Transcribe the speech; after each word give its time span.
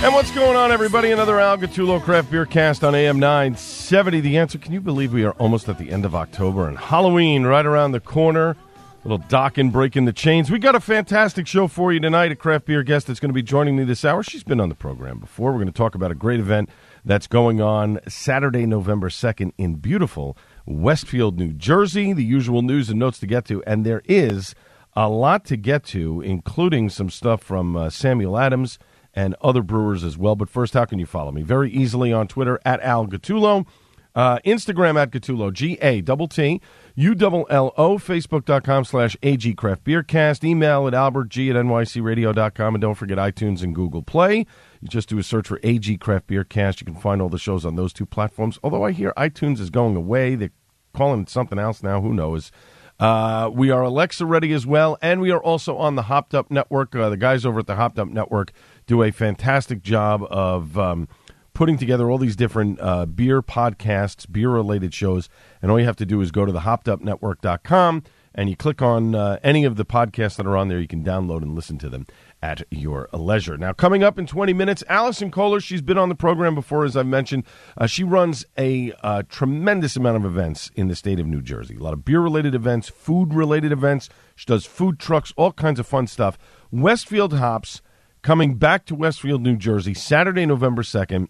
And 0.00 0.14
what's 0.14 0.30
going 0.30 0.56
on, 0.56 0.70
everybody? 0.70 1.10
Another 1.10 1.40
Al 1.40 1.58
Gattullo 1.58 2.00
Craft 2.00 2.30
Beer 2.30 2.46
Cast 2.46 2.84
on 2.84 2.94
AM 2.94 3.18
970. 3.18 4.20
The 4.20 4.38
answer 4.38 4.56
can 4.56 4.72
you 4.72 4.80
believe 4.80 5.12
we 5.12 5.24
are 5.24 5.32
almost 5.32 5.68
at 5.68 5.76
the 5.76 5.90
end 5.90 6.04
of 6.04 6.14
October 6.14 6.68
and 6.68 6.78
Halloween 6.78 7.42
right 7.42 7.66
around 7.66 7.90
the 7.90 7.98
corner? 7.98 8.56
Little 9.02 9.18
Dokken, 9.18 9.72
breaking 9.72 10.04
the 10.04 10.12
chains. 10.12 10.52
We 10.52 10.60
got 10.60 10.76
a 10.76 10.80
fantastic 10.80 11.48
show 11.48 11.66
for 11.66 11.92
you 11.92 11.98
tonight. 11.98 12.30
A 12.30 12.36
craft 12.36 12.66
beer 12.66 12.84
guest 12.84 13.08
that's 13.08 13.18
going 13.18 13.30
to 13.30 13.34
be 13.34 13.42
joining 13.42 13.74
me 13.74 13.82
this 13.82 14.04
hour. 14.04 14.22
She's 14.22 14.44
been 14.44 14.60
on 14.60 14.68
the 14.68 14.76
program 14.76 15.18
before. 15.18 15.50
We're 15.50 15.58
going 15.58 15.66
to 15.66 15.72
talk 15.72 15.96
about 15.96 16.12
a 16.12 16.14
great 16.14 16.38
event 16.38 16.70
that's 17.04 17.26
going 17.26 17.60
on 17.60 17.98
Saturday, 18.06 18.66
November 18.66 19.08
2nd 19.08 19.50
in 19.58 19.74
beautiful 19.74 20.38
Westfield, 20.64 21.40
New 21.40 21.52
Jersey. 21.52 22.12
The 22.12 22.24
usual 22.24 22.62
news 22.62 22.88
and 22.88 23.00
notes 23.00 23.18
to 23.18 23.26
get 23.26 23.44
to. 23.46 23.64
And 23.64 23.84
there 23.84 24.02
is 24.04 24.54
a 24.94 25.08
lot 25.08 25.44
to 25.46 25.56
get 25.56 25.82
to, 25.86 26.20
including 26.20 26.88
some 26.88 27.10
stuff 27.10 27.42
from 27.42 27.76
uh, 27.76 27.90
Samuel 27.90 28.38
Adams 28.38 28.78
and 29.18 29.34
other 29.40 29.62
brewers 29.62 30.04
as 30.04 30.16
well. 30.16 30.36
But 30.36 30.48
first, 30.48 30.74
how 30.74 30.84
can 30.84 31.00
you 31.00 31.06
follow 31.06 31.32
me? 31.32 31.42
Very 31.42 31.72
easily 31.72 32.12
on 32.12 32.28
Twitter 32.28 32.60
at 32.64 32.80
Al 32.82 33.08
Gattullo, 33.08 33.66
uh, 34.14 34.38
Instagram 34.46 34.96
at 34.96 35.10
Gattullo, 35.10 35.52
G 35.52 35.76
A 35.82 36.00
double 36.02 36.28
T 36.28 36.60
U 36.94 37.16
double 37.16 37.44
L 37.50 37.72
O, 37.76 37.98
Facebook.com 37.98 38.84
slash 38.84 39.16
AG 39.24 39.54
Craft 39.54 39.82
Beer 39.82 40.04
Cast, 40.04 40.44
email 40.44 40.86
at 40.86 40.94
Albert 40.94 41.30
G 41.30 41.50
at 41.50 41.56
NYCRadio.com, 41.56 42.76
and 42.76 42.80
don't 42.80 42.94
forget 42.94 43.18
iTunes 43.18 43.64
and 43.64 43.74
Google 43.74 44.02
Play. 44.02 44.46
You 44.80 44.88
just 44.88 45.08
do 45.08 45.18
a 45.18 45.24
search 45.24 45.48
for 45.48 45.58
AG 45.64 45.96
Craft 45.98 46.28
Beer 46.28 46.44
Cast. 46.44 46.80
You 46.80 46.84
can 46.84 46.94
find 46.94 47.20
all 47.20 47.28
the 47.28 47.38
shows 47.38 47.66
on 47.66 47.74
those 47.74 47.92
two 47.92 48.06
platforms. 48.06 48.60
Although 48.62 48.84
I 48.84 48.92
hear 48.92 49.12
iTunes 49.16 49.58
is 49.58 49.70
going 49.70 49.96
away, 49.96 50.36
they're 50.36 50.52
calling 50.94 51.22
it 51.22 51.28
something 51.28 51.58
else 51.58 51.82
now. 51.82 52.00
Who 52.00 52.14
knows? 52.14 52.52
Uh, 53.00 53.48
we 53.52 53.70
are 53.70 53.82
Alexa 53.82 54.26
ready 54.26 54.52
as 54.52 54.66
well, 54.66 54.98
and 55.00 55.20
we 55.20 55.30
are 55.30 55.40
also 55.40 55.76
on 55.76 55.94
the 55.94 56.02
Hopped 56.02 56.34
Up 56.34 56.50
Network. 56.50 56.96
Uh, 56.96 57.08
the 57.08 57.16
guys 57.16 57.46
over 57.46 57.60
at 57.60 57.68
the 57.68 57.76
Hopped 57.76 57.98
Up 57.98 58.08
Network 58.08 58.52
do 58.88 59.02
a 59.04 59.12
fantastic 59.12 59.82
job 59.82 60.24
of 60.24 60.76
um, 60.76 61.08
putting 61.52 61.78
together 61.78 62.10
all 62.10 62.18
these 62.18 62.34
different 62.34 62.80
uh, 62.80 63.06
beer 63.06 63.42
podcasts, 63.42 64.30
beer 64.30 64.48
related 64.48 64.92
shows. 64.92 65.28
And 65.62 65.70
all 65.70 65.78
you 65.78 65.86
have 65.86 65.96
to 65.96 66.06
do 66.06 66.20
is 66.20 66.32
go 66.32 66.44
to 66.44 66.50
the 66.50 66.60
hoppedupnetwork.com 66.60 68.02
and 68.34 68.48
you 68.48 68.56
click 68.56 68.80
on 68.80 69.14
uh, 69.14 69.38
any 69.42 69.64
of 69.64 69.76
the 69.76 69.84
podcasts 69.84 70.36
that 70.36 70.46
are 70.46 70.56
on 70.56 70.68
there. 70.68 70.80
You 70.80 70.88
can 70.88 71.04
download 71.04 71.42
and 71.42 71.54
listen 71.54 71.76
to 71.78 71.90
them 71.90 72.06
at 72.40 72.62
your 72.70 73.08
leisure. 73.12 73.58
Now, 73.58 73.72
coming 73.72 74.02
up 74.02 74.18
in 74.18 74.26
20 74.26 74.52
minutes, 74.52 74.84
Allison 74.88 75.30
Kohler. 75.30 75.60
She's 75.60 75.82
been 75.82 75.98
on 75.98 76.08
the 76.08 76.14
program 76.14 76.54
before, 76.54 76.84
as 76.84 76.96
I've 76.96 77.06
mentioned. 77.06 77.44
Uh, 77.76 77.86
she 77.86 78.04
runs 78.04 78.46
a 78.56 78.92
uh, 79.02 79.24
tremendous 79.28 79.96
amount 79.96 80.16
of 80.16 80.24
events 80.24 80.70
in 80.76 80.88
the 80.88 80.94
state 80.94 81.18
of 81.18 81.26
New 81.26 81.42
Jersey. 81.42 81.76
A 81.76 81.82
lot 81.82 81.92
of 81.92 82.04
beer 82.04 82.20
related 82.20 82.54
events, 82.54 82.88
food 82.88 83.34
related 83.34 83.72
events. 83.72 84.08
She 84.36 84.46
does 84.46 84.64
food 84.64 84.98
trucks, 84.98 85.34
all 85.36 85.52
kinds 85.52 85.80
of 85.80 85.86
fun 85.86 86.06
stuff. 86.06 86.38
Westfield 86.70 87.34
Hops 87.34 87.82
coming 88.22 88.54
back 88.54 88.84
to 88.86 88.94
Westfield, 88.94 89.42
New 89.42 89.56
Jersey, 89.56 89.94
Saturday, 89.94 90.46
November 90.46 90.82
2nd. 90.82 91.28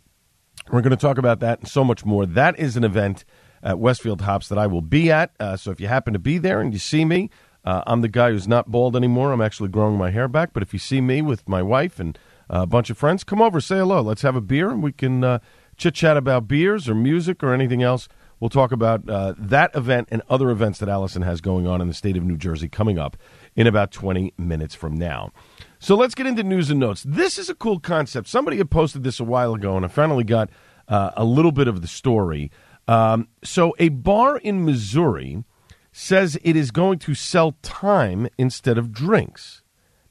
We're 0.71 0.83
going 0.83 0.91
to 0.91 0.97
talk 0.97 1.19
about 1.19 1.41
that 1.41 1.61
and 1.61 1.69
so 1.69 1.85
much 1.85 2.05
more. 2.05 2.27
That 2.27 2.59
is 2.59 2.77
an 2.77 2.85
event 2.85 3.25
at 3.63 3.79
Westfield 3.79 4.23
Hops 4.23 4.49
that 4.49 4.59
I 4.59 4.67
will 4.67 4.83
be 4.83 5.11
at. 5.11 5.33
Uh, 5.41 5.57
so 5.57 5.71
if 5.71 5.81
you 5.81 5.89
happen 5.89 6.13
to 6.13 6.19
be 6.19 6.39
there 6.39 6.61
and 6.61 6.73
you 6.73 6.79
see 6.79 7.05
me, 7.05 7.31
uh, 7.65 7.83
I'm 7.87 8.01
the 8.01 8.09
guy 8.09 8.31
who's 8.31 8.49
not 8.49 8.71
bald 8.71 8.97
anymore. 8.97 9.33
I'm 9.33 9.41
actually 9.41 9.69
growing 9.69 9.97
my 9.97 10.11
hair 10.11 10.29
back. 10.29 10.53
But 10.53 10.63
if 10.63 10.73
you 10.73 10.79
see 10.79 11.01
me 11.01 11.23
with 11.23 11.49
my 11.49 11.63
wife 11.63 11.99
and 11.99 12.19
a 12.49 12.67
bunch 12.67 12.91
of 12.91 12.99
friends, 12.99 13.25
come 13.25 13.43
over, 13.43 13.61
say 13.61 13.79
hello. 13.79 14.01
Let's 14.01 14.23
have 14.23 14.37
a 14.37 14.41
beer 14.41 14.71
and 14.71 14.83
we 14.83 14.93
can 14.93 15.25
uh, 15.25 15.39
chit 15.77 15.95
chat 15.95 16.17
about 16.17 16.49
beers 16.49 16.89
or 16.89 16.95
music 16.95 17.43
or 17.43 17.53
anything 17.53 17.83
else. 17.83 18.09
We'll 18.41 18.51
talk 18.51 18.71
about 18.71 19.09
uh, 19.09 19.35
that 19.37 19.75
event 19.75 20.09
and 20.11 20.23
other 20.31 20.51
events 20.51 20.79
that 20.79 20.89
Allison 20.89 21.23
has 21.23 21.41
going 21.41 21.67
on 21.67 21.81
in 21.81 21.89
the 21.89 21.95
state 21.95 22.17
of 22.17 22.23
New 22.23 22.37
Jersey 22.37 22.69
coming 22.69 22.99
up 22.99 23.17
in 23.57 23.67
about 23.67 23.91
20 23.91 24.33
minutes 24.39 24.75
from 24.75 24.97
now. 24.97 25.33
So 25.81 25.95
let's 25.95 26.15
get 26.15 26.27
into 26.27 26.43
news 26.43 26.71
and 26.71 26.81
notes. 26.81 27.05
This 27.07 27.39
is 27.39 27.49
a 27.49 27.55
cool 27.55 27.79
concept. 27.79 28.29
Somebody 28.29 28.57
had 28.57 28.71
posted 28.71 29.05
this 29.05 29.21
a 29.21 29.25
while 29.25 29.55
ago, 29.55 29.77
and 29.77 29.85
I 29.85 29.89
finally 29.89 30.25
got 30.25 30.51
uh, 30.89 31.11
a 31.17 31.25
little 31.25 31.53
bit 31.53 31.69
of 31.69 31.83
the 31.83 31.89
story. 31.89 32.51
Um, 32.89 33.29
so, 33.45 33.75
a 33.79 33.91
bar 33.91 34.39
in 34.39 34.65
Missouri 34.65 35.45
says 35.93 36.39
it 36.43 36.57
is 36.57 36.71
going 36.71 36.99
to 37.01 37.15
sell 37.15 37.53
time 37.63 38.29
instead 38.39 38.79
of 38.79 38.93
drinks. 38.93 39.63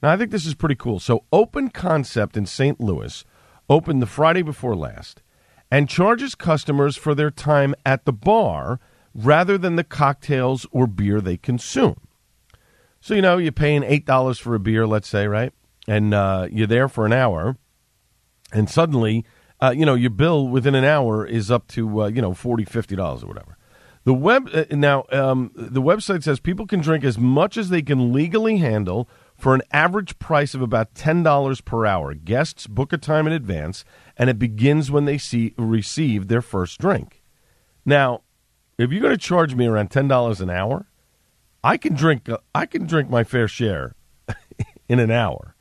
Now, 0.01 0.11
I 0.11 0.17
think 0.17 0.31
this 0.31 0.45
is 0.45 0.53
pretty 0.53 0.75
cool. 0.75 1.00
So, 1.00 1.25
Open 1.31 1.69
Concept 1.69 2.38
in 2.38 2.45
St. 2.45 2.79
Louis 2.79 3.25
opened 3.69 4.01
the 4.01 4.07
Friday 4.07 4.44
before 4.44 4.75
last 4.75 5.23
and 5.72 5.89
charges 5.89 6.35
customers 6.35 6.95
for 6.95 7.13
their 7.13 7.31
time 7.31 7.75
at 7.85 8.06
the 8.06 8.13
bar 8.13 8.79
rather 9.13 9.57
than 9.57 9.75
the 9.75 9.83
cocktails 9.83 10.66
or 10.72 10.88
beer 10.88 11.19
they 11.19 11.35
consume. 11.35 12.00
So, 13.01 13.13
you 13.13 13.22
know, 13.22 13.38
you're 13.38 13.51
paying 13.51 13.81
$8 13.81 14.39
for 14.39 14.56
a 14.56 14.59
beer, 14.59 14.85
let's 14.85 15.07
say, 15.07 15.27
right? 15.27 15.53
And 15.88 16.14
uh, 16.14 16.48
you're 16.52 16.68
there 16.68 16.90
for 16.90 17.06
an 17.06 17.14
hour, 17.14 17.58
and 18.52 18.70
suddenly, 18.70 19.25
uh, 19.62 19.74
you 19.75 19.86
know, 19.86 19.96
your 19.96 20.09
bill 20.09 20.48
within 20.48 20.75
an 20.75 20.84
hour 20.84 21.25
is 21.25 21.50
up 21.50 21.68
to, 21.70 22.03
uh, 22.03 22.08
you 22.08 22.22
know, 22.22 22.31
$40, 22.31 22.68
$50 22.68 23.24
or 23.24 23.28
whatever. 23.28 23.58
The 24.08 24.14
web 24.14 24.50
uh, 24.53 24.64
now 24.72 25.03
um, 25.12 25.52
the 25.53 25.81
website 25.81 26.24
says 26.24 26.40
people 26.40 26.66
can 26.66 26.80
drink 26.80 27.03
as 27.03 27.18
much 27.18 27.58
as 27.58 27.68
they 27.68 27.81
can 27.81 28.14
legally 28.14 28.56
handle 28.56 29.09
for 29.36 29.53
an 29.53 29.64
average 29.74 30.18
price 30.18 30.53
of 30.53 30.62
about 30.62 30.96
ten 30.96 31.24
dollars 31.24 31.59
per 31.59 31.86
hour. 31.86 32.14
Guests 32.14 32.68
book 32.68 32.94
a 32.94 32.98
time 32.98 33.28
in 33.28 33.34
advance, 33.34 33.84
and 34.16 34.30
it 34.30 34.40
begins 34.40 34.90
when 34.90 35.04
they 35.04 35.18
see 35.18 35.54
receive 35.58 36.30
their 36.30 36.42
first 36.42 36.80
drink. 36.80 37.22
Now, 37.86 38.22
if 38.78 38.94
you're 38.94 39.02
going 39.02 39.14
to 39.14 39.18
charge 39.18 39.56
me 39.56 39.68
around 39.68 39.92
ten 39.92 40.08
dollars 40.08 40.40
an 40.40 40.50
hour, 40.50 40.88
I 41.62 41.75
can 41.75 41.94
drink. 41.94 42.30
Uh, 42.30 42.38
I 42.56 42.66
can 42.66 42.88
drink 42.88 43.09
my 43.09 43.25
fair 43.25 43.50
share 43.50 43.94
in 44.88 45.00
an 45.00 45.12
hour. 45.12 45.54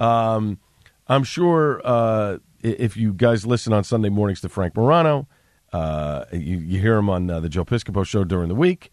Um, 0.00 0.58
I'm 1.06 1.24
sure 1.24 1.80
uh, 1.84 2.38
if 2.62 2.96
you 2.96 3.12
guys 3.12 3.46
listen 3.46 3.72
on 3.72 3.84
Sunday 3.84 4.08
mornings 4.08 4.40
to 4.42 4.48
Frank 4.48 4.76
Morano, 4.76 5.26
uh, 5.72 6.24
you, 6.32 6.58
you, 6.58 6.80
hear 6.80 6.96
him 6.96 7.10
on 7.10 7.30
uh, 7.30 7.40
the 7.40 7.48
Joe 7.48 7.64
Piscopo 7.64 8.04
show 8.04 8.24
during 8.24 8.48
the 8.48 8.54
week. 8.54 8.90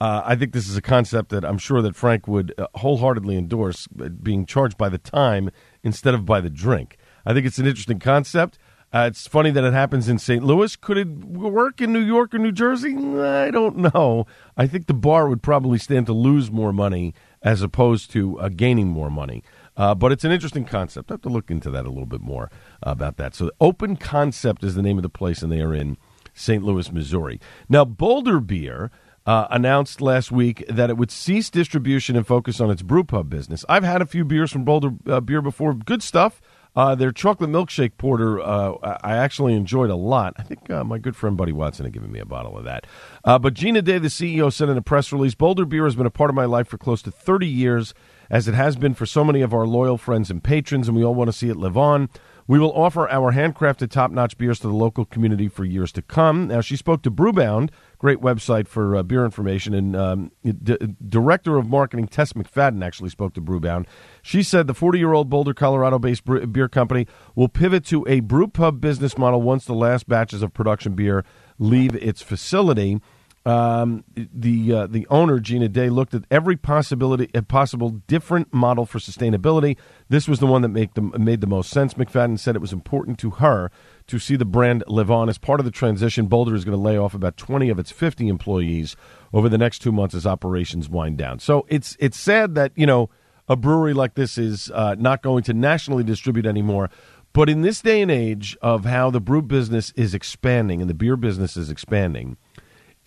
Uh, 0.00 0.22
I 0.24 0.36
think 0.36 0.52
this 0.52 0.68
is 0.68 0.76
a 0.76 0.82
concept 0.82 1.30
that 1.30 1.44
I'm 1.44 1.58
sure 1.58 1.82
that 1.82 1.96
Frank 1.96 2.28
would 2.28 2.54
uh, 2.56 2.66
wholeheartedly 2.76 3.36
endorse, 3.36 3.86
being 3.86 4.46
charged 4.46 4.76
by 4.76 4.88
the 4.88 4.98
time 4.98 5.50
instead 5.82 6.14
of 6.14 6.24
by 6.24 6.40
the 6.40 6.50
drink. 6.50 6.96
I 7.26 7.34
think 7.34 7.46
it's 7.46 7.58
an 7.58 7.66
interesting 7.66 7.98
concept. 7.98 8.58
Uh, 8.92 9.06
it's 9.10 9.26
funny 9.26 9.50
that 9.50 9.64
it 9.64 9.74
happens 9.74 10.08
in 10.08 10.18
St. 10.18 10.42
Louis. 10.42 10.74
Could 10.76 10.96
it 10.96 11.08
work 11.08 11.80
in 11.80 11.92
New 11.92 12.00
York 12.00 12.32
or 12.34 12.38
New 12.38 12.52
Jersey? 12.52 12.96
I 12.96 13.50
don't 13.50 13.76
know. 13.94 14.26
I 14.56 14.66
think 14.66 14.86
the 14.86 14.94
bar 14.94 15.28
would 15.28 15.42
probably 15.42 15.78
stand 15.78 16.06
to 16.06 16.14
lose 16.14 16.50
more 16.50 16.72
money 16.72 17.12
as 17.42 17.60
opposed 17.60 18.10
to 18.12 18.38
uh, 18.40 18.48
gaining 18.48 18.88
more 18.88 19.10
money. 19.10 19.42
Uh, 19.78 19.94
but 19.94 20.12
it's 20.12 20.24
an 20.24 20.32
interesting 20.32 20.64
concept. 20.64 21.10
I 21.10 21.14
have 21.14 21.22
to 21.22 21.28
look 21.28 21.50
into 21.50 21.70
that 21.70 21.86
a 21.86 21.88
little 21.88 22.04
bit 22.04 22.20
more 22.20 22.50
about 22.82 23.16
that. 23.16 23.34
So, 23.34 23.50
Open 23.60 23.96
Concept 23.96 24.62
is 24.64 24.74
the 24.74 24.82
name 24.82 24.98
of 24.98 25.02
the 25.02 25.08
place, 25.08 25.40
and 25.40 25.50
they 25.50 25.62
are 25.62 25.74
in 25.74 25.96
St. 26.34 26.62
Louis, 26.62 26.92
Missouri. 26.92 27.40
Now, 27.68 27.84
Boulder 27.84 28.40
Beer. 28.40 28.90
Uh, 29.26 29.46
announced 29.50 30.00
last 30.00 30.32
week 30.32 30.64
that 30.70 30.88
it 30.88 30.96
would 30.96 31.10
cease 31.10 31.50
distribution 31.50 32.16
and 32.16 32.26
focus 32.26 32.62
on 32.62 32.70
its 32.70 32.80
brewpub 32.80 33.28
business. 33.28 33.62
I've 33.68 33.84
had 33.84 34.00
a 34.00 34.06
few 34.06 34.24
beers 34.24 34.50
from 34.50 34.64
Boulder 34.64 34.92
uh, 35.06 35.20
Beer 35.20 35.42
before. 35.42 35.74
Good 35.74 36.02
stuff. 36.02 36.40
Uh, 36.78 36.94
their 36.94 37.10
chocolate 37.10 37.50
milkshake 37.50 37.96
porter, 37.98 38.40
uh, 38.40 38.98
I 39.02 39.16
actually 39.16 39.54
enjoyed 39.54 39.90
a 39.90 39.96
lot. 39.96 40.34
I 40.36 40.44
think 40.44 40.70
uh, 40.70 40.84
my 40.84 40.96
good 40.98 41.16
friend 41.16 41.36
Buddy 41.36 41.50
Watson 41.50 41.84
had 41.84 41.92
given 41.92 42.12
me 42.12 42.20
a 42.20 42.24
bottle 42.24 42.56
of 42.56 42.64
that. 42.64 42.86
Uh, 43.24 43.38
but 43.38 43.54
Gina 43.54 43.82
Day, 43.82 43.98
the 43.98 44.08
CEO, 44.08 44.52
said 44.52 44.68
in 44.68 44.76
a 44.76 44.82
press 44.82 45.12
release 45.12 45.34
Boulder 45.34 45.64
Beer 45.64 45.84
has 45.84 45.96
been 45.96 46.06
a 46.06 46.10
part 46.10 46.30
of 46.30 46.36
my 46.36 46.44
life 46.44 46.68
for 46.68 46.78
close 46.78 47.02
to 47.02 47.10
30 47.10 47.48
years, 47.48 47.94
as 48.30 48.48
it 48.48 48.54
has 48.54 48.76
been 48.76 48.94
for 48.94 49.06
so 49.06 49.24
many 49.24 49.40
of 49.40 49.54
our 49.54 49.66
loyal 49.66 49.98
friends 49.98 50.30
and 50.30 50.42
patrons, 50.42 50.88
and 50.88 50.96
we 50.96 51.04
all 51.04 51.14
want 51.14 51.28
to 51.28 51.32
see 51.32 51.48
it 51.48 51.56
live 51.56 51.76
on. 51.76 52.08
We 52.46 52.58
will 52.58 52.72
offer 52.72 53.08
our 53.10 53.32
handcrafted 53.32 53.90
top 53.90 54.10
notch 54.10 54.38
beers 54.38 54.58
to 54.60 54.68
the 54.68 54.74
local 54.74 55.04
community 55.04 55.48
for 55.48 55.64
years 55.64 55.92
to 55.92 56.02
come. 56.02 56.48
Now, 56.48 56.62
she 56.62 56.76
spoke 56.76 57.02
to 57.02 57.10
Brewbound 57.10 57.70
great 57.98 58.18
website 58.18 58.68
for 58.68 58.96
uh, 58.96 59.02
beer 59.02 59.24
information. 59.24 59.74
And 59.74 59.94
um, 59.94 60.32
D- 60.42 60.78
director 61.06 61.56
of 61.58 61.68
marketing 61.68 62.06
Tess 62.06 62.32
McFadden 62.32 62.84
actually 62.84 63.10
spoke 63.10 63.34
to 63.34 63.40
Brewbound. 63.40 63.86
She 64.22 64.42
said 64.42 64.66
the 64.66 64.74
40 64.74 64.98
year 64.98 65.12
old 65.12 65.28
Boulder, 65.28 65.52
Colorado 65.52 65.98
based 65.98 66.24
beer 66.24 66.68
company 66.68 67.06
will 67.34 67.48
pivot 67.48 67.84
to 67.86 68.06
a 68.08 68.20
brew 68.20 68.46
pub 68.46 68.80
business 68.80 69.18
model 69.18 69.42
once 69.42 69.64
the 69.64 69.74
last 69.74 70.08
batches 70.08 70.42
of 70.42 70.54
production 70.54 70.94
beer 70.94 71.24
leave 71.58 71.94
its 71.96 72.22
facility. 72.22 73.00
Um, 73.48 74.04
the 74.14 74.74
uh, 74.74 74.86
the 74.88 75.06
owner 75.08 75.40
Gina 75.40 75.70
Day 75.70 75.88
looked 75.88 76.12
at 76.12 76.24
every 76.30 76.54
possibility, 76.54 77.30
a 77.32 77.40
possible 77.40 77.88
different 78.06 78.52
model 78.52 78.84
for 78.84 78.98
sustainability. 78.98 79.78
This 80.10 80.28
was 80.28 80.38
the 80.38 80.46
one 80.46 80.60
that 80.60 80.68
made 80.68 80.92
the 80.92 81.00
made 81.00 81.40
the 81.40 81.46
most 81.46 81.70
sense. 81.70 81.94
McFadden 81.94 82.38
said 82.38 82.56
it 82.56 82.60
was 82.60 82.74
important 82.74 83.18
to 83.20 83.30
her 83.30 83.70
to 84.08 84.18
see 84.18 84.36
the 84.36 84.44
brand 84.44 84.84
live 84.86 85.10
on. 85.10 85.30
As 85.30 85.38
part 85.38 85.60
of 85.60 85.64
the 85.64 85.72
transition, 85.72 86.26
Boulder 86.26 86.54
is 86.54 86.66
going 86.66 86.76
to 86.76 86.82
lay 86.82 86.98
off 86.98 87.14
about 87.14 87.38
twenty 87.38 87.70
of 87.70 87.78
its 87.78 87.90
fifty 87.90 88.28
employees 88.28 88.96
over 89.32 89.48
the 89.48 89.56
next 89.56 89.78
two 89.78 89.92
months 89.92 90.14
as 90.14 90.26
operations 90.26 90.90
wind 90.90 91.16
down. 91.16 91.38
So 91.38 91.64
it's 91.70 91.96
it's 91.98 92.20
sad 92.20 92.54
that 92.56 92.72
you 92.74 92.84
know 92.84 93.08
a 93.48 93.56
brewery 93.56 93.94
like 93.94 94.12
this 94.12 94.36
is 94.36 94.70
uh, 94.74 94.94
not 94.98 95.22
going 95.22 95.42
to 95.44 95.54
nationally 95.54 96.04
distribute 96.04 96.44
anymore. 96.44 96.90
But 97.32 97.48
in 97.48 97.62
this 97.62 97.80
day 97.80 98.02
and 98.02 98.10
age 98.10 98.58
of 98.60 98.84
how 98.84 99.08
the 99.08 99.20
brew 99.20 99.40
business 99.40 99.90
is 99.96 100.12
expanding 100.12 100.82
and 100.82 100.90
the 100.90 100.94
beer 100.94 101.16
business 101.16 101.56
is 101.56 101.70
expanding 101.70 102.36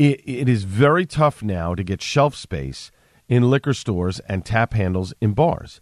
it, 0.01 0.21
it 0.25 0.49
is 0.49 0.63
very 0.63 1.05
tough 1.05 1.43
now 1.43 1.75
to 1.75 1.83
get 1.83 2.01
shelf 2.01 2.35
space 2.35 2.91
in 3.27 3.49
liquor 3.49 3.73
stores 3.73 4.19
and 4.21 4.43
tap 4.43 4.73
handles 4.73 5.13
in 5.21 5.33
bars. 5.33 5.79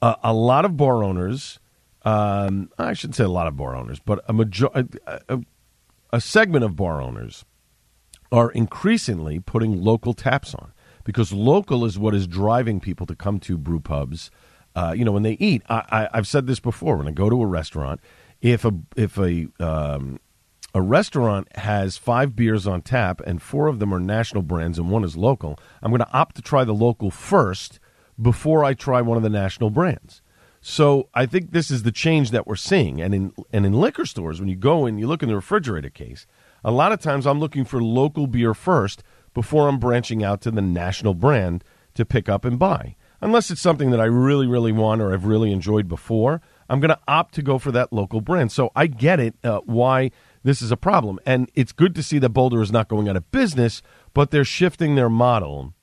Uh, 0.00 0.14
a 0.22 0.32
lot 0.32 0.64
of 0.64 0.76
bar 0.76 1.02
owners, 1.02 1.58
um, 2.02 2.70
I 2.78 2.92
shouldn't 2.92 3.16
say 3.16 3.24
a 3.24 3.28
lot 3.28 3.48
of 3.48 3.56
bar 3.56 3.74
owners, 3.74 3.98
but 3.98 4.22
a, 4.28 4.32
major- 4.32 4.70
a, 4.74 4.86
a, 5.28 5.40
a 6.12 6.20
segment 6.20 6.64
of 6.64 6.76
bar 6.76 7.02
owners 7.02 7.44
are 8.30 8.50
increasingly 8.50 9.40
putting 9.40 9.82
local 9.82 10.14
taps 10.14 10.54
on 10.54 10.72
because 11.02 11.32
local 11.32 11.84
is 11.84 11.98
what 11.98 12.14
is 12.14 12.26
driving 12.26 12.78
people 12.78 13.06
to 13.06 13.16
come 13.16 13.40
to 13.40 13.58
brew 13.58 13.80
pubs. 13.80 14.30
Uh, 14.76 14.94
you 14.96 15.04
know, 15.04 15.12
when 15.12 15.24
they 15.24 15.32
eat, 15.40 15.62
I, 15.68 16.08
have 16.14 16.28
said 16.28 16.46
this 16.46 16.60
before. 16.60 16.96
When 16.98 17.08
I 17.08 17.10
go 17.10 17.28
to 17.28 17.42
a 17.42 17.46
restaurant, 17.46 18.00
if 18.40 18.64
a 18.64 18.72
if 18.94 19.18
a 19.18 19.48
um, 19.58 20.20
a 20.74 20.82
restaurant 20.82 21.48
has 21.56 21.96
five 21.96 22.36
beers 22.36 22.66
on 22.66 22.82
tap 22.82 23.20
and 23.26 23.40
four 23.40 23.66
of 23.68 23.78
them 23.78 23.92
are 23.92 24.00
national 24.00 24.42
brands 24.42 24.78
and 24.78 24.90
one 24.90 25.04
is 25.04 25.16
local, 25.16 25.58
I'm 25.82 25.90
going 25.90 26.00
to 26.00 26.12
opt 26.12 26.36
to 26.36 26.42
try 26.42 26.64
the 26.64 26.74
local 26.74 27.10
first 27.10 27.80
before 28.20 28.64
I 28.64 28.74
try 28.74 29.00
one 29.00 29.16
of 29.16 29.22
the 29.22 29.30
national 29.30 29.70
brands. 29.70 30.22
So 30.60 31.08
I 31.14 31.26
think 31.26 31.52
this 31.52 31.70
is 31.70 31.84
the 31.84 31.92
change 31.92 32.30
that 32.32 32.46
we're 32.46 32.56
seeing. 32.56 33.00
And 33.00 33.14
in 33.14 33.32
and 33.52 33.64
in 33.64 33.72
liquor 33.72 34.04
stores, 34.04 34.40
when 34.40 34.48
you 34.48 34.56
go 34.56 34.86
and 34.86 34.98
you 34.98 35.06
look 35.06 35.22
in 35.22 35.28
the 35.28 35.36
refrigerator 35.36 35.90
case, 35.90 36.26
a 36.64 36.72
lot 36.72 36.92
of 36.92 37.00
times 37.00 37.26
I'm 37.26 37.40
looking 37.40 37.64
for 37.64 37.82
local 37.82 38.26
beer 38.26 38.54
first 38.54 39.02
before 39.34 39.68
I'm 39.68 39.78
branching 39.78 40.24
out 40.24 40.40
to 40.42 40.50
the 40.50 40.60
national 40.60 41.14
brand 41.14 41.62
to 41.94 42.04
pick 42.04 42.28
up 42.28 42.44
and 42.44 42.58
buy. 42.58 42.96
Unless 43.20 43.50
it's 43.50 43.60
something 43.60 43.90
that 43.90 44.00
I 44.00 44.04
really, 44.04 44.46
really 44.46 44.72
want 44.72 45.00
or 45.00 45.12
I've 45.12 45.24
really 45.24 45.52
enjoyed 45.52 45.88
before, 45.88 46.40
I'm 46.68 46.80
going 46.80 46.90
to 46.90 47.00
opt 47.08 47.34
to 47.34 47.42
go 47.42 47.58
for 47.58 47.72
that 47.72 47.92
local 47.92 48.20
brand. 48.20 48.52
So 48.52 48.70
I 48.76 48.86
get 48.86 49.18
it 49.18 49.34
uh, 49.42 49.60
why 49.64 50.10
this 50.42 50.62
is 50.62 50.70
a 50.70 50.76
problem. 50.76 51.18
And 51.26 51.50
it's 51.54 51.72
good 51.72 51.94
to 51.94 52.02
see 52.02 52.18
that 52.18 52.30
Boulder 52.30 52.62
is 52.62 52.72
not 52.72 52.88
going 52.88 53.08
out 53.08 53.16
of 53.16 53.30
business, 53.30 53.82
but 54.14 54.30
they're 54.30 54.44
shifting 54.44 54.94
their 54.94 55.10
model 55.10 55.74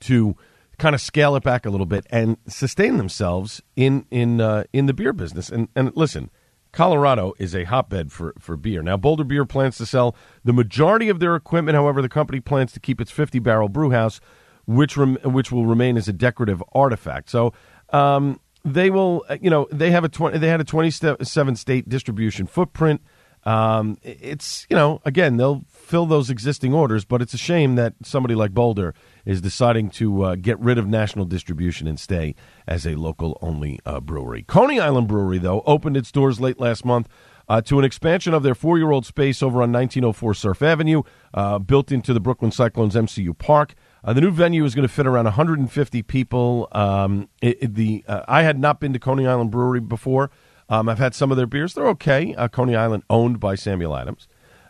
to 0.00 0.36
kind 0.78 0.94
of 0.94 1.00
scale 1.00 1.36
it 1.36 1.42
back 1.42 1.64
a 1.64 1.70
little 1.70 1.86
bit 1.86 2.06
and 2.10 2.36
sustain 2.46 2.96
themselves 2.96 3.62
in 3.76 4.04
in 4.10 4.40
uh, 4.40 4.64
in 4.72 4.86
the 4.86 4.92
beer 4.92 5.12
business. 5.12 5.48
And 5.48 5.68
and 5.74 5.92
listen, 5.96 6.30
Colorado 6.72 7.32
is 7.38 7.54
a 7.54 7.64
hotbed 7.64 8.12
for, 8.12 8.34
for 8.38 8.56
beer. 8.56 8.82
Now, 8.82 8.96
Boulder 8.96 9.24
Beer 9.24 9.46
plans 9.46 9.78
to 9.78 9.86
sell 9.86 10.14
the 10.44 10.52
majority 10.52 11.08
of 11.08 11.20
their 11.20 11.34
equipment. 11.34 11.74
However, 11.74 12.02
the 12.02 12.08
company 12.08 12.40
plans 12.40 12.72
to 12.72 12.80
keep 12.80 13.00
its 13.00 13.10
50 13.10 13.38
barrel 13.38 13.68
brew 13.68 13.90
house, 13.90 14.20
which 14.66 14.96
rem- 14.96 15.18
which 15.24 15.50
will 15.50 15.66
remain 15.66 15.96
as 15.96 16.08
a 16.08 16.12
decorative 16.12 16.62
artifact. 16.72 17.30
So. 17.30 17.52
Um, 17.90 18.40
they 18.64 18.90
will, 18.90 19.24
you 19.40 19.48
know, 19.48 19.68
they 19.70 19.92
have 19.92 20.02
a 20.02 20.08
20, 20.08 20.38
they 20.38 20.48
had 20.48 20.60
a 20.60 20.64
27 20.64 21.54
state 21.54 21.88
distribution 21.88 22.48
footprint. 22.48 23.00
Um, 23.46 23.96
it's 24.02 24.66
you 24.68 24.74
know 24.74 25.00
again 25.04 25.36
they'll 25.36 25.64
fill 25.70 26.04
those 26.04 26.30
existing 26.30 26.74
orders, 26.74 27.04
but 27.04 27.22
it's 27.22 27.32
a 27.32 27.38
shame 27.38 27.76
that 27.76 27.94
somebody 28.02 28.34
like 28.34 28.52
Boulder 28.52 28.92
is 29.24 29.40
deciding 29.40 29.88
to 29.90 30.22
uh, 30.22 30.34
get 30.34 30.58
rid 30.58 30.78
of 30.78 30.88
national 30.88 31.26
distribution 31.26 31.86
and 31.86 31.98
stay 31.98 32.34
as 32.66 32.84
a 32.84 32.96
local 32.96 33.38
only 33.40 33.78
uh, 33.86 34.00
brewery. 34.00 34.42
Coney 34.42 34.80
Island 34.80 35.06
Brewery 35.06 35.38
though 35.38 35.62
opened 35.64 35.96
its 35.96 36.10
doors 36.10 36.40
late 36.40 36.58
last 36.60 36.84
month. 36.84 37.08
Uh, 37.48 37.60
to 37.60 37.78
an 37.78 37.84
expansion 37.84 38.34
of 38.34 38.42
their 38.42 38.56
four 38.56 38.76
year 38.76 38.90
old 38.90 39.06
space 39.06 39.40
over 39.40 39.62
on 39.62 39.70
1904 39.70 40.34
Surf 40.34 40.62
Avenue, 40.62 41.04
uh, 41.32 41.60
built 41.60 41.92
into 41.92 42.12
the 42.12 42.18
Brooklyn 42.18 42.50
Cyclones 42.50 42.96
MCU 42.96 43.38
Park. 43.38 43.76
Uh, 44.02 44.12
the 44.12 44.20
new 44.20 44.32
venue 44.32 44.64
is 44.64 44.74
going 44.74 44.86
to 44.86 44.92
fit 44.92 45.06
around 45.06 45.26
150 45.26 46.02
people. 46.02 46.66
Um, 46.72 47.28
it, 47.40 47.58
it, 47.62 47.74
the 47.76 48.04
uh, 48.08 48.22
I 48.26 48.42
had 48.42 48.58
not 48.58 48.80
been 48.80 48.92
to 48.94 48.98
Coney 48.98 49.28
Island 49.28 49.52
Brewery 49.52 49.78
before. 49.78 50.32
Um, 50.68 50.88
I've 50.88 50.98
had 50.98 51.14
some 51.14 51.30
of 51.30 51.36
their 51.36 51.46
beers; 51.46 51.74
they're 51.74 51.88
okay. 51.88 52.34
Uh, 52.34 52.48
Coney 52.48 52.74
Island, 52.76 53.04
owned 53.08 53.40
by 53.40 53.54
Samuel 53.54 53.96
Adams, 53.96 54.28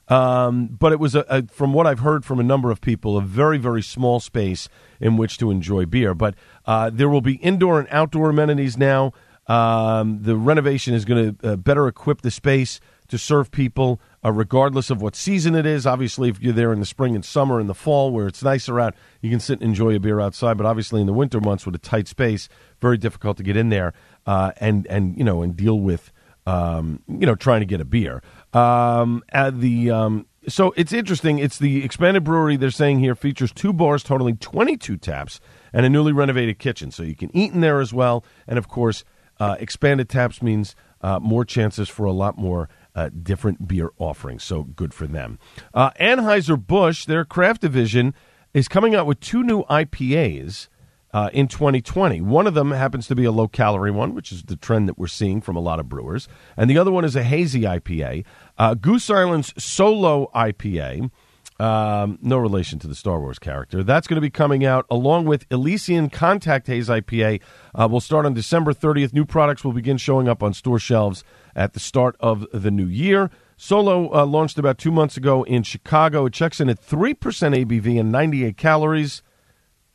um, 0.09 0.67
but 0.67 0.93
it 0.93 1.01
was 1.01 1.15
a, 1.15 1.25
a, 1.29 1.47
from 1.47 1.73
what 1.73 1.87
I've 1.87 2.01
heard 2.01 2.25
from 2.25 2.39
a 2.39 2.45
number 2.45 2.71
of 2.71 2.81
people, 2.81 3.17
a 3.17 3.23
very 3.23 3.59
very 3.59 3.83
small 3.83 4.21
space 4.21 4.69
in 5.01 5.17
which 5.17 5.39
to 5.39 5.51
enjoy 5.51 5.87
beer. 5.87 6.15
But 6.15 6.35
uh, 6.67 6.91
there 6.93 7.09
will 7.09 7.21
be 7.21 7.35
indoor 7.37 7.79
and 7.79 7.89
outdoor 7.91 8.31
amenities 8.31 8.77
now. 8.77 9.13
Um, 9.47 10.23
the 10.23 10.37
renovation 10.37 10.95
is 10.95 11.05
going 11.05 11.37
to 11.37 11.53
uh, 11.53 11.57
better 11.57 11.87
equip 11.87 12.23
the 12.23 12.31
space 12.31 12.81
to 13.09 13.19
serve 13.19 13.51
people 13.51 14.01
uh, 14.25 14.33
regardless 14.33 14.91
of 14.91 15.01
what 15.01 15.15
season 15.15 15.55
it 15.55 15.65
is. 15.65 15.87
Obviously, 15.87 16.29
if 16.29 16.41
you're 16.43 16.53
there 16.53 16.73
in 16.73 16.81
the 16.81 16.87
spring 16.87 17.15
and 17.15 17.25
summer 17.25 17.61
and 17.61 17.69
the 17.69 17.75
fall 17.75 18.11
where 18.11 18.27
it's 18.27 18.43
nicer 18.43 18.81
out, 18.81 18.95
you 19.21 19.31
can 19.31 19.39
sit 19.39 19.61
and 19.61 19.69
enjoy 19.69 19.95
a 19.95 20.01
beer 20.01 20.21
outside. 20.21 20.57
But 20.57 20.67
obviously, 20.67 21.01
in 21.01 21.07
the 21.07 21.13
winter 21.13 21.41
months 21.41 21.65
with 21.65 21.75
a 21.77 21.79
tight 21.79 22.09
space, 22.09 22.49
very 22.81 22.99
difficult 22.99 23.37
to 23.37 23.43
get 23.45 23.57
in 23.57 23.69
there 23.69 23.93
uh, 24.27 24.53
and 24.59 24.87
and 24.89 25.17
you 25.17 25.25
know 25.25 25.43
and 25.43 25.57
deal 25.57 25.81
with 25.81 26.13
um, 26.47 27.03
you 27.09 27.27
know 27.27 27.35
trying 27.35 27.61
to 27.61 27.67
get 27.67 27.81
a 27.81 27.85
beer. 27.85 28.23
Um, 28.53 29.23
at 29.31 29.61
the 29.61 29.91
um, 29.91 30.27
so 30.49 30.73
it's 30.77 30.93
interesting. 30.93 31.39
It's 31.39 31.59
the 31.59 31.85
expanded 31.85 32.25
brewery. 32.25 32.57
They're 32.57 32.71
saying 32.71 33.01
here 33.01 33.15
features 33.15 33.53
two 33.53 33.73
bars 33.73 34.03
totaling 34.03 34.37
22 34.37 34.97
taps 34.97 35.41
and 35.73 35.85
a 35.85 35.89
newly 35.89 36.13
renovated 36.13 36.59
kitchen, 36.59 36.91
so 36.91 37.03
you 37.03 37.17
can 37.17 37.35
eat 37.37 37.53
in 37.53 37.61
there 37.61 37.81
as 37.81 37.93
well. 37.93 38.25
And 38.47 38.59
of 38.59 38.69
course, 38.69 39.05
uh, 39.41 39.57
expanded 39.59 40.09
taps 40.09 40.43
means 40.43 40.75
uh, 41.03 41.19
more 41.21 41.45
chances 41.45 41.89
for 41.89 42.05
a 42.05 42.13
lot 42.13 42.39
more. 42.39 42.69
Uh, 42.95 43.11
different 43.23 43.69
beer 43.69 43.91
offerings, 43.99 44.43
so 44.43 44.63
good 44.63 44.95
for 44.95 45.07
them. 45.07 45.39
Uh, 45.75 45.91
Anheuser 46.01 46.57
Busch, 46.57 47.05
their 47.05 47.27
craft 47.27 47.61
division, 47.61 48.15
is 48.55 48.69
coming 48.69 48.95
out 48.95 49.05
with 49.05 49.21
two 49.21 49.43
new 49.43 49.65
IPAs 49.65 50.69
uh, 51.17 51.31
in 51.33 51.49
2020. 51.49 52.21
One 52.21 52.47
of 52.47 52.53
them 52.53 52.73
happens 52.73 53.07
to 53.07 53.15
be 53.15 53.25
a 53.25 53.33
low 53.33 53.49
calorie 53.49 53.91
one, 53.91 54.15
which 54.15 54.31
is 54.31 54.43
the 54.43 54.55
trend 54.55 54.87
that 54.87 54.99
we're 54.99 55.07
seeing 55.07 55.41
from 55.41 55.57
a 55.57 55.61
lot 55.61 55.81
of 55.81 55.89
brewers. 55.89 56.29
And 56.59 56.69
the 56.69 56.77
other 56.77 56.93
one 56.93 57.07
is 57.07 57.17
a 57.17 57.23
hazy 57.23 57.63
IPA. 57.63 58.27
Uh, 58.59 58.75
Goose 58.75 59.09
Island's 59.09 59.55
Solo 59.57 60.31
IPA. 60.35 61.11
Um, 61.59 62.19
no 62.21 62.37
relation 62.37 62.79
to 62.81 62.87
the 62.87 62.95
Star 62.95 63.19
Wars 63.19 63.39
character. 63.39 63.83
That's 63.83 64.07
going 64.07 64.17
to 64.17 64.21
be 64.21 64.29
coming 64.29 64.67
out 64.67 64.85
along 64.91 65.25
with 65.25 65.47
Elysian 65.51 66.11
Contact 66.11 66.67
Haze 66.67 66.91
IPA. 66.91 67.41
Uh, 67.75 67.89
will 67.91 68.03
start 68.03 68.27
on 68.27 68.35
December 68.35 68.75
30th. 68.75 69.15
New 69.15 69.25
products 69.25 69.65
will 69.65 69.73
begin 69.73 69.97
showing 69.97 70.29
up 70.29 70.43
on 70.43 70.53
store 70.53 70.79
shelves 70.79 71.25
at 71.55 71.73
the 71.73 71.81
start 71.81 72.15
of 72.21 72.47
the 72.53 72.71
new 72.71 72.85
year. 72.85 73.31
Solo 73.57 74.15
uh, 74.15 74.27
launched 74.27 74.59
about 74.59 74.77
two 74.77 74.93
months 74.93 75.17
ago 75.17 75.45
in 75.45 75.63
Chicago. 75.63 76.27
It 76.27 76.35
checks 76.35 76.61
in 76.61 76.69
at 76.69 76.79
3% 76.79 77.15
ABV 77.15 77.99
and 77.99 78.13
98 78.13 78.59
calories. 78.59 79.23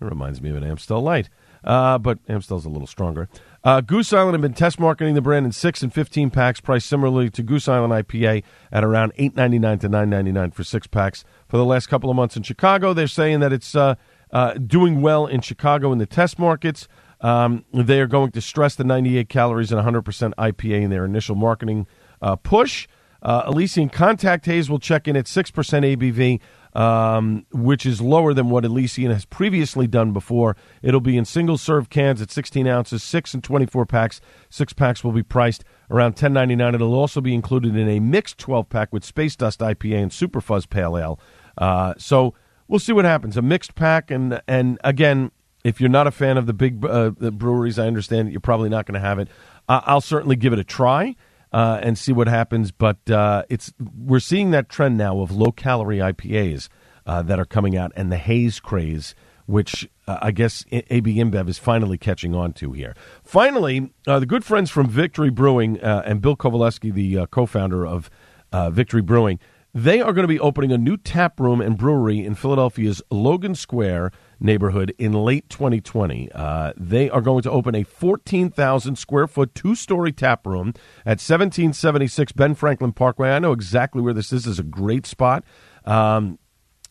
It 0.01 0.05
reminds 0.05 0.41
me 0.41 0.49
of 0.49 0.55
an 0.55 0.63
Amstel 0.63 1.01
Light, 1.01 1.29
uh, 1.63 1.99
but 1.99 2.17
Amstel's 2.27 2.65
a 2.65 2.69
little 2.69 2.87
stronger. 2.87 3.29
Uh, 3.63 3.81
Goose 3.81 4.11
Island 4.11 4.33
have 4.33 4.41
been 4.41 4.53
test 4.53 4.79
marketing 4.79 5.13
the 5.13 5.21
brand 5.21 5.45
in 5.45 5.51
six 5.51 5.83
and 5.83 5.93
fifteen 5.93 6.31
packs, 6.31 6.59
priced 6.59 6.87
similarly 6.87 7.29
to 7.29 7.43
Goose 7.43 7.67
Island 7.67 7.93
IPA 7.93 8.43
at 8.71 8.83
around 8.83 9.11
eight 9.17 9.35
ninety 9.35 9.59
nine 9.59 9.77
to 9.79 9.89
nine 9.89 10.09
ninety 10.09 10.31
nine 10.31 10.51
for 10.51 10.63
six 10.63 10.87
packs 10.87 11.23
for 11.47 11.57
the 11.57 11.65
last 11.65 11.87
couple 11.87 12.09
of 12.09 12.15
months 12.15 12.35
in 12.35 12.41
Chicago. 12.41 12.93
They're 12.93 13.07
saying 13.07 13.41
that 13.41 13.53
it's 13.53 13.75
uh, 13.75 13.95
uh 14.31 14.53
doing 14.55 15.01
well 15.01 15.27
in 15.27 15.41
Chicago 15.41 15.91
in 15.91 15.99
the 15.99 16.07
test 16.07 16.39
markets. 16.39 16.87
Um, 17.21 17.65
they 17.71 17.99
are 17.99 18.07
going 18.07 18.31
to 18.31 18.41
stress 18.41 18.73
the 18.73 18.83
98 18.83 19.29
calories 19.29 19.71
and 19.71 19.79
100% 19.79 20.33
IPA 20.39 20.81
in 20.81 20.89
their 20.89 21.05
initial 21.05 21.35
marketing 21.35 21.85
uh, 22.19 22.35
push. 22.35 22.87
Uh, 23.21 23.43
Elysian 23.45 23.89
Contact 23.89 24.45
Haze 24.47 24.69
will 24.69 24.79
check 24.79 25.07
in 25.07 25.15
at 25.15 25.25
6% 25.25 25.51
ABV 25.53 26.39
um, 26.73 27.45
which 27.51 27.85
is 27.85 28.01
lower 28.01 28.33
than 28.33 28.49
what 28.49 28.65
Elysian 28.65 29.11
has 29.11 29.25
previously 29.25 29.87
done 29.87 30.13
before. 30.13 30.55
It'll 30.81 30.99
be 30.99 31.17
in 31.17 31.25
single 31.25 31.57
serve 31.57 31.89
cans 31.89 32.21
at 32.21 32.31
16 32.31 32.67
ounces, 32.67 33.03
6 33.03 33.33
and 33.33 33.43
24 33.43 33.85
packs. 33.85 34.21
Six 34.49 34.73
packs 34.73 35.03
will 35.03 35.11
be 35.11 35.23
priced 35.23 35.63
around 35.89 36.15
10.99. 36.15 36.75
It'll 36.75 36.95
also 36.95 37.21
be 37.21 37.33
included 37.33 37.75
in 37.75 37.89
a 37.89 37.99
mixed 37.99 38.37
12 38.37 38.69
pack 38.69 38.93
with 38.93 39.03
Space 39.03 39.35
Dust 39.35 39.59
IPA 39.59 40.03
and 40.03 40.13
Super 40.13 40.41
Fuzz 40.41 40.65
Pale 40.65 40.97
Ale. 40.97 41.19
Uh, 41.57 41.93
so 41.97 42.33
we'll 42.67 42.79
see 42.79 42.93
what 42.93 43.05
happens. 43.05 43.37
A 43.37 43.41
mixed 43.41 43.75
pack, 43.75 44.09
and 44.09 44.41
and 44.47 44.79
again, 44.83 45.31
if 45.63 45.81
you're 45.81 45.89
not 45.89 46.07
a 46.07 46.11
fan 46.11 46.37
of 46.37 46.45
the 46.45 46.53
big 46.53 46.83
uh, 46.85 47.11
the 47.17 47.31
breweries, 47.31 47.77
I 47.77 47.87
understand 47.87 48.31
you're 48.31 48.39
probably 48.39 48.69
not 48.69 48.85
going 48.85 48.99
to 48.99 49.05
have 49.05 49.19
it. 49.19 49.27
Uh, 49.67 49.81
I'll 49.83 50.01
certainly 50.01 50.35
give 50.35 50.53
it 50.53 50.59
a 50.59 50.63
try 50.63 51.15
uh, 51.51 51.79
and 51.81 51.97
see 51.97 52.11
what 52.11 52.27
happens. 52.27 52.71
But 52.71 53.09
uh, 53.09 53.43
it's 53.49 53.73
we're 53.97 54.19
seeing 54.19 54.51
that 54.51 54.69
trend 54.69 54.97
now 54.97 55.19
of 55.19 55.31
low 55.31 55.51
calorie 55.51 55.99
IPAs. 55.99 56.69
Uh, 57.03 57.23
that 57.23 57.39
are 57.39 57.45
coming 57.45 57.75
out, 57.75 57.91
and 57.95 58.11
the 58.11 58.17
haze 58.17 58.59
craze, 58.59 59.15
which 59.47 59.89
uh, 60.07 60.19
I 60.21 60.29
guess 60.29 60.63
AB 60.71 61.15
InBev 61.15 61.49
is 61.49 61.57
finally 61.57 61.97
catching 61.97 62.35
on 62.35 62.53
to 62.53 62.73
here. 62.73 62.95
Finally, 63.23 63.91
uh, 64.05 64.19
the 64.19 64.27
good 64.27 64.45
friends 64.45 64.69
from 64.69 64.87
Victory 64.87 65.31
Brewing 65.31 65.81
uh, 65.81 66.03
and 66.05 66.21
Bill 66.21 66.37
Covaleski, 66.37 66.93
the 66.93 67.17
uh, 67.17 67.25
co-founder 67.25 67.87
of 67.87 68.11
Victory 68.53 69.01
Brewing, 69.01 69.39
they 69.73 70.01
are 70.01 70.11
going 70.11 70.23
to 70.23 70.27
be 70.27 70.39
opening 70.39 70.71
a 70.71 70.77
new 70.77 70.97
tap 70.97 71.39
room 71.39 71.61
and 71.61 71.77
brewery 71.77 72.25
in 72.25 72.35
Philadelphia's 72.35 73.01
Logan 73.09 73.55
Square 73.55 74.11
neighborhood 74.39 74.93
in 74.97 75.13
late 75.13 75.49
2020. 75.49 76.29
Uh, 76.33 76.73
they 76.75 77.09
are 77.09 77.21
going 77.21 77.41
to 77.43 77.51
open 77.51 77.75
a 77.75 77.83
14,000 77.83 78.97
square 78.97 79.27
foot, 79.27 79.55
two 79.55 79.75
story 79.75 80.11
tap 80.11 80.45
room 80.45 80.73
at 81.05 81.19
1776 81.21 82.33
Ben 82.33 82.53
Franklin 82.53 82.91
Parkway. 82.91 83.29
I 83.29 83.39
know 83.39 83.53
exactly 83.53 84.01
where 84.01 84.13
this 84.13 84.33
is. 84.33 84.43
This 84.43 84.53
is 84.53 84.59
a 84.59 84.63
great 84.63 85.05
spot. 85.05 85.45
Um, 85.85 86.37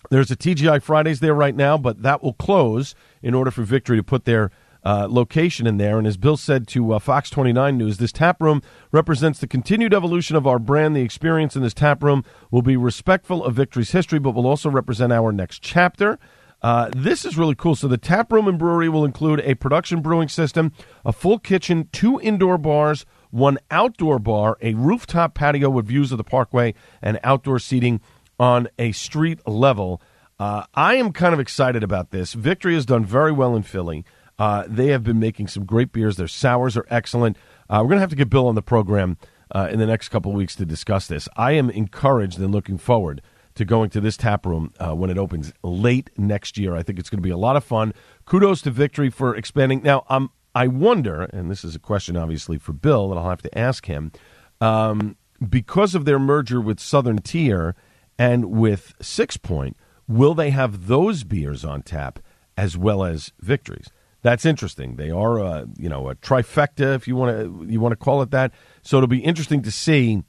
there's 0.09 0.31
a 0.31 0.37
TGI 0.37 0.83
Fridays 0.83 1.21
there 1.21 1.35
right 1.35 1.55
now, 1.55 1.77
but 1.77 2.03
that 2.03 2.23
will 2.23 2.33
close 2.33 2.95
in 3.23 3.35
order 3.35 3.51
for 3.51 3.63
Victory 3.63 3.99
to 3.99 4.03
put 4.03 4.25
their 4.25 4.51
uh, 4.85 5.07
location 5.11 5.67
in 5.67 5.77
there. 5.77 5.99
And 5.99 6.07
as 6.07 6.17
Bill 6.17 6.37
said 6.37 6.67
to 6.69 6.93
uh, 6.93 6.99
Fox 6.99 7.31
29 7.31 7.77
News, 7.77 7.99
this 7.99 8.13
tap 8.13 8.41
room 8.41 8.63
represents 8.93 9.39
the 9.39 9.47
continued 9.47 9.95
evolution 9.95 10.37
of 10.37 10.47
our 10.47 10.59
brand. 10.59 10.97
The 10.97 11.03
experience 11.03 11.57
in 11.57 11.63
this 11.63 11.75
tap 11.75 12.03
room 12.03 12.25
will 12.51 12.63
be 12.63 12.77
respectful 12.77 13.45
of 13.45 13.55
Victory's 13.55 13.93
history, 13.93 14.19
but 14.19 14.33
will 14.33 14.47
also 14.47 14.71
represent 14.71 15.13
our 15.13 15.33
next 15.33 15.63
chapter. 15.63 16.19
Uh, 16.63 16.91
this 16.95 17.25
is 17.25 17.39
really 17.39 17.55
cool. 17.55 17.75
So 17.75 17.89
the 17.89 17.99
tap 17.99 18.33
room 18.33 18.47
and 18.47 18.59
brewery 18.59 18.89
will 18.89 19.05
include 19.05 19.41
a 19.41 19.55
production 19.55 20.01
brewing 20.01 20.29
system, 20.29 20.73
a 21.05 21.13
full 21.13 21.39
kitchen, 21.39 21.89
two 21.93 22.21
indoor 22.21 22.59
bars, 22.59 23.07
one 23.31 23.59
outdoor 23.71 24.19
bar, 24.19 24.59
a 24.61 24.75
rooftop 24.75 25.35
patio 25.35 25.71
with 25.71 25.87
views 25.87 26.13
of 26.13 26.19
the 26.19 26.25
parkway, 26.25 26.75
and 27.01 27.19
outdoor 27.25 27.59
seating 27.59 28.01
on 28.39 28.69
a 28.79 28.93
street 28.93 29.47
level. 29.47 30.03
Uh, 30.39 30.65
I 30.75 30.95
am 30.95 31.13
kind 31.13 31.35
of 31.35 31.41
excited 31.41 31.83
about 31.83 32.11
this. 32.11 32.33
Victory 32.33 32.75
has 32.75 32.87
done 32.87 33.05
very 33.05 33.33
well 33.33 33.55
in 33.55 33.63
Philly. 33.63 34.05
Uh, 34.41 34.65
they 34.67 34.87
have 34.87 35.05
been 35.05 35.21
making 35.21 35.47
some 35.47 35.67
great 35.67 35.93
beers. 35.93 36.17
Their 36.17 36.27
sours 36.27 36.75
are 36.75 36.87
excellent. 36.89 37.37
Uh, 37.69 37.81
we're 37.83 37.89
going 37.89 37.99
to 37.99 38.01
have 38.01 38.11
to 38.11 38.17
get 38.17 38.31
Bill 38.31 38.49
on 38.49 38.55
the 38.55 38.63
program 38.63 39.19
uh, 39.55 39.69
in 39.71 39.79
the 39.79 39.87
next 39.87 40.09
couple 40.09 40.33
of 40.33 40.37
weeks 40.39 40.57
to 40.57 40.65
discuss 40.65 41.07
this. 41.07 41.29
I 41.37 41.53
am 41.53 41.69
encouraged 41.69 42.39
and 42.39 42.51
looking 42.51 42.79
forward 42.79 43.21
to 43.57 43.67
going 43.67 43.91
to 43.91 44.01
this 44.01 44.17
tap 44.17 44.47
room 44.47 44.73
uh, 44.81 44.95
when 44.95 45.11
it 45.11 45.19
opens 45.19 45.53
late 45.63 46.09
next 46.17 46.57
year. 46.57 46.75
I 46.75 46.83
think 46.83 46.99
it's 46.99 47.11
going 47.11 47.19
to 47.19 47.23
be 47.23 47.31
a 47.31 47.37
lot 47.37 47.57
of 47.57 47.65
fun. 47.65 47.93
Kudos 48.25 48.63
to 48.63 48.71
Victory 48.71 49.11
for 49.11 49.37
expanding. 49.37 49.83
Now, 49.83 50.07
um, 50.09 50.31
I 50.55 50.69
wonder, 50.69 51.25
and 51.25 51.51
this 51.51 51.63
is 51.63 51.75
a 51.75 51.79
question 51.79 52.17
obviously 52.17 52.57
for 52.57 52.73
Bill 52.73 53.11
that 53.11 53.19
I'll 53.19 53.29
have 53.29 53.43
to 53.43 53.59
ask 53.59 53.85
him, 53.85 54.11
um, 54.59 55.17
because 55.47 55.95
of 55.95 56.07
their 56.07 56.19
merger 56.19 56.63
with 56.63 56.81
Southern 56.81 57.19
Tier 57.19 57.75
and 58.19 58.47
with 58.47 58.95
Six 59.03 59.37
Point, 59.37 59.77
will 60.09 60.35
they 60.35 60.49
have 60.49 60.87
those 60.87 61.25
beers 61.25 61.63
on 61.63 61.83
tap 61.83 62.21
as 62.57 62.79
well 62.79 63.05
as 63.05 63.33
Victories? 63.39 63.91
That's 64.23 64.45
interesting. 64.45 64.97
They 64.97 65.11
are, 65.11 65.39
a, 65.39 65.67
you 65.79 65.89
know, 65.89 66.09
a 66.09 66.15
trifecta, 66.15 66.95
if 66.95 67.09
you 67.09 67.17
want 67.17 67.39
to 67.39 67.73
you 67.73 67.81
want 67.81 67.93
to 67.93 67.97
call 67.97 68.23
it 68.23 68.31
that. 68.31 68.53
So 68.83 68.99
it'll 68.99 69.07
be 69.07 69.21
interesting 69.21 69.63
to 69.63 69.71
see 69.71 70.23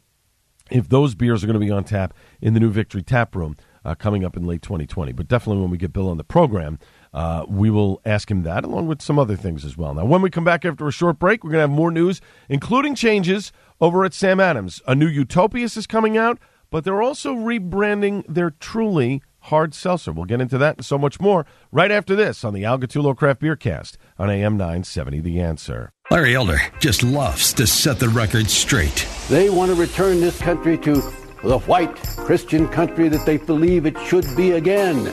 if 0.70 0.88
those 0.88 1.16
beers 1.16 1.44
are 1.44 1.48
going 1.48 1.60
to 1.60 1.66
be 1.66 1.72
on 1.72 1.84
tap 1.84 2.14
in 2.42 2.54
the 2.54 2.60
new 2.60 2.70
Victory 2.70 3.04
Tap 3.04 3.36
Room 3.36 3.58
uh, 3.84 3.96
coming 3.96 4.24
up 4.24 4.38
in 4.38 4.46
late 4.46 4.62
2020. 4.62 5.12
But 5.12 5.28
definitely 5.28 5.62
when 5.62 5.72
we 5.72 5.78
get 5.78 5.94
Bill 5.94 6.10
on 6.10 6.18
the 6.18 6.24
program, 6.24 6.80
uh, 7.14 7.46
we 7.48 7.70
will 7.70 8.02
ask 8.06 8.32
him 8.32 8.44
that 8.44 8.64
along 8.64 8.88
with 8.88 9.02
some 9.02 9.20
other 9.20 9.36
things 9.36 9.66
as 9.66 9.78
well. 9.78 9.94
Now, 9.94 10.06
when 10.06 10.22
we 10.22 10.30
come 10.30 10.46
back 10.46 10.64
after 10.64 10.88
a 10.88 10.92
short 10.92 11.20
break, 11.20 11.44
we're 11.44 11.52
going 11.52 11.58
to 11.58 11.68
have 11.68 11.70
more 11.70 11.92
news, 11.92 12.22
including 12.48 12.96
changes 12.96 13.52
over 13.82 14.06
at 14.06 14.14
Sam 14.14 14.40
Adams. 14.40 14.82
A 14.88 14.96
new 14.96 15.08
Utopias 15.08 15.76
is 15.76 15.88
coming 15.88 16.18
out, 16.18 16.40
but 16.70 16.84
they're 16.84 17.02
also 17.02 17.36
rebranding 17.36 18.24
their 18.28 18.52
Truly 18.52 19.22
hard 19.42 19.74
seltzer. 19.74 20.12
We'll 20.12 20.26
get 20.26 20.42
into 20.42 20.58
that 20.58 20.78
and 20.78 20.86
so 20.86 20.98
much 20.98 21.20
more 21.20 21.46
right 21.72 21.92
after 21.92 22.16
this 22.16 22.44
on 22.44 22.54
the 22.54 22.66
Al 22.66 22.80
Gattullo 22.80 23.16
Craft 23.16 23.42
Beer 23.42 23.56
Cast 23.56 23.98
on 24.18 24.30
AM 24.30 24.58
970 24.58 25.20
The 25.20 25.40
Answer. 25.40 25.92
Larry 26.10 26.36
Elder 26.36 26.58
just 26.80 27.04
loves 27.04 27.54
to 27.54 27.68
set 27.68 28.00
the 28.00 28.10
record 28.10 28.50
straight. 28.50 29.08
They 29.30 29.50
want 29.50 29.72
to 29.72 29.76
return 29.76 30.20
this 30.20 30.38
country 30.40 30.78
to 30.80 30.96
the 31.44 31.60
white 31.60 31.96
Christian 31.96 32.68
country 32.68 33.10
that 33.10 33.26
they 33.26 33.38
believe 33.38 33.86
it 33.86 33.98
should 34.00 34.26
be 34.36 34.52
again. 34.52 35.06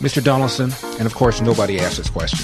Mr. 0.00 0.22
Donaldson, 0.22 0.72
and 0.98 1.06
of 1.06 1.14
course 1.14 1.40
nobody 1.40 1.78
asked 1.78 1.98
this 1.98 2.08
question, 2.08 2.38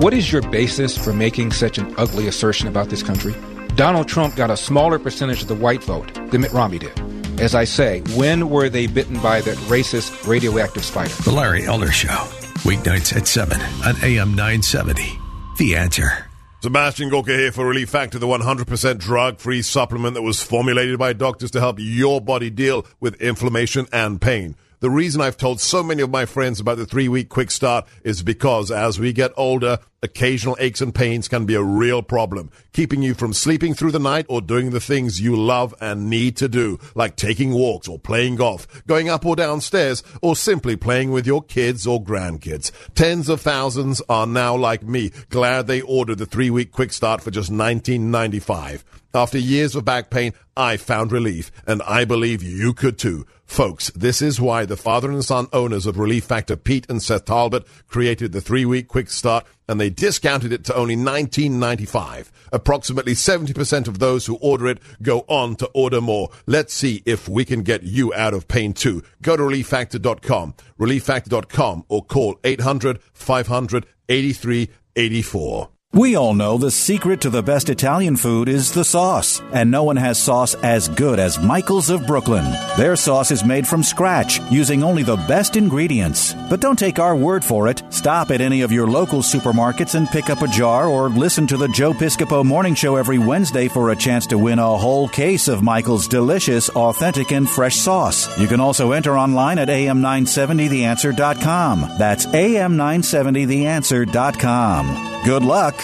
what 0.00 0.12
is 0.12 0.30
your 0.30 0.42
basis 0.50 0.96
for 0.96 1.12
making 1.12 1.50
such 1.50 1.78
an 1.78 1.94
ugly 1.96 2.28
assertion 2.28 2.68
about 2.68 2.90
this 2.90 3.02
country? 3.02 3.34
Donald 3.74 4.06
Trump 4.06 4.36
got 4.36 4.50
a 4.50 4.56
smaller 4.56 4.98
percentage 4.98 5.40
of 5.42 5.48
the 5.48 5.54
white 5.54 5.82
vote 5.82 6.12
than 6.30 6.42
Mitt 6.42 6.52
Romney 6.52 6.78
did. 6.78 7.09
As 7.40 7.54
I 7.54 7.64
say, 7.64 8.02
when 8.16 8.50
were 8.50 8.68
they 8.68 8.86
bitten 8.86 9.18
by 9.20 9.40
that 9.40 9.56
racist 9.60 10.28
radioactive 10.28 10.84
spider? 10.84 11.14
The 11.24 11.32
Larry 11.32 11.64
Elder 11.64 11.90
Show, 11.90 12.28
weeknights 12.68 13.16
at 13.16 13.26
7 13.26 13.58
on 13.58 13.96
AM 14.04 14.34
970. 14.34 15.18
The 15.56 15.74
answer. 15.74 16.26
Sebastian 16.62 17.08
Gorka 17.08 17.32
here 17.32 17.50
for 17.50 17.66
Relief 17.66 17.88
Factor, 17.88 18.18
the 18.18 18.26
100% 18.26 18.98
drug-free 18.98 19.62
supplement 19.62 20.12
that 20.16 20.22
was 20.22 20.42
formulated 20.42 20.98
by 20.98 21.14
doctors 21.14 21.50
to 21.52 21.60
help 21.60 21.78
your 21.78 22.20
body 22.20 22.50
deal 22.50 22.84
with 23.00 23.18
inflammation 23.22 23.86
and 23.90 24.20
pain. 24.20 24.54
The 24.80 24.90
reason 24.90 25.22
I've 25.22 25.38
told 25.38 25.62
so 25.62 25.82
many 25.82 26.02
of 26.02 26.10
my 26.10 26.26
friends 26.26 26.60
about 26.60 26.76
the 26.76 26.84
three 26.84 27.08
week 27.08 27.30
quick 27.30 27.50
start 27.50 27.86
is 28.04 28.22
because 28.22 28.70
as 28.70 29.00
we 29.00 29.14
get 29.14 29.32
older, 29.38 29.78
occasional 30.02 30.56
aches 30.60 30.80
and 30.80 30.94
pains 30.94 31.28
can 31.28 31.46
be 31.46 31.54
a 31.54 31.62
real 31.62 32.02
problem, 32.02 32.50
keeping 32.72 33.02
you 33.02 33.14
from 33.14 33.32
sleeping 33.32 33.74
through 33.74 33.92
the 33.92 33.98
night 33.98 34.26
or 34.28 34.40
doing 34.40 34.70
the 34.70 34.80
things 34.80 35.20
you 35.20 35.36
love 35.36 35.74
and 35.80 36.08
need 36.08 36.36
to 36.36 36.48
do, 36.48 36.78
like 36.94 37.16
taking 37.16 37.52
walks 37.52 37.88
or 37.88 37.98
playing 37.98 38.36
golf, 38.36 38.66
going 38.86 39.08
up 39.08 39.26
or 39.26 39.36
downstairs, 39.36 40.02
or 40.22 40.34
simply 40.34 40.76
playing 40.76 41.10
with 41.10 41.26
your 41.26 41.42
kids 41.42 41.86
or 41.86 42.02
grandkids. 42.02 42.70
Tens 42.94 43.28
of 43.28 43.40
thousands 43.40 44.00
are 44.08 44.26
now 44.26 44.56
like 44.56 44.82
me, 44.82 45.10
glad 45.28 45.66
they 45.66 45.80
ordered 45.80 46.18
the 46.18 46.26
three 46.26 46.50
week 46.50 46.72
quick 46.72 46.92
start 46.92 47.22
for 47.22 47.30
just 47.30 47.50
$19.95. 47.50 48.82
After 49.12 49.38
years 49.38 49.74
of 49.74 49.84
back 49.84 50.10
pain, 50.10 50.32
I 50.56 50.76
found 50.76 51.10
relief, 51.10 51.50
and 51.66 51.82
I 51.82 52.04
believe 52.04 52.42
you 52.42 52.72
could 52.72 52.98
too. 52.98 53.26
Folks, 53.44 53.90
this 53.90 54.22
is 54.22 54.40
why 54.40 54.64
the 54.64 54.76
father 54.76 55.10
and 55.10 55.24
son 55.24 55.48
owners 55.52 55.84
of 55.84 55.98
Relief 55.98 56.22
Factor, 56.22 56.54
Pete 56.54 56.86
and 56.88 57.02
Seth 57.02 57.24
Talbot, 57.24 57.66
created 57.88 58.30
the 58.30 58.40
three 58.40 58.64
week 58.64 58.86
quick 58.86 59.10
start 59.10 59.44
and 59.66 59.80
they 59.80 59.90
discounted 59.90 60.52
it 60.52 60.62
to 60.64 60.76
only 60.76 60.94
$19.95. 60.94 62.30
Approximately 62.52 63.14
70% 63.14 63.88
of 63.88 63.98
those 63.98 64.26
who 64.26 64.36
order 64.36 64.68
it 64.68 64.78
go 65.02 65.24
on 65.26 65.56
to 65.56 65.66
order 65.74 66.00
more. 66.00 66.28
Let's 66.46 66.72
see 66.72 67.02
if 67.04 67.28
we 67.28 67.44
can 67.44 67.62
get 67.62 67.82
you 67.82 68.14
out 68.14 68.34
of 68.34 68.46
pain 68.46 68.72
too. 68.72 69.02
Go 69.20 69.36
to 69.36 69.42
relieffactor.com, 69.42 70.54
relieffactor.com, 70.78 71.84
or 71.88 72.04
call 72.04 72.38
800 72.44 73.00
500 73.12 73.86
8384. 74.08 75.70
We 75.92 76.14
all 76.14 76.34
know 76.34 76.56
the 76.56 76.70
secret 76.70 77.20
to 77.22 77.30
the 77.30 77.42
best 77.42 77.68
Italian 77.68 78.14
food 78.14 78.48
is 78.48 78.70
the 78.70 78.84
sauce, 78.84 79.42
and 79.52 79.72
no 79.72 79.82
one 79.82 79.96
has 79.96 80.22
sauce 80.22 80.54
as 80.62 80.88
good 80.88 81.18
as 81.18 81.40
Michael's 81.40 81.90
of 81.90 82.06
Brooklyn. 82.06 82.44
Their 82.76 82.94
sauce 82.94 83.32
is 83.32 83.44
made 83.44 83.66
from 83.66 83.82
scratch, 83.82 84.40
using 84.52 84.84
only 84.84 85.02
the 85.02 85.16
best 85.16 85.56
ingredients. 85.56 86.32
But 86.48 86.60
don't 86.60 86.78
take 86.78 87.00
our 87.00 87.16
word 87.16 87.44
for 87.44 87.66
it. 87.66 87.82
Stop 87.90 88.30
at 88.30 88.40
any 88.40 88.60
of 88.60 88.70
your 88.70 88.86
local 88.86 89.20
supermarkets 89.20 89.96
and 89.96 90.06
pick 90.06 90.30
up 90.30 90.42
a 90.42 90.46
jar 90.46 90.86
or 90.86 91.08
listen 91.08 91.48
to 91.48 91.56
the 91.56 91.66
Joe 91.66 91.92
Piscopo 91.92 92.44
Morning 92.44 92.76
Show 92.76 92.94
every 92.94 93.18
Wednesday 93.18 93.66
for 93.66 93.90
a 93.90 93.96
chance 93.96 94.28
to 94.28 94.38
win 94.38 94.60
a 94.60 94.78
whole 94.78 95.08
case 95.08 95.48
of 95.48 95.60
Michael's 95.60 96.06
delicious, 96.06 96.68
authentic, 96.68 97.32
and 97.32 97.50
fresh 97.50 97.74
sauce. 97.74 98.38
You 98.38 98.46
can 98.46 98.60
also 98.60 98.92
enter 98.92 99.18
online 99.18 99.58
at 99.58 99.66
am970theanswer.com. 99.66 101.96
That's 101.98 102.26
am970theanswer.com. 102.26 105.10
Good 105.24 105.44
luck. 105.44 105.79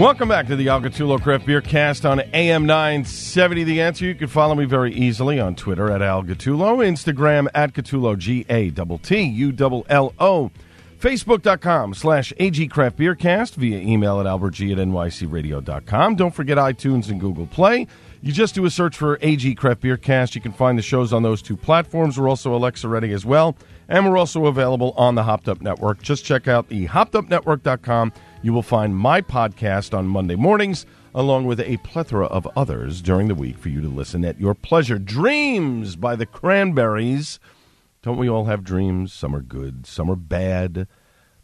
Welcome 0.02 0.30
back 0.30 0.48
to 0.48 0.56
the 0.56 0.68
Al 0.68 0.82
Gattullo 0.82 1.22
Craft 1.22 1.46
Beer 1.46 1.62
Cast 1.62 2.08
on 2.08 2.22
AM 2.34 2.66
970. 2.66 3.64
The 3.66 3.82
answer 3.82 4.06
you 4.06 4.16
can 4.16 4.30
follow 4.30 4.56
me 4.56 4.66
very 4.66 4.92
easily 4.96 5.40
on 5.40 5.54
Twitter 5.54 5.92
at 5.92 6.02
Al 6.02 6.24
Gattullo, 6.24 6.78
Instagram 6.84 7.48
at 7.54 7.74
Gattullo, 7.74 8.18
G 8.18 8.44
A 8.50 8.72
T 8.72 8.98
T 9.04 9.22
U 9.22 9.56
L 9.60 9.86
L 9.88 10.14
O, 10.18 10.50
Facebook.com 10.98 11.94
slash 11.94 12.34
AG 12.40 12.68
Craft 12.70 12.98
Beer 12.98 13.14
Cast 13.14 13.54
via 13.54 13.78
email 13.78 14.20
at 14.20 14.26
albertg 14.26 14.72
at 14.72 14.80
nycradio.com. 14.80 16.16
Don't 16.16 16.34
forget 16.34 16.58
iTunes 16.58 17.12
and 17.12 17.22
Google 17.22 17.46
Play. 17.46 17.86
You 18.24 18.32
just 18.32 18.56
do 18.56 18.66
a 18.66 18.72
search 18.72 18.98
for 18.98 19.20
AG 19.22 19.54
Craft 19.54 19.82
Beer 19.82 19.98
Cast. 19.98 20.34
You 20.34 20.42
can 20.42 20.52
find 20.52 20.80
the 20.80 20.84
shows 20.84 21.14
on 21.14 21.22
those 21.22 21.44
two 21.44 21.56
platforms. 21.56 22.20
We're 22.20 22.28
also 22.28 22.56
Alexa 22.56 22.88
ready 22.88 23.12
as 23.14 23.24
well. 23.24 23.56
And 23.88 24.10
we're 24.10 24.18
also 24.18 24.48
available 24.48 24.96
on 24.98 25.14
the 25.14 25.22
Hopped 25.22 25.48
Up 25.48 25.62
Network. 25.62 26.02
Just 26.02 26.26
check 26.26 26.48
out 26.48 26.70
the 26.70 26.88
hoppedupnetwork.com 26.88 28.14
you 28.42 28.54
will 28.54 28.64
find 28.64 28.96
my 28.96 29.22
podcast 29.22 29.96
on 29.96 30.08
Monday 30.08 30.36
mornings, 30.36 30.86
along 31.14 31.46
with 31.46 31.60
a 31.60 31.78
plethora 31.78 32.26
of 32.26 32.48
others 32.56 33.02
during 33.02 33.28
the 33.28 33.36
week 33.36 33.58
for 33.58 33.70
you 33.70 33.82
to 33.82 33.88
listen 33.88 34.26
at 34.26 34.40
your 34.40 34.56
pleasure. 34.56 34.98
Dreams 34.98 35.96
by 35.96 36.16
the 36.16 36.26
Cranberries. 36.26 37.40
Don't 38.02 38.18
we 38.18 38.30
all 38.30 38.46
have 38.46 38.64
dreams? 38.64 39.14
Some 39.14 39.36
are 39.36 39.42
good, 39.42 39.86
some 39.86 40.10
are 40.10 40.16
bad, 40.16 40.88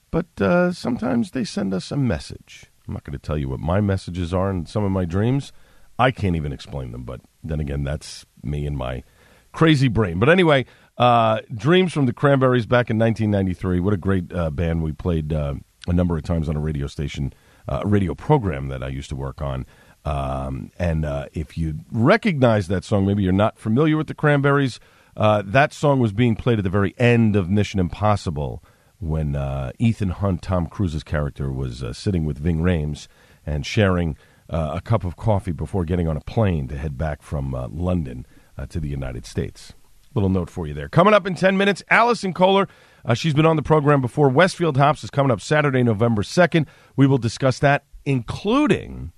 but 0.09 0.41
uh, 0.41 0.71
sometimes 0.71 1.31
they 1.31 1.43
send 1.43 1.73
us 1.73 1.91
a 1.91 1.97
message. 1.97 2.65
I'm 2.87 2.93
not 2.93 3.03
going 3.03 3.17
to 3.17 3.19
tell 3.19 3.37
you 3.37 3.49
what 3.49 3.59
my 3.59 3.79
messages 3.79 4.33
are 4.33 4.49
in 4.49 4.65
some 4.65 4.83
of 4.83 4.91
my 4.91 5.05
dreams. 5.05 5.51
I 5.99 6.09
can't 6.11 6.35
even 6.35 6.51
explain 6.51 6.91
them, 6.91 7.03
but 7.03 7.21
then 7.43 7.59
again, 7.59 7.83
that's 7.83 8.25
me 8.41 8.65
and 8.65 8.77
my 8.77 9.03
crazy 9.51 9.87
brain. 9.87 10.19
But 10.19 10.29
anyway, 10.29 10.65
uh, 10.97 11.41
Dreams 11.53 11.93
from 11.93 12.07
the 12.07 12.13
Cranberries 12.13 12.65
back 12.65 12.89
in 12.89 12.97
1993. 12.97 13.79
What 13.79 13.93
a 13.93 13.97
great 13.97 14.33
uh, 14.33 14.49
band 14.49 14.81
we 14.81 14.93
played 14.93 15.31
uh, 15.31 15.55
a 15.87 15.93
number 15.93 16.17
of 16.17 16.23
times 16.23 16.49
on 16.49 16.55
a 16.55 16.59
radio 16.59 16.87
station, 16.87 17.33
uh, 17.67 17.81
radio 17.85 18.13
program 18.13 18.67
that 18.67 18.83
I 18.83 18.89
used 18.89 19.09
to 19.09 19.15
work 19.15 19.41
on. 19.41 19.65
Um, 20.05 20.71
and 20.77 21.05
uh, 21.05 21.27
if 21.33 21.57
you 21.57 21.79
recognize 21.91 22.67
that 22.67 22.83
song, 22.83 23.05
maybe 23.05 23.23
you're 23.23 23.33
not 23.33 23.57
familiar 23.57 23.97
with 23.97 24.07
the 24.07 24.13
Cranberries. 24.13 24.79
Uh, 25.15 25.41
that 25.45 25.73
song 25.73 25.99
was 25.99 26.13
being 26.13 26.35
played 26.35 26.59
at 26.59 26.63
the 26.63 26.69
very 26.69 26.93
end 26.97 27.35
of 27.35 27.49
Mission 27.49 27.79
Impossible 27.79 28.63
when 28.99 29.35
uh, 29.35 29.71
Ethan 29.79 30.09
Hunt, 30.09 30.41
Tom 30.41 30.67
Cruise's 30.67 31.03
character, 31.03 31.51
was 31.51 31.83
uh, 31.83 31.93
sitting 31.93 32.25
with 32.25 32.37
Ving 32.37 32.59
Rhames 32.59 33.07
and 33.45 33.65
sharing 33.65 34.17
uh, 34.49 34.73
a 34.75 34.81
cup 34.81 35.03
of 35.03 35.17
coffee 35.17 35.51
before 35.51 35.85
getting 35.85 36.07
on 36.07 36.15
a 36.15 36.21
plane 36.21 36.67
to 36.67 36.77
head 36.77 36.97
back 36.97 37.21
from 37.21 37.51
London 37.71 38.25
to 38.69 38.79
the 38.79 38.89
United 38.89 39.25
States. 39.25 39.73
Little 40.15 40.29
note 40.29 40.49
for 40.49 40.65
you 40.65 40.73
there. 40.73 40.89
Coming 40.89 41.13
up 41.13 41.27
in 41.27 41.35
10 41.35 41.57
minutes, 41.57 41.83
Allison 41.91 42.33
Kohler 42.33 42.67
uh, 43.07 43.13
she's 43.13 43.33
been 43.33 43.45
on 43.45 43.55
the 43.55 43.63
program 43.63 44.01
before. 44.01 44.29
Westfield 44.29 44.77
Hops 44.77 45.03
is 45.03 45.09
coming 45.09 45.31
up 45.31 45.41
Saturday, 45.41 45.81
November 45.81 46.21
2nd. 46.21 46.67
We 46.95 47.07
will 47.07 47.17
discuss 47.17 47.57
that, 47.59 47.85
including 48.05 49.13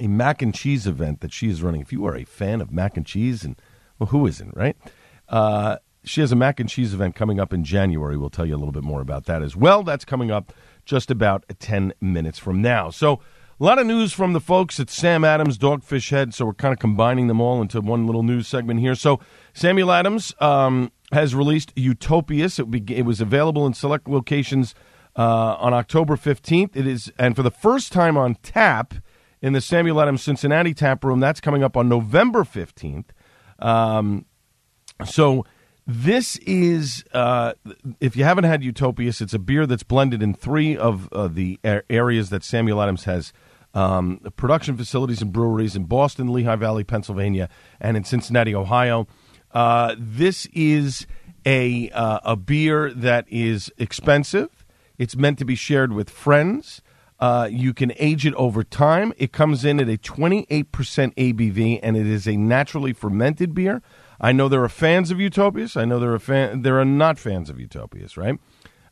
a 0.00 0.08
mac 0.08 0.42
and 0.42 0.52
cheese 0.52 0.86
event 0.86 1.20
that 1.20 1.32
she 1.32 1.48
is 1.48 1.62
running. 1.62 1.80
If 1.80 1.92
you 1.92 2.04
are 2.06 2.16
a 2.16 2.24
fan 2.24 2.60
of 2.60 2.72
mac 2.72 2.96
and 2.96 3.06
cheese, 3.06 3.44
and 3.44 3.54
well, 3.98 4.08
who 4.08 4.26
isn't, 4.26 4.56
right? 4.56 4.76
Uh, 5.28 5.76
she 6.04 6.20
has 6.20 6.32
a 6.32 6.36
mac 6.36 6.60
and 6.60 6.68
cheese 6.68 6.92
event 6.92 7.14
coming 7.14 7.40
up 7.40 7.52
in 7.52 7.64
January. 7.64 8.16
We'll 8.16 8.30
tell 8.30 8.44
you 8.44 8.54
a 8.54 8.58
little 8.58 8.72
bit 8.72 8.82
more 8.82 9.00
about 9.00 9.24
that 9.26 9.42
as 9.42 9.56
well. 9.56 9.82
That's 9.82 10.04
coming 10.04 10.30
up 10.30 10.52
just 10.84 11.10
about 11.10 11.44
10 11.58 11.94
minutes 12.00 12.38
from 12.38 12.60
now. 12.60 12.90
So, 12.90 13.20
a 13.60 13.64
lot 13.64 13.78
of 13.78 13.86
news 13.86 14.12
from 14.12 14.32
the 14.32 14.40
folks 14.40 14.80
at 14.80 14.90
Sam 14.90 15.24
Adams 15.24 15.56
Dogfish 15.56 16.10
Head. 16.10 16.34
So, 16.34 16.44
we're 16.44 16.54
kind 16.54 16.72
of 16.72 16.80
combining 16.80 17.28
them 17.28 17.40
all 17.40 17.62
into 17.62 17.80
one 17.80 18.06
little 18.06 18.24
news 18.24 18.48
segment 18.48 18.80
here. 18.80 18.94
So, 18.94 19.20
Samuel 19.54 19.92
Adams 19.92 20.34
um, 20.40 20.90
has 21.14 21.34
released 21.34 21.72
Utopias. 21.76 22.58
It, 22.58 22.70
be, 22.70 22.84
it 22.94 23.06
was 23.06 23.20
available 23.20 23.66
in 23.66 23.72
select 23.72 24.08
locations 24.08 24.74
uh, 25.16 25.56
on 25.58 25.72
October 25.72 26.16
15th. 26.16 26.76
It 26.76 26.86
is, 26.86 27.10
and 27.18 27.34
for 27.34 27.42
the 27.42 27.50
first 27.50 27.92
time 27.92 28.16
on 28.16 28.34
tap 28.36 28.94
in 29.40 29.52
the 29.52 29.60
Samuel 29.60 30.00
Adams 30.00 30.22
Cincinnati 30.22 30.74
tap 30.74 31.04
room, 31.04 31.20
that's 31.20 31.40
coming 31.40 31.62
up 31.62 31.76
on 31.76 31.88
November 31.88 32.44
15th. 32.44 33.06
Um, 33.58 34.26
so 35.04 35.44
this 35.86 36.36
is, 36.38 37.04
uh, 37.12 37.52
if 38.00 38.16
you 38.16 38.24
haven't 38.24 38.44
had 38.44 38.62
Utopias, 38.62 39.20
it's 39.20 39.34
a 39.34 39.38
beer 39.38 39.66
that's 39.66 39.82
blended 39.82 40.22
in 40.22 40.34
three 40.34 40.76
of 40.76 41.12
uh, 41.12 41.28
the 41.28 41.58
areas 41.90 42.30
that 42.30 42.42
Samuel 42.42 42.80
Adams 42.82 43.04
has 43.04 43.32
um, 43.74 44.20
production 44.36 44.76
facilities 44.76 45.20
and 45.20 45.32
breweries 45.32 45.76
in 45.76 45.84
Boston, 45.84 46.32
Lehigh 46.32 46.56
Valley, 46.56 46.84
Pennsylvania, 46.84 47.48
and 47.80 47.96
in 47.96 48.04
Cincinnati, 48.04 48.54
Ohio. 48.54 49.06
Uh, 49.54 49.94
this 49.96 50.46
is 50.52 51.06
a 51.46 51.88
uh, 51.90 52.20
a 52.24 52.36
beer 52.36 52.92
that 52.92 53.24
is 53.28 53.72
expensive. 53.78 54.64
It's 54.98 55.16
meant 55.16 55.38
to 55.38 55.44
be 55.44 55.54
shared 55.54 55.92
with 55.92 56.10
friends. 56.10 56.82
Uh, 57.20 57.48
you 57.50 57.72
can 57.72 57.92
age 57.96 58.26
it 58.26 58.34
over 58.34 58.64
time. 58.64 59.12
It 59.16 59.32
comes 59.32 59.64
in 59.64 59.80
at 59.80 59.88
a 59.88 59.96
28% 59.96 60.66
ABV, 60.66 61.80
and 61.82 61.96
it 61.96 62.06
is 62.06 62.26
a 62.26 62.36
naturally 62.36 62.92
fermented 62.92 63.54
beer. 63.54 63.82
I 64.20 64.32
know 64.32 64.48
there 64.48 64.62
are 64.62 64.68
fans 64.68 65.10
of 65.10 65.20
Utopias. 65.20 65.76
I 65.76 65.84
know 65.84 65.98
there 65.98 66.12
are 66.12 66.18
fan, 66.18 66.62
there 66.62 66.78
are 66.78 66.84
not 66.84 67.18
fans 67.18 67.48
of 67.48 67.60
Utopias. 67.60 68.16
Right? 68.16 68.38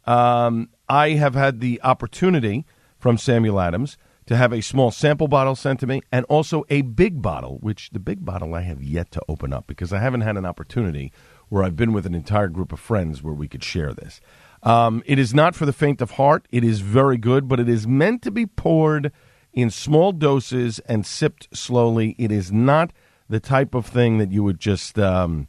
Um, 0.07 0.71
I 0.89 1.11
have 1.11 1.35
had 1.35 1.61
the 1.61 1.81
opportunity 1.83 2.65
from 2.99 3.19
Samuel 3.19 3.61
Adams 3.61 3.99
to 4.27 4.37
have 4.37 4.53
a 4.53 4.61
small 4.61 4.91
sample 4.91 5.29
bottle 5.29 5.55
sent 5.55 5.81
to 5.81 5.87
me 5.87 6.01
and 6.13 6.25
also 6.27 6.65
a 6.69 6.83
big 6.83 7.21
bottle, 7.21 7.59
which 7.61 7.91
the 7.91 7.99
big 7.99 8.25
bottle 8.25 8.55
I 8.55 8.61
have 8.61 8.83
yet 8.83 9.11
to 9.13 9.23
open 9.29 9.53
up 9.53 9.67
because 9.67 9.93
I 9.93 9.99
haven't 9.99 10.21
had 10.21 10.37
an 10.37 10.47
opportunity 10.47 11.13
where 11.49 11.65
I've 11.65 11.77
been 11.77 11.93
with 11.93 12.07
an 12.07 12.15
entire 12.15 12.49
group 12.49 12.73
of 12.73 12.81
friends 12.81 13.23
where 13.23 13.35
we 13.35 13.49
could 13.49 13.65
share 13.65 13.93
this. 13.93 14.21
Um, 14.63 15.03
it 15.07 15.19
is 15.19 15.35
not 15.35 15.55
for 15.55 15.67
the 15.67 15.73
faint 15.73 16.01
of 16.01 16.13
heart. 16.13 16.47
It 16.51 16.63
is 16.65 16.81
very 16.81 17.19
good, 17.19 17.49
but 17.49 17.59
it 17.59 17.69
is 17.69 17.87
meant 17.87 18.23
to 18.23 18.31
be 18.31 18.47
poured 18.47 19.13
in 19.53 19.71
small 19.71 20.13
doses 20.13 20.79
and 20.81 21.05
sipped 21.05 21.49
slowly. 21.57 22.15
It 22.19 22.31
is 22.31 22.53
not 22.53 22.93
the 23.29 23.41
type 23.41 23.75
of 23.75 23.87
thing 23.87 24.19
that 24.19 24.31
you 24.31 24.43
would 24.45 24.61
just 24.61 24.99
um, 24.99 25.49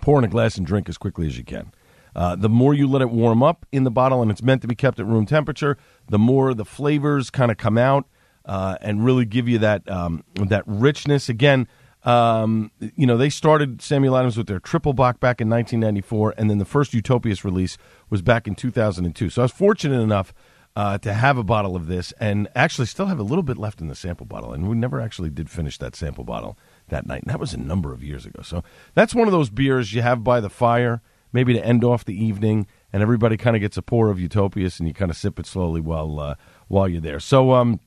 pour 0.00 0.18
in 0.18 0.24
a 0.24 0.28
glass 0.28 0.56
and 0.56 0.66
drink 0.66 0.88
as 0.88 0.98
quickly 0.98 1.26
as 1.26 1.38
you 1.38 1.44
can. 1.44 1.72
Uh, 2.16 2.34
the 2.34 2.48
more 2.48 2.72
you 2.72 2.88
let 2.88 3.02
it 3.02 3.10
warm 3.10 3.42
up 3.42 3.66
in 3.72 3.84
the 3.84 3.90
bottle, 3.90 4.22
and 4.22 4.30
it's 4.30 4.42
meant 4.42 4.62
to 4.62 4.68
be 4.68 4.74
kept 4.74 4.98
at 4.98 5.04
room 5.04 5.26
temperature, 5.26 5.76
the 6.08 6.18
more 6.18 6.54
the 6.54 6.64
flavors 6.64 7.28
kind 7.28 7.50
of 7.50 7.58
come 7.58 7.76
out 7.76 8.06
uh, 8.46 8.78
and 8.80 9.04
really 9.04 9.26
give 9.26 9.46
you 9.46 9.58
that 9.58 9.86
um, 9.90 10.24
that 10.34 10.64
richness. 10.66 11.28
Again, 11.28 11.68
um, 12.04 12.72
you 12.78 13.06
know, 13.06 13.18
they 13.18 13.28
started 13.28 13.82
Samuel 13.82 14.16
Adams 14.16 14.38
with 14.38 14.46
their 14.46 14.60
triple 14.60 14.94
bock 14.94 15.20
back 15.20 15.42
in 15.42 15.50
1994, 15.50 16.34
and 16.38 16.48
then 16.48 16.56
the 16.56 16.64
first 16.64 16.94
Utopias 16.94 17.44
release 17.44 17.76
was 18.08 18.22
back 18.22 18.46
in 18.46 18.54
2002. 18.54 19.28
So 19.28 19.42
I 19.42 19.44
was 19.44 19.52
fortunate 19.52 20.00
enough 20.00 20.32
uh, 20.74 20.96
to 20.96 21.12
have 21.12 21.36
a 21.36 21.44
bottle 21.44 21.76
of 21.76 21.86
this, 21.86 22.14
and 22.18 22.48
actually 22.54 22.86
still 22.86 23.06
have 23.06 23.18
a 23.18 23.24
little 23.24 23.42
bit 23.42 23.58
left 23.58 23.82
in 23.82 23.88
the 23.88 23.94
sample 23.94 24.24
bottle. 24.24 24.54
And 24.54 24.70
we 24.70 24.74
never 24.74 25.02
actually 25.02 25.28
did 25.28 25.50
finish 25.50 25.76
that 25.78 25.94
sample 25.94 26.24
bottle 26.24 26.56
that 26.88 27.06
night. 27.06 27.24
And 27.24 27.30
that 27.30 27.40
was 27.40 27.52
a 27.52 27.58
number 27.58 27.92
of 27.92 28.02
years 28.02 28.24
ago. 28.24 28.40
So 28.40 28.64
that's 28.94 29.14
one 29.14 29.28
of 29.28 29.32
those 29.32 29.50
beers 29.50 29.92
you 29.92 30.00
have 30.00 30.24
by 30.24 30.40
the 30.40 30.48
fire 30.48 31.02
maybe 31.36 31.52
to 31.52 31.64
end 31.64 31.84
off 31.84 32.06
the 32.06 32.24
evening, 32.24 32.66
and 32.92 33.02
everybody 33.02 33.36
kind 33.36 33.54
of 33.54 33.60
gets 33.60 33.76
a 33.76 33.82
pour 33.82 34.08
of 34.08 34.18
Utopias, 34.18 34.80
and 34.80 34.88
you 34.88 34.94
kind 34.94 35.10
of 35.10 35.16
sip 35.16 35.38
it 35.38 35.44
slowly 35.46 35.82
while 35.82 36.18
uh, 36.18 36.34
while 36.68 36.88
you're 36.88 37.00
there. 37.00 37.20
So 37.20 37.52
um, 37.52 37.78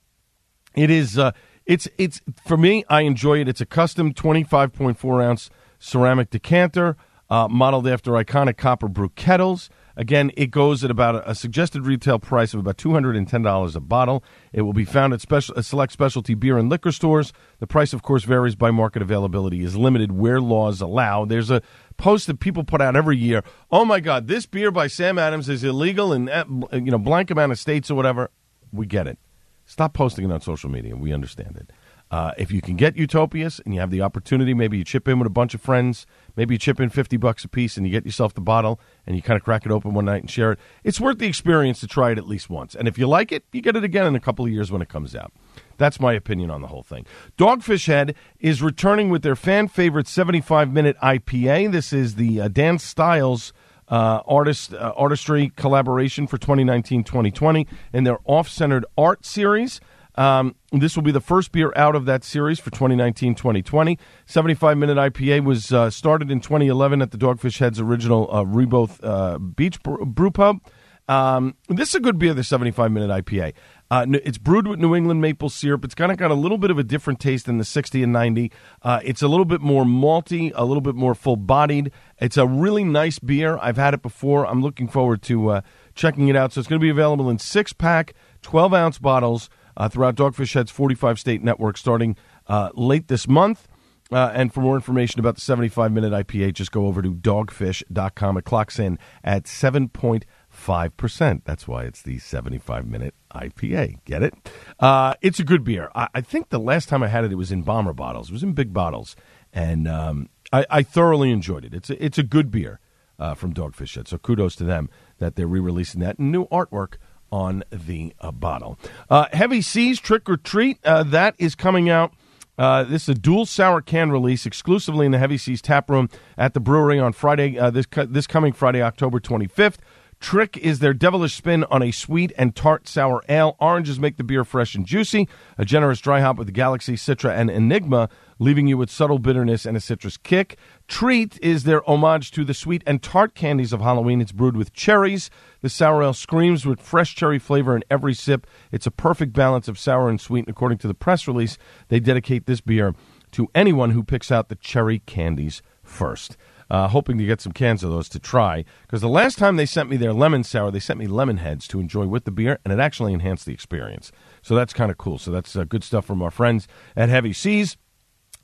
it 0.75 0.91
is 0.91 1.17
uh, 1.17 1.31
it's 1.65 1.87
it's 1.97 2.21
for 2.45 2.57
me. 2.57 2.85
I 2.89 3.01
enjoy 3.01 3.41
it. 3.41 3.47
It's 3.47 3.59
a 3.59 3.65
custom 3.65 4.13
25.4 4.13 5.23
ounce 5.23 5.49
ceramic 5.79 6.29
decanter, 6.29 6.95
uh, 7.29 7.47
modeled 7.47 7.87
after 7.87 8.11
iconic 8.11 8.57
copper 8.57 8.87
brew 8.87 9.09
kettles. 9.09 9.69
Again, 9.99 10.31
it 10.37 10.49
goes 10.49 10.85
at 10.85 10.91
about 10.91 11.15
a, 11.15 11.31
a 11.31 11.35
suggested 11.35 11.85
retail 11.85 12.19
price 12.19 12.53
of 12.53 12.61
about 12.61 12.77
$210 12.77 13.75
a 13.75 13.79
bottle. 13.81 14.23
It 14.53 14.61
will 14.61 14.71
be 14.71 14.85
found 14.85 15.11
at 15.11 15.19
special, 15.19 15.61
select 15.61 15.91
specialty 15.91 16.35
beer 16.35 16.57
and 16.57 16.69
liquor 16.69 16.93
stores. 16.93 17.33
The 17.59 17.67
price, 17.67 17.91
of 17.91 18.01
course, 18.01 18.23
varies 18.23 18.55
by 18.55 18.71
market 18.71 19.01
availability, 19.01 19.61
is 19.61 19.75
limited 19.75 20.13
where 20.13 20.39
laws 20.39 20.79
allow. 20.79 21.25
There's 21.25 21.51
a 21.51 21.61
post 21.99 22.25
that 22.27 22.39
people 22.39 22.63
put 22.63 22.81
out 22.81 22.95
every 22.95 23.17
year. 23.17 23.43
Oh 23.69 23.85
my 23.85 23.99
God, 23.99 24.27
this 24.27 24.47
beer 24.47 24.71
by 24.71 24.87
Sam 24.87 25.19
Adams 25.19 25.47
is 25.49 25.63
illegal 25.63 26.11
in 26.11 26.29
uh, 26.29 26.45
you 26.71 26.89
know 26.89 26.97
blank 26.97 27.29
amount 27.29 27.51
of 27.51 27.59
states 27.59 27.91
or 27.91 27.95
whatever. 27.95 28.31
We 28.73 28.87
get 28.87 29.05
it. 29.07 29.19
stop 29.65 29.93
posting 29.93 30.25
it 30.25 30.33
on 30.33 30.41
social 30.41 30.69
media. 30.69 30.95
We 30.95 31.13
understand 31.13 31.57
it. 31.57 31.71
Uh, 32.11 32.31
if 32.39 32.51
you 32.51 32.59
can 32.59 32.75
get 32.75 32.97
Utopias 32.97 33.61
and 33.63 33.73
you 33.73 33.79
have 33.79 33.91
the 33.91 34.01
opportunity, 34.01 34.55
maybe 34.55 34.79
you 34.79 34.83
chip 34.83 35.07
in 35.07 35.19
with 35.19 35.27
a 35.27 35.29
bunch 35.29 35.53
of 35.53 35.61
friends, 35.61 36.07
maybe 36.35 36.55
you 36.55 36.57
chip 36.57 36.79
in 36.79 36.89
50 36.89 37.17
bucks 37.17 37.43
a 37.43 37.47
piece 37.47 37.77
and 37.77 37.85
you 37.85 37.91
get 37.91 38.03
yourself 38.03 38.33
the 38.33 38.41
bottle 38.41 38.79
and 39.05 39.15
you 39.15 39.21
kind 39.21 39.37
of 39.37 39.43
crack 39.43 39.63
it 39.63 39.71
open 39.71 39.93
one 39.93 40.05
night 40.05 40.21
and 40.21 40.29
share 40.29 40.53
it. 40.53 40.59
It's 40.83 40.99
worth 40.99 41.19
the 41.19 41.27
experience 41.27 41.79
to 41.81 41.87
try 41.87 42.11
it 42.11 42.17
at 42.17 42.25
least 42.25 42.49
once. 42.49 42.73
And 42.73 42.87
if 42.87 42.97
you 42.97 43.07
like 43.07 43.31
it, 43.31 43.43
you 43.51 43.61
get 43.61 43.75
it 43.75 43.83
again 43.83 44.07
in 44.07 44.15
a 44.15 44.19
couple 44.19 44.43
of 44.43 44.51
years 44.51 44.71
when 44.71 44.81
it 44.81 44.89
comes 44.89 45.15
out. 45.15 45.31
That's 45.79 45.99
my 45.99 46.13
opinion 46.13 46.51
on 46.51 46.61
the 46.61 46.67
whole 46.67 46.83
thing. 46.83 47.07
Dogfish 47.37 47.87
Head 47.87 48.13
is 48.39 48.61
returning 48.61 49.09
with 49.09 49.23
their 49.23 49.35
fan 49.35 49.67
favorite 49.67 50.07
75 50.07 50.71
minute 50.71 50.95
IPA. 51.01 51.71
This 51.71 51.91
is 51.91 52.15
the 52.15 52.41
uh, 52.41 52.47
Dan 52.49 52.77
Styles 52.77 53.51
uh, 53.87 54.21
artist 54.27 54.73
uh, 54.73 54.93
artistry 54.95 55.51
collaboration 55.55 56.27
for 56.27 56.37
2019 56.37 57.03
2020 57.03 57.65
in 57.93 58.03
their 58.03 58.19
off 58.25 58.47
centered 58.47 58.85
art 58.97 59.25
series. 59.25 59.81
Um, 60.15 60.55
this 60.71 60.97
will 60.97 61.03
be 61.03 61.13
the 61.13 61.21
first 61.21 61.51
beer 61.53 61.71
out 61.77 61.95
of 61.95 62.05
that 62.05 62.23
series 62.23 62.59
for 62.59 62.71
2019 62.71 63.35
2020. 63.35 63.97
75 64.25 64.77
Minute 64.77 64.97
IPA 64.97 65.45
was 65.45 65.71
uh, 65.71 65.89
started 65.89 66.29
in 66.29 66.41
2011 66.41 67.01
at 67.01 67.11
the 67.11 67.17
Dogfish 67.17 67.59
Head's 67.59 67.79
original 67.79 68.29
uh, 68.29 68.43
Reboth 68.43 68.99
uh, 69.01 69.37
Beach 69.39 69.81
Brew 69.81 70.31
Pub. 70.31 70.59
Um, 71.07 71.55
this 71.69 71.89
is 71.89 71.95
a 71.95 71.99
good 71.99 72.19
beer, 72.19 72.33
the 72.33 72.43
75 72.43 72.91
Minute 72.91 73.25
IPA. 73.25 73.53
Uh, 73.91 74.05
it's 74.23 74.37
brewed 74.37 74.67
with 74.67 74.79
New 74.79 74.95
England 74.95 75.19
maple 75.21 75.49
syrup. 75.49 75.83
It's 75.83 75.95
kind 75.95 76.11
of 76.11 76.17
got 76.17 76.29
a 76.29 76.35
little 76.35 76.59
bit 76.59 76.69
of 76.69 76.77
a 76.77 76.83
different 76.83 77.19
taste 77.19 77.47
than 77.47 77.57
the 77.57 77.63
60 77.63 78.03
and 78.03 78.13
90. 78.13 78.51
Uh, 78.83 78.99
it's 79.03 79.21
a 79.21 79.27
little 79.27 79.45
bit 79.45 79.61
more 79.61 79.83
malty, 79.83 80.51
a 80.53 80.63
little 80.63 80.81
bit 80.81 80.93
more 80.95 81.15
full 81.15 81.35
bodied. 81.35 81.91
It's 82.19 82.37
a 82.37 82.45
really 82.45 82.83
nice 82.83 83.17
beer. 83.17 83.57
I've 83.59 83.77
had 83.77 83.95
it 83.95 84.01
before. 84.03 84.45
I'm 84.45 84.61
looking 84.61 84.87
forward 84.87 85.23
to 85.23 85.49
uh, 85.49 85.61
checking 85.95 86.27
it 86.27 86.35
out. 86.35 86.53
So 86.53 86.59
it's 86.59 86.67
going 86.67 86.79
to 86.79 86.83
be 86.83 86.89
available 86.89 87.29
in 87.29 87.39
six 87.39 87.73
pack, 87.73 88.13
12 88.43 88.73
ounce 88.73 88.99
bottles 88.99 89.49
uh, 89.75 89.89
throughout 89.89 90.15
Dogfish 90.15 90.53
Head's 90.53 90.69
45 90.69 91.19
state 91.19 91.43
network 91.43 91.77
starting 91.77 92.15
uh, 92.47 92.69
late 92.75 93.07
this 93.07 93.27
month. 93.27 93.67
Uh, 94.11 94.31
and 94.33 94.51
for 94.51 94.61
more 94.61 94.75
information 94.75 95.19
about 95.19 95.35
the 95.35 95.41
75 95.41 95.91
minute 95.91 96.11
IPA, 96.11 96.53
just 96.53 96.71
go 96.71 96.87
over 96.87 97.01
to 97.01 97.13
dogfish.com. 97.13 98.37
It 98.37 98.45
clocks 98.45 98.79
in 98.79 98.97
at 99.23 99.43
7.5 99.43 100.23
5%. 100.69 101.41
That's 101.45 101.67
why 101.67 101.85
it's 101.85 102.03
the 102.03 102.19
75 102.19 102.85
minute 102.85 103.15
IPA. 103.33 104.05
Get 104.05 104.21
it? 104.21 104.35
Uh, 104.79 105.15
it's 105.19 105.39
a 105.39 105.43
good 105.43 105.63
beer. 105.63 105.89
I, 105.95 106.07
I, 106.13 106.21
think 106.21 106.49
the 106.49 106.59
last 106.59 106.89
time 106.89 107.01
I 107.01 107.07
had 107.07 107.23
it, 107.23 107.31
it 107.31 107.35
was 107.35 107.51
in 107.51 107.63
bomber 107.63 107.91
bottles, 107.91 108.29
it 108.29 108.33
was 108.33 108.43
in 108.43 108.53
big 108.53 108.71
bottles. 108.71 109.15
And 109.51 109.87
um, 109.87 110.29
I, 110.53 110.67
I, 110.69 110.83
thoroughly 110.83 111.31
enjoyed 111.31 111.65
it. 111.65 111.73
It's 111.73 111.89
a, 111.89 112.05
it's 112.05 112.19
a 112.19 112.23
good 112.23 112.51
beer 112.51 112.79
uh, 113.17 113.33
from 113.33 113.51
Dogfish 113.51 113.95
Head. 113.95 114.07
So 114.07 114.19
kudos 114.19 114.55
to 114.57 114.63
them 114.63 114.91
that 115.17 115.35
they're 115.35 115.47
re 115.47 115.59
releasing 115.59 116.01
that 116.01 116.19
new 116.19 116.45
artwork 116.49 116.97
on 117.31 117.63
the 117.71 118.13
uh, 118.19 118.31
bottle. 118.31 118.77
Uh, 119.09 119.25
Heavy 119.33 119.63
Seas 119.63 119.99
Trick 119.99 120.29
or 120.29 120.37
Treat, 120.37 120.77
uh, 120.85 121.01
that 121.01 121.33
is 121.39 121.55
coming 121.55 121.89
out. 121.89 122.13
Uh, 122.59 122.83
this 122.83 123.03
is 123.03 123.09
a 123.09 123.15
dual 123.15 123.47
sour 123.47 123.81
can 123.81 124.11
release 124.11 124.45
exclusively 124.45 125.07
in 125.07 125.13
the 125.13 125.17
Heavy 125.17 125.37
Seas 125.37 125.63
tap 125.63 125.89
room 125.89 126.09
at 126.37 126.53
the 126.53 126.59
brewery 126.59 126.99
on 126.99 127.13
Friday, 127.13 127.57
uh, 127.57 127.71
this, 127.71 127.87
this 128.07 128.27
coming 128.27 128.53
Friday, 128.53 128.83
October 128.83 129.19
25th. 129.19 129.77
Trick 130.19 130.57
is 130.57 130.79
their 130.79 130.93
devilish 130.93 131.33
spin 131.33 131.63
on 131.71 131.81
a 131.81 131.91
sweet 131.91 132.33
and 132.37 132.53
tart 132.53 132.89
sour 132.89 133.23
ale. 133.29 133.55
Oranges 133.57 134.01
make 134.01 134.17
the 134.17 134.23
beer 134.23 134.43
fresh 134.43 134.75
and 134.75 134.85
juicy. 134.85 135.29
A 135.57 135.63
generous 135.63 136.01
dry 136.01 136.19
hop 136.19 136.37
with 136.37 136.53
Galaxy, 136.53 136.95
Citra, 136.95 137.31
and 137.31 137.49
Enigma, 137.49 138.09
leaving 138.37 138.67
you 138.67 138.77
with 138.77 138.89
subtle 138.89 139.17
bitterness 139.17 139.65
and 139.65 139.77
a 139.77 139.79
citrus 139.79 140.17
kick. 140.17 140.57
Treat 140.89 141.39
is 141.41 141.63
their 141.63 141.89
homage 141.89 142.31
to 142.31 142.43
the 142.43 142.53
sweet 142.53 142.83
and 142.85 143.01
tart 143.01 143.33
candies 143.33 143.71
of 143.71 143.79
Halloween. 143.79 144.19
It's 144.19 144.33
brewed 144.33 144.57
with 144.57 144.73
cherries. 144.73 145.29
The 145.61 145.69
sour 145.69 146.03
ale 146.03 146.13
screams 146.13 146.65
with 146.65 146.81
fresh 146.81 147.15
cherry 147.15 147.39
flavor 147.39 147.73
in 147.73 147.85
every 147.89 148.13
sip. 148.13 148.45
It's 148.73 148.87
a 148.87 148.91
perfect 148.91 149.31
balance 149.31 149.69
of 149.69 149.79
sour 149.79 150.09
and 150.09 150.19
sweet. 150.19 150.45
And 150.45 150.49
according 150.49 150.79
to 150.79 150.87
the 150.89 150.93
press 150.93 151.29
release, 151.29 151.57
they 151.87 152.01
dedicate 152.01 152.45
this 152.45 152.59
beer 152.59 152.93
to 153.31 153.47
anyone 153.55 153.91
who 153.91 154.03
picks 154.03 154.31
out 154.31 154.49
the 154.49 154.55
cherry 154.55 154.99
candies 154.99 155.61
first 155.81 156.35
uh, 156.69 156.87
hoping 156.87 157.17
to 157.17 157.25
get 157.25 157.41
some 157.41 157.51
cans 157.51 157.83
of 157.83 157.91
those 157.91 158.09
to 158.09 158.19
try. 158.19 158.63
Because 158.81 159.01
the 159.01 159.09
last 159.09 159.37
time 159.37 159.55
they 159.55 159.65
sent 159.65 159.89
me 159.89 159.97
their 159.97 160.13
lemon 160.13 160.43
sour, 160.43 160.71
they 160.71 160.79
sent 160.79 160.99
me 160.99 161.07
lemon 161.07 161.37
heads 161.37 161.67
to 161.69 161.79
enjoy 161.79 162.07
with 162.07 162.25
the 162.25 162.31
beer, 162.31 162.59
and 162.63 162.73
it 162.73 162.79
actually 162.79 163.13
enhanced 163.13 163.45
the 163.45 163.53
experience. 163.53 164.11
So 164.41 164.55
that's 164.55 164.73
kind 164.73 164.91
of 164.91 164.97
cool. 164.97 165.17
So 165.17 165.31
that's 165.31 165.55
uh, 165.55 165.63
good 165.63 165.83
stuff 165.83 166.05
from 166.05 166.21
our 166.21 166.31
friends 166.31 166.67
at 166.95 167.09
Heavy 167.09 167.33
Seas. 167.33 167.77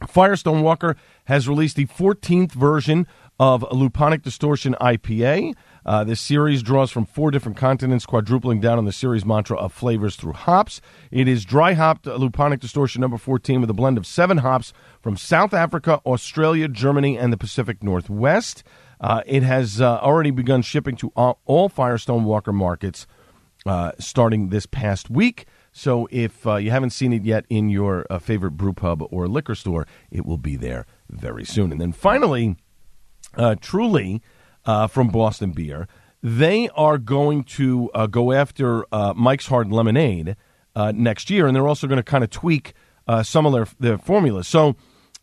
Firestone 0.08 0.62
Walker 0.62 0.96
has 1.26 1.48
released 1.48 1.78
the 1.78 1.86
14th 1.86 2.52
version 2.52 3.08
of 3.40 3.62
Luponic 3.64 4.22
Distortion 4.22 4.76
IPA. 4.80 5.56
Uh, 5.86 6.04
this 6.04 6.20
series 6.20 6.64
draws 6.64 6.90
from 6.90 7.06
four 7.06 7.32
different 7.32 7.58
continents, 7.58 8.06
quadrupling 8.06 8.60
down 8.60 8.78
on 8.78 8.86
the 8.86 8.92
series 8.92 9.26
mantra 9.26 9.58
of 9.58 9.72
flavors 9.72 10.16
through 10.16 10.34
hops. 10.34 10.82
It 11.12 11.28
is 11.28 11.46
dry 11.46 11.74
hopped 11.74 12.06
Luponic 12.06 12.60
Distortion 12.60 13.02
number 13.02 13.18
14 13.18 13.62
with 13.62 13.70
a 13.70 13.74
blend 13.74 13.98
of 13.98 14.08
seven 14.08 14.40
hops 14.40 14.74
from 15.02 15.18
South 15.18 15.54
Africa, 15.54 16.02
Australia, 16.06 16.68
Germany, 16.68 17.18
and 17.18 17.32
the 17.32 17.38
Pacific 17.38 17.84
Northwest. 17.84 18.64
Uh, 19.00 19.22
it 19.26 19.44
has 19.44 19.82
uh, 19.82 20.00
already 20.00 20.32
begun 20.32 20.62
shipping 20.62 20.96
to 20.96 21.12
all, 21.16 21.40
all 21.46 21.70
Firestone 21.70 22.24
Walker 22.24 22.54
markets 22.54 23.06
uh, 23.66 23.92
starting 24.00 24.50
this 24.50 24.66
past 24.66 25.10
week. 25.10 25.46
So 25.72 26.08
if 26.10 26.48
uh, 26.48 26.56
you 26.56 26.72
haven't 26.72 26.92
seen 26.92 27.12
it 27.12 27.26
yet 27.26 27.46
in 27.50 27.70
your 27.70 28.06
uh, 28.10 28.20
favorite 28.20 28.52
brew 28.52 28.74
pub 28.74 29.04
or 29.12 29.28
liquor 29.28 29.56
store, 29.56 29.86
it 30.10 30.26
will 30.26 30.38
be 30.38 30.56
there 30.56 30.86
very 31.10 31.44
soon. 31.44 31.72
And 31.72 31.82
then 31.82 31.92
finally, 31.92 32.56
Truly 33.62 34.22
uh, 34.66 34.88
from 34.88 35.10
Boston 35.10 35.52
Beer. 35.52 35.88
They 36.22 36.70
are 36.70 36.98
going 36.98 37.44
to 37.44 37.92
uh, 37.94 38.08
go 38.08 38.32
after 38.32 38.86
uh, 38.92 39.14
Mike's 39.16 39.48
Hard 39.48 39.72
Lemonade 39.72 40.36
uh, 40.76 40.92
next 40.96 41.30
year, 41.30 41.46
and 41.46 41.56
they're 41.56 41.68
also 41.68 41.88
going 41.88 41.98
to 41.98 42.04
kind 42.04 42.24
of 42.24 42.30
tweak 42.30 42.74
uh, 43.08 43.22
some 43.22 43.46
of 43.46 43.54
their, 43.54 43.68
their 43.80 43.98
formulas. 43.98 44.48
So 44.48 44.76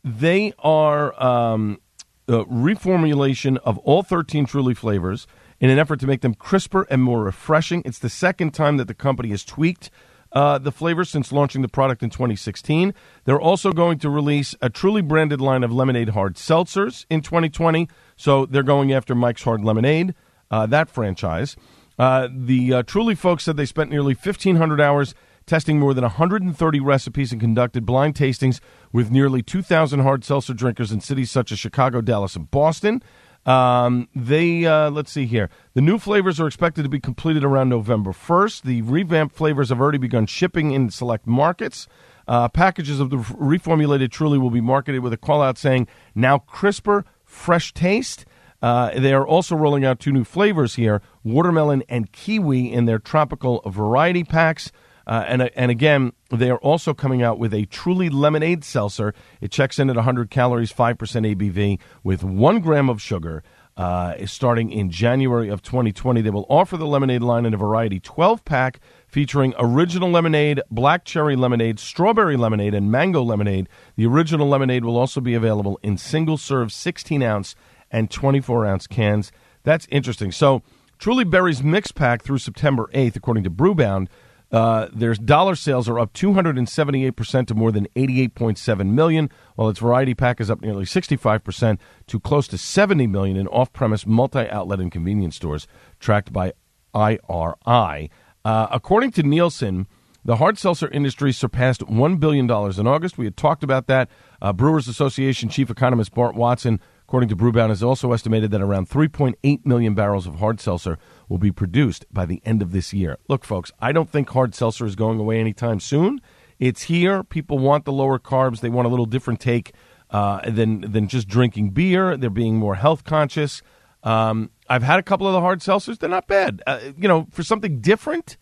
they 0.05 0.53
are 0.61 1.21
um, 1.23 1.81
reformulation 2.29 3.59
of 3.65 3.79
all 3.79 4.03
13 4.03 4.47
Truly 4.47 4.75
flavors 4.75 5.27
in 5.61 5.71
an 5.71 5.79
effort 5.79 6.01
to 6.01 6.07
make 6.07 6.21
them 6.21 6.35
crisper 6.35 6.87
and 6.89 7.03
more 7.03 7.25
refreshing. 7.25 7.83
It's 7.85 7.99
the 7.99 8.09
second 8.09 8.53
time 8.53 8.77
that 8.77 8.87
the 8.87 8.95
company 8.95 9.31
has 9.31 9.45
tweaked 9.45 9.91
uh, 10.33 10.59
the 10.59 10.73
flavors 10.73 11.11
since 11.11 11.33
launching 11.33 11.63
the 11.63 11.69
product 11.69 12.03
in 12.03 12.11
2016. 12.11 12.95
They're 13.25 13.41
also 13.41 13.73
going 13.73 13.99
to 13.99 14.11
release 14.11 14.55
a 14.61 14.71
truly 14.71 15.03
branded 15.03 15.41
line 15.41 15.63
of 15.63 15.73
lemonade 15.73 16.11
hard 16.11 16.37
seltzers 16.37 17.07
in 17.11 17.21
2020. 17.21 17.89
So 18.17 18.47
they're 18.47 18.63
going 18.63 18.93
after 18.93 19.15
Mike's 19.15 19.43
Hard 19.43 19.63
Lemonade, 19.63 20.15
uh, 20.51 20.67
that 20.67 20.89
franchise. 20.89 21.57
Uh, 21.99 22.29
the 22.35 22.73
uh, 22.73 22.83
Truly 22.83 23.15
folks 23.15 23.45
said 23.45 23.57
they 23.57 23.67
spent 23.67 23.91
nearly 23.91 24.15
1,500 24.15 24.81
hours 24.81 25.15
testing 25.47 25.79
more 25.79 25.93
than 25.93 26.03
130 26.03 26.81
recipes 26.81 27.33
and 27.33 27.41
conducted 27.41 27.85
blind 27.85 28.15
tastings 28.15 28.61
with 28.93 29.11
nearly 29.11 29.43
2,000 29.43 30.01
hard 30.01 30.25
seltzer 30.25 30.55
drinkers 30.55 30.93
in 30.93 31.01
cities 31.01 31.31
such 31.31 31.53
as 31.53 31.59
Chicago, 31.59 32.01
Dallas, 32.01 32.37
and 32.37 32.51
Boston. 32.51 33.03
Um, 33.45 34.09
they 34.15 34.65
uh, 34.65 34.91
let's 34.91 35.11
see 35.11 35.27
here. 35.27 35.51
The 35.75 35.81
new 35.81 35.99
flavors 35.99 36.39
are 36.39 36.47
expected 36.47 36.83
to 36.85 36.89
be 36.89 37.01
completed 37.01 37.43
around 37.43 37.69
November 37.69 38.13
1st. 38.13 38.63
The 38.63 38.83
revamped 38.83 39.35
flavors 39.35 39.71
have 39.71 39.81
already 39.81 39.99
begun 39.99 40.27
shipping 40.27 40.71
in 40.71 40.91
select 40.91 41.27
markets. 41.27 41.89
Uh, 42.29 42.49
packages 42.49 43.01
of 43.01 43.11
the 43.11 43.17
reformulated 43.17 44.13
Truly 44.13 44.39
will 44.39 44.51
be 44.51 44.61
marketed 44.61 45.03
with 45.03 45.13
a 45.13 45.17
call 45.17 45.43
out 45.43 45.59
saying 45.59 45.89
"Now 46.15 46.39
crisper, 46.39 47.05
fresh 47.25 47.73
taste." 47.75 48.25
Uh, 48.61 48.91
they 48.97 49.13
are 49.13 49.27
also 49.27 49.57
rolling 49.57 49.85
out 49.85 49.99
two 49.99 50.13
new 50.13 50.25
flavors 50.25 50.77
here: 50.77 51.03
watermelon 51.25 51.83
and 51.89 52.13
kiwi 52.13 52.73
in 52.73 52.85
their 52.85 53.01
tropical 53.01 53.61
variety 53.67 54.23
packs. 54.23 54.71
Uh, 55.07 55.25
and, 55.27 55.43
and 55.57 55.71
again, 55.71 56.13
they 56.31 56.51
are 56.51 56.59
also 56.59 56.95
coming 56.95 57.23
out 57.23 57.39
with 57.39 57.53
a 57.53 57.67
truly 57.67 58.09
lemonade 58.09 58.65
seltzer. 58.65 59.15
It 59.41 59.51
checks 59.51 59.79
in 59.79 59.91
at 59.91 59.97
100 59.97 60.31
calories, 60.31 60.73
5% 60.73 60.97
ABV, 60.97 61.79
with 62.03 62.23
one 62.25 62.61
gram 62.61 62.89
of 62.89 63.01
sugar. 63.01 63.43
Uh, 63.75 64.27
starting 64.27 64.71
in 64.71 64.91
January 64.91 65.49
of 65.49 65.63
2020, 65.63 66.21
they 66.21 66.29
will 66.29 66.45
offer 66.51 66.77
the 66.77 66.87
lemonade 66.87 67.23
line 67.23 67.47
in 67.47 67.55
a 67.55 67.57
variety 67.57 67.99
12 67.99 68.45
pack 68.45 68.79
featuring 69.07 69.55
original 69.59 70.11
lemonade, 70.11 70.61
black 70.71 71.07
cherry 71.07 71.37
lemonade, 71.37 71.81
strawberry 71.81 72.37
lemonade, 72.37 72.75
and 72.75 72.91
mango 72.91 73.23
lemonade. 73.23 73.67
The 73.97 74.05
original 74.05 74.47
lemonade 74.47 74.85
will 74.85 74.99
also 74.99 75.23
be 75.23 75.33
available 75.33 75.81
in 75.83 75.97
single 75.97 76.37
serve 76.37 76.71
16 76.71 77.23
ounce 77.23 77.57
and 77.91 78.11
24 78.11 78.67
ounce 78.67 78.87
cans. 78.87 79.33
That's 79.63 79.87
interesting. 79.91 80.33
So, 80.33 80.63
Truly 81.03 81.25
Berries 81.25 81.65
Mix 81.65 81.91
Pack 81.91 82.23
through 82.23 82.39
September 82.39 82.89
8th, 82.95 83.17
according 83.17 83.43
to 83.43 83.51
Brewbound, 83.51 84.07
uh, 84.53 84.89
their 84.93 85.15
dollar 85.15 85.55
sales 85.55 85.89
are 85.89 85.99
up 85.99 86.13
278% 86.13 87.47
to 87.47 87.55
more 87.55 87.73
than 87.73 87.89
88.7 87.97 88.87
million, 88.91 89.31
while 89.57 89.71
its 89.71 89.81
variety 89.81 90.15
pack 90.15 90.41
is 90.41 90.51
up 90.51 90.61
nearly 90.61 90.85
65% 90.85 91.79
to 92.07 92.21
close 92.21 92.47
to 92.49 92.59
70 92.59 93.07
million 93.07 93.37
in 93.37 93.49
off-premise 93.49 94.07
multi-outlet 94.07 94.79
and 94.79 94.93
convenience 94.93 95.37
stores, 95.37 95.67
tracked 96.01 96.33
by 96.33 96.53
IRI. 96.95 98.11
Uh, 98.45 98.67
according 98.71 99.11
to 99.13 99.23
Nielsen, 99.23 99.87
the 100.25 100.37
hard 100.37 100.59
seltzer 100.59 100.89
industry 100.89 101.33
surpassed 101.33 101.81
$1 101.81 102.21
billion 102.21 102.45
in 102.45 102.87
August. 102.87 103.17
We 103.17 103.25
had 103.25 103.37
talked 103.37 103.65
about 103.65 103.87
that. 103.87 104.11
Uh, 104.41 104.53
Brewers 104.53 104.87
Association 104.87 105.49
chief 105.49 105.71
economist 105.71 106.13
Bart 106.13 106.35
Watson 106.35 106.79
according 107.13 107.29
to 107.29 107.37
Brewbound, 107.37 107.69
has 107.69 107.83
also 107.83 108.13
estimated 108.13 108.51
that 108.53 108.63
around 108.63 108.89
3.8 108.89 109.67
million 109.67 109.95
barrels 109.95 110.27
of 110.27 110.37
hard 110.37 110.61
seltzer 110.61 110.97
will 111.33 111.39
be 111.39 111.51
produced 111.51 112.05
by 112.13 112.27
the 112.27 112.43
end 112.45 112.61
of 112.61 112.73
this 112.73 112.93
year. 112.93 113.17
Look, 113.27 113.43
folks, 113.43 113.73
I 113.81 113.91
don't 113.91 114.11
think 114.11 114.29
hard 114.29 114.55
seltzer 114.55 114.85
is 114.85 114.95
going 114.95 115.19
away 115.19 115.41
anytime 115.41 115.81
soon. 115.81 116.21
It's 116.59 116.83
here. 116.83 117.25
People 117.25 117.59
want 117.59 117.87
the 117.87 117.93
lower 117.93 118.19
carbs. 118.19 118.61
They 118.61 118.69
want 118.69 118.85
a 118.85 118.91
little 118.91 119.07
different 119.07 119.41
take 119.41 119.73
uh, 120.11 120.49
than 120.49 120.83
than 120.83 121.09
just 121.09 121.27
drinking 121.27 121.71
beer. 121.71 122.19
They're 122.19 122.29
being 122.29 122.57
more 122.57 122.75
health 122.75 123.05
conscious. 123.05 123.63
Um, 124.03 124.51
I've 124.69 124.83
had 124.83 124.99
a 124.99 125.03
couple 125.03 125.27
of 125.27 125.33
the 125.33 125.41
hard 125.41 125.61
seltzers. 125.61 125.99
They're 125.99 126.11
not 126.11 126.27
bad. 126.27 126.63
Uh, 126.67 126.81
you 126.99 127.09
know, 127.09 127.27
for 127.31 127.43
something 127.43 127.81
different, 127.81 128.37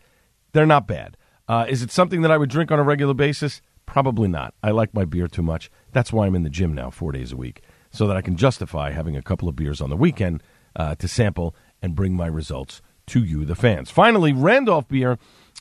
they're 0.51 0.65
not 0.65 0.85
bad. 0.85 1.15
Uh, 1.47 1.65
is 1.69 1.81
it 1.81 1.91
something 1.91 2.23
that 2.23 2.31
I 2.31 2.37
would 2.37 2.49
drink 2.49 2.71
on 2.71 2.79
a 2.79 2.83
regular 2.83 3.13
basis? 3.13 3.61
Probably 3.85 4.27
not. 4.27 4.53
I 4.61 4.71
like 4.71 4.93
my 4.93 5.05
beer 5.05 5.29
too 5.29 5.43
much. 5.43 5.71
That's 5.93 6.11
why 6.11 6.25
I'm 6.25 6.35
in 6.35 6.43
the 6.43 6.49
gym 6.49 6.73
now 6.75 6.89
four 6.89 7.13
days 7.13 7.31
a 7.31 7.37
week, 7.37 7.61
so 7.89 8.05
that 8.07 8.17
I 8.17 8.21
can 8.21 8.35
justify 8.35 8.91
having 8.91 9.15
a 9.15 9.21
couple 9.21 9.47
of 9.47 9.55
beers 9.55 9.79
on 9.79 9.89
the 9.89 9.95
weekend 9.95 10.43
uh, 10.75 10.95
to 10.95 11.07
sample 11.07 11.55
and 11.81 11.95
bring 11.95 12.13
my 12.15 12.27
results 12.27 12.81
to 13.07 13.23
you, 13.23 13.45
the 13.45 13.55
fans. 13.55 13.89
Finally, 13.89 14.33
Randolph 14.33 14.87
Beer 14.87 15.17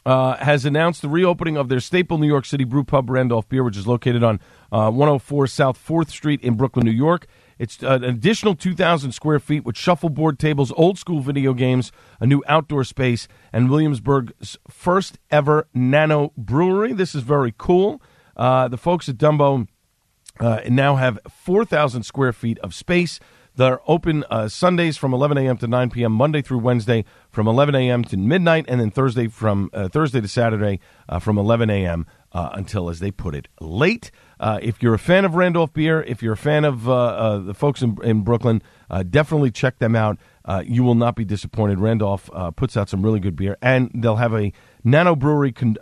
uh, 0.06 0.36
has 0.36 0.64
announced 0.64 1.02
the 1.02 1.08
reopening 1.08 1.56
of 1.56 1.68
their 1.68 1.80
staple 1.80 2.18
New 2.18 2.26
York 2.26 2.44
City 2.46 2.64
brew 2.64 2.84
pub, 2.84 3.10
Randolph 3.10 3.48
Beer, 3.48 3.64
which 3.64 3.76
is 3.76 3.86
located 3.86 4.22
on 4.22 4.40
uh, 4.72 4.90
104 4.90 5.46
South 5.46 5.78
4th 5.78 6.08
Street 6.08 6.40
in 6.42 6.54
Brooklyn, 6.54 6.86
New 6.86 6.92
York. 6.92 7.26
It's 7.58 7.82
uh, 7.82 7.98
an 8.02 8.04
additional 8.04 8.54
2,000 8.54 9.12
square 9.12 9.38
feet 9.38 9.64
with 9.64 9.76
shuffleboard 9.76 10.38
tables, 10.38 10.72
old 10.76 10.98
school 10.98 11.20
video 11.20 11.52
games, 11.52 11.92
a 12.18 12.26
new 12.26 12.42
outdoor 12.48 12.84
space, 12.84 13.28
and 13.52 13.68
Williamsburg's 13.68 14.56
first 14.68 15.18
ever 15.30 15.68
nano 15.74 16.32
brewery. 16.38 16.94
This 16.94 17.14
is 17.14 17.22
very 17.22 17.52
cool. 17.58 18.00
Uh, 18.34 18.68
the 18.68 18.78
folks 18.78 19.08
at 19.10 19.18
Dumbo 19.18 19.68
uh, 20.38 20.60
now 20.70 20.96
have 20.96 21.18
4,000 21.28 22.02
square 22.04 22.32
feet 22.32 22.58
of 22.60 22.74
space. 22.74 23.20
They're 23.56 23.80
open 23.86 24.24
uh, 24.30 24.48
Sundays 24.48 24.96
from 24.96 25.12
11 25.12 25.38
a.m. 25.38 25.56
to 25.58 25.66
9 25.66 25.90
p.m. 25.90 26.12
Monday 26.12 26.40
through 26.42 26.58
Wednesday 26.58 27.04
from 27.30 27.48
11 27.48 27.74
a.m. 27.74 28.04
to 28.04 28.16
midnight, 28.16 28.64
and 28.68 28.80
then 28.80 28.90
Thursday 28.90 29.28
from 29.28 29.70
uh, 29.72 29.88
Thursday 29.88 30.20
to 30.20 30.28
Saturday 30.28 30.80
uh, 31.08 31.18
from 31.18 31.36
11 31.36 31.68
a.m. 31.68 32.06
Uh, 32.32 32.50
until, 32.52 32.88
as 32.88 33.00
they 33.00 33.10
put 33.10 33.34
it, 33.34 33.48
late. 33.60 34.12
Uh, 34.38 34.60
if 34.62 34.82
you're 34.82 34.94
a 34.94 34.98
fan 34.98 35.24
of 35.24 35.34
Randolph 35.34 35.72
beer, 35.72 36.02
if 36.02 36.22
you're 36.22 36.34
a 36.34 36.36
fan 36.36 36.64
of 36.64 36.88
uh, 36.88 37.38
the 37.38 37.54
folks 37.54 37.82
in, 37.82 37.98
in 38.04 38.22
Brooklyn, 38.22 38.62
definitely 39.10 39.50
check 39.50 39.78
them 39.80 39.96
out. 39.96 40.16
you 40.64 40.84
will 40.84 40.94
not 40.94 41.16
be 41.16 41.24
disappointed. 41.24 41.80
Randolph 41.80 42.30
puts 42.54 42.76
out 42.76 42.88
some 42.88 43.02
really 43.02 43.20
good 43.20 43.34
beer, 43.34 43.56
and 43.60 43.90
they'll 43.94 44.16
have 44.16 44.32
a 44.32 44.52
nano 44.84 45.16
brewery 45.16 45.50
con- 45.50 45.76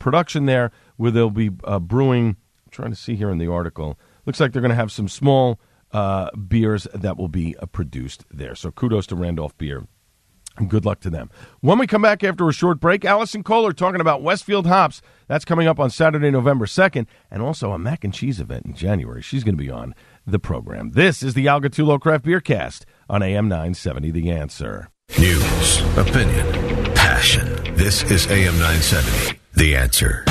production 0.00 0.46
there 0.46 0.72
where 0.96 1.12
they'll 1.12 1.30
be 1.30 1.48
brewing. 1.48 2.36
I'm 2.66 2.70
trying 2.72 2.90
to 2.90 2.96
see 2.96 3.14
here 3.14 3.30
in 3.30 3.38
the 3.38 3.50
article. 3.50 3.96
Looks 4.26 4.40
like 4.40 4.52
they're 4.52 4.62
going 4.62 4.70
to 4.70 4.76
have 4.76 4.92
some 4.92 5.08
small 5.08 5.60
uh, 5.92 6.30
beers 6.36 6.86
that 6.94 7.16
will 7.16 7.28
be 7.28 7.56
uh, 7.56 7.66
produced 7.66 8.24
there. 8.30 8.54
So 8.54 8.70
kudos 8.70 9.06
to 9.08 9.16
Randolph 9.16 9.56
Beer. 9.58 9.86
Good 10.68 10.84
luck 10.84 11.00
to 11.00 11.10
them. 11.10 11.30
When 11.60 11.78
we 11.78 11.86
come 11.86 12.02
back 12.02 12.22
after 12.22 12.48
a 12.48 12.52
short 12.52 12.80
break, 12.80 13.04
Allison 13.04 13.42
Kohler 13.42 13.72
talking 13.72 14.00
about 14.00 14.22
Westfield 14.22 14.66
Hops. 14.66 15.00
That's 15.26 15.44
coming 15.44 15.66
up 15.66 15.78
on 15.80 15.90
Saturday, 15.90 16.30
November 16.30 16.66
2nd, 16.66 17.06
and 17.30 17.42
also 17.42 17.72
a 17.72 17.78
mac 17.78 18.04
and 18.04 18.12
cheese 18.12 18.40
event 18.40 18.66
in 18.66 18.74
January. 18.74 19.22
She's 19.22 19.44
going 19.44 19.56
to 19.56 19.62
be 19.62 19.70
on 19.70 19.94
the 20.26 20.38
program. 20.38 20.90
This 20.90 21.22
is 21.22 21.34
the 21.34 21.48
Al 21.48 21.60
Gattullo 21.60 22.00
Craft 22.00 22.24
Beer 22.24 22.40
Cast 22.40 22.84
on 23.08 23.22
AM 23.22 23.48
970 23.48 24.10
The 24.10 24.30
Answer. 24.30 24.90
News, 25.18 25.80
opinion, 25.96 26.94
passion. 26.94 27.74
This 27.74 28.02
is 28.10 28.26
AM 28.26 28.58
970 28.58 29.38
The 29.54 29.76
Answer. 29.76 30.24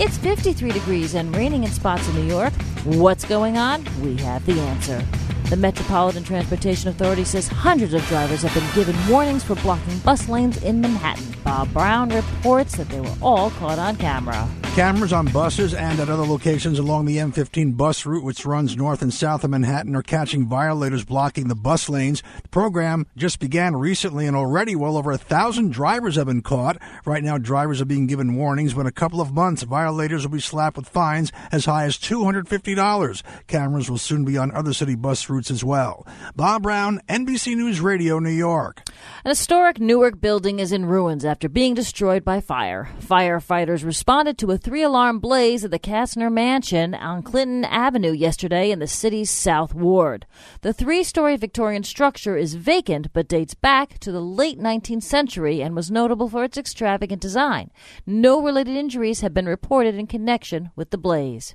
It's 0.00 0.16
53 0.16 0.70
degrees 0.70 1.14
and 1.16 1.34
raining 1.34 1.64
in 1.64 1.70
spots 1.72 2.08
in 2.08 2.14
New 2.14 2.22
York. 2.22 2.52
What's 2.84 3.24
going 3.24 3.58
on? 3.58 3.84
We 4.00 4.14
have 4.18 4.46
the 4.46 4.52
answer. 4.60 5.04
The 5.50 5.56
Metropolitan 5.56 6.24
Transportation 6.24 6.90
Authority 6.90 7.24
says 7.24 7.48
hundreds 7.48 7.94
of 7.94 8.06
drivers 8.08 8.42
have 8.42 8.52
been 8.52 8.74
given 8.74 8.94
warnings 9.08 9.42
for 9.42 9.54
blocking 9.56 9.98
bus 10.00 10.28
lanes 10.28 10.62
in 10.62 10.82
Manhattan. 10.82 11.24
Bob 11.42 11.72
Brown 11.72 12.10
reports 12.10 12.76
that 12.76 12.90
they 12.90 13.00
were 13.00 13.16
all 13.22 13.48
caught 13.52 13.78
on 13.78 13.96
camera. 13.96 14.46
Cameras 14.74 15.12
on 15.12 15.26
buses 15.32 15.74
and 15.74 15.98
at 15.98 16.08
other 16.08 16.24
locations 16.24 16.78
along 16.78 17.06
the 17.06 17.16
M15 17.16 17.76
bus 17.76 18.06
route, 18.06 18.22
which 18.22 18.46
runs 18.46 18.76
north 18.76 19.02
and 19.02 19.12
south 19.12 19.42
of 19.42 19.50
Manhattan, 19.50 19.96
are 19.96 20.02
catching 20.02 20.46
violators 20.46 21.04
blocking 21.04 21.48
the 21.48 21.56
bus 21.56 21.88
lanes. 21.88 22.22
The 22.42 22.48
program 22.50 23.06
just 23.16 23.40
began 23.40 23.74
recently, 23.74 24.24
and 24.26 24.36
already 24.36 24.76
well 24.76 24.96
over 24.96 25.10
a 25.10 25.18
thousand 25.18 25.72
drivers 25.72 26.14
have 26.14 26.26
been 26.26 26.42
caught. 26.42 26.76
Right 27.04 27.24
now, 27.24 27.38
drivers 27.38 27.80
are 27.80 27.86
being 27.86 28.06
given 28.06 28.36
warnings. 28.36 28.74
But 28.74 28.82
in 28.82 28.86
a 28.86 28.92
couple 28.92 29.20
of 29.20 29.32
months, 29.32 29.64
violators 29.64 30.24
will 30.24 30.34
be 30.34 30.40
slapped 30.40 30.76
with 30.76 30.88
fines 30.88 31.32
as 31.50 31.64
high 31.64 31.86
as 31.86 31.96
$250. 31.96 33.22
Cameras 33.48 33.90
will 33.90 33.98
soon 33.98 34.24
be 34.24 34.38
on 34.38 34.52
other 34.52 34.72
city 34.72 34.94
bus 34.94 35.28
routes 35.28 35.37
as 35.38 35.62
well. 35.62 36.04
Bob 36.34 36.64
Brown, 36.64 37.00
NBC 37.08 37.56
News 37.56 37.80
Radio, 37.80 38.18
New 38.18 38.28
York. 38.30 38.82
An 39.24 39.30
historic 39.30 39.78
Newark 39.78 40.20
building 40.20 40.58
is 40.58 40.72
in 40.72 40.84
ruins 40.84 41.24
after 41.24 41.48
being 41.48 41.74
destroyed 41.74 42.24
by 42.24 42.40
fire. 42.40 42.88
Firefighters 43.00 43.84
responded 43.84 44.36
to 44.38 44.50
a 44.50 44.58
three 44.58 44.82
alarm 44.82 45.20
blaze 45.20 45.64
at 45.64 45.70
the 45.70 45.78
Kastner 45.78 46.32
Mansion 46.32 46.94
on 46.94 47.22
Clinton 47.22 47.64
Avenue 47.64 48.12
yesterday 48.12 48.72
in 48.72 48.80
the 48.80 48.86
city's 48.88 49.30
South 49.30 49.74
Ward. 49.74 50.26
The 50.62 50.72
three 50.72 51.04
story 51.04 51.36
Victorian 51.36 51.84
structure 51.84 52.36
is 52.36 52.54
vacant 52.54 53.12
but 53.12 53.28
dates 53.28 53.54
back 53.54 53.98
to 54.00 54.10
the 54.10 54.20
late 54.20 54.58
19th 54.58 55.04
century 55.04 55.62
and 55.62 55.76
was 55.76 55.90
notable 55.90 56.28
for 56.28 56.42
its 56.42 56.58
extravagant 56.58 57.22
design. 57.22 57.70
No 58.04 58.42
related 58.42 58.76
injuries 58.76 59.20
have 59.20 59.32
been 59.32 59.46
reported 59.46 59.94
in 59.94 60.06
connection 60.08 60.70
with 60.74 60.90
the 60.90 60.98
blaze. 60.98 61.54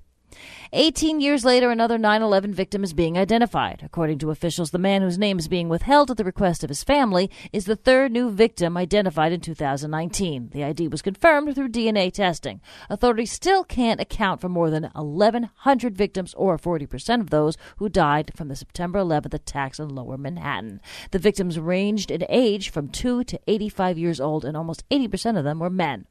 18 0.75 1.21
years 1.21 1.45
later, 1.45 1.69
another 1.69 1.99
9 1.99 2.23
11 2.23 2.51
victim 2.51 2.83
is 2.83 2.93
being 2.93 3.15
identified. 3.15 3.81
According 3.85 4.17
to 4.17 4.31
officials, 4.31 4.71
the 4.71 4.79
man 4.79 5.03
whose 5.03 5.19
name 5.19 5.37
is 5.37 5.47
being 5.47 5.69
withheld 5.69 6.09
at 6.09 6.17
the 6.17 6.23
request 6.23 6.63
of 6.63 6.69
his 6.69 6.83
family 6.83 7.29
is 7.51 7.65
the 7.65 7.75
third 7.75 8.11
new 8.11 8.31
victim 8.31 8.75
identified 8.75 9.31
in 9.31 9.39
2019. 9.39 10.49
The 10.51 10.63
ID 10.63 10.87
was 10.87 11.03
confirmed 11.03 11.53
through 11.53 11.69
DNA 11.69 12.11
testing. 12.11 12.59
Authorities 12.89 13.31
still 13.31 13.63
can't 13.63 14.01
account 14.01 14.41
for 14.41 14.49
more 14.49 14.71
than 14.71 14.89
1,100 14.95 15.95
victims, 15.95 16.33
or 16.33 16.57
40% 16.57 17.21
of 17.21 17.29
those 17.29 17.55
who 17.77 17.87
died 17.87 18.31
from 18.35 18.47
the 18.47 18.55
September 18.55 18.97
11th 18.97 19.35
attacks 19.35 19.77
in 19.77 19.89
lower 19.89 20.17
Manhattan. 20.17 20.81
The 21.11 21.19
victims 21.19 21.59
ranged 21.59 22.09
in 22.09 22.25
age 22.29 22.71
from 22.71 22.87
2 22.87 23.25
to 23.25 23.39
85 23.45 23.99
years 23.99 24.19
old, 24.19 24.43
and 24.43 24.57
almost 24.57 24.89
80% 24.89 25.37
of 25.37 25.43
them 25.43 25.59
were 25.59 25.69
men. 25.69 26.07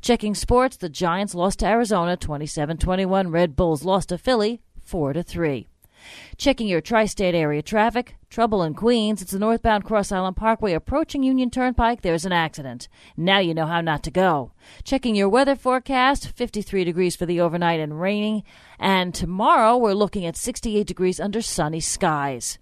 Checking 0.00 0.34
sports, 0.34 0.76
the 0.76 0.88
Giants 0.88 1.34
lost 1.34 1.60
to 1.60 1.66
Arizona 1.66 2.16
27-21. 2.16 3.32
Red 3.32 3.56
Bulls 3.56 3.84
lost 3.84 4.10
to 4.10 4.18
Philly 4.18 4.60
4 4.82 5.14
to 5.14 5.22
3. 5.22 5.68
Checking 6.36 6.66
your 6.66 6.80
tri-state 6.80 7.34
area 7.34 7.62
traffic. 7.62 8.16
Trouble 8.28 8.62
in 8.62 8.74
Queens. 8.74 9.22
It's 9.22 9.32
the 9.32 9.38
northbound 9.38 9.84
Cross 9.84 10.12
Island 10.12 10.36
Parkway 10.36 10.72
approaching 10.72 11.22
Union 11.22 11.50
Turnpike. 11.50 12.02
There's 12.02 12.24
an 12.24 12.32
accident. 12.32 12.88
Now 13.16 13.38
you 13.38 13.54
know 13.54 13.66
how 13.66 13.80
not 13.80 14.02
to 14.04 14.10
go. 14.10 14.52
Checking 14.82 15.14
your 15.14 15.28
weather 15.28 15.56
forecast. 15.56 16.28
53 16.28 16.84
degrees 16.84 17.16
for 17.16 17.26
the 17.26 17.40
overnight 17.40 17.80
and 17.80 18.00
raining. 18.00 18.42
And 18.78 19.14
tomorrow 19.14 19.76
we're 19.76 19.94
looking 19.94 20.26
at 20.26 20.36
68 20.36 20.86
degrees 20.86 21.20
under 21.20 21.40
sunny 21.40 21.80
skies. 21.80 22.58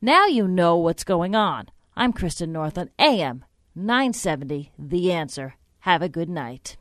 Now 0.00 0.26
you 0.26 0.46
know 0.46 0.76
what's 0.76 1.04
going 1.04 1.34
on. 1.34 1.68
I'm 1.96 2.12
Kristen 2.12 2.52
North 2.52 2.78
on 2.78 2.90
AM 2.98 3.44
970 3.74 4.70
The 4.78 5.10
Answer. 5.12 5.57
Have 5.80 6.02
a 6.02 6.08
good 6.08 6.28
night. 6.28 6.76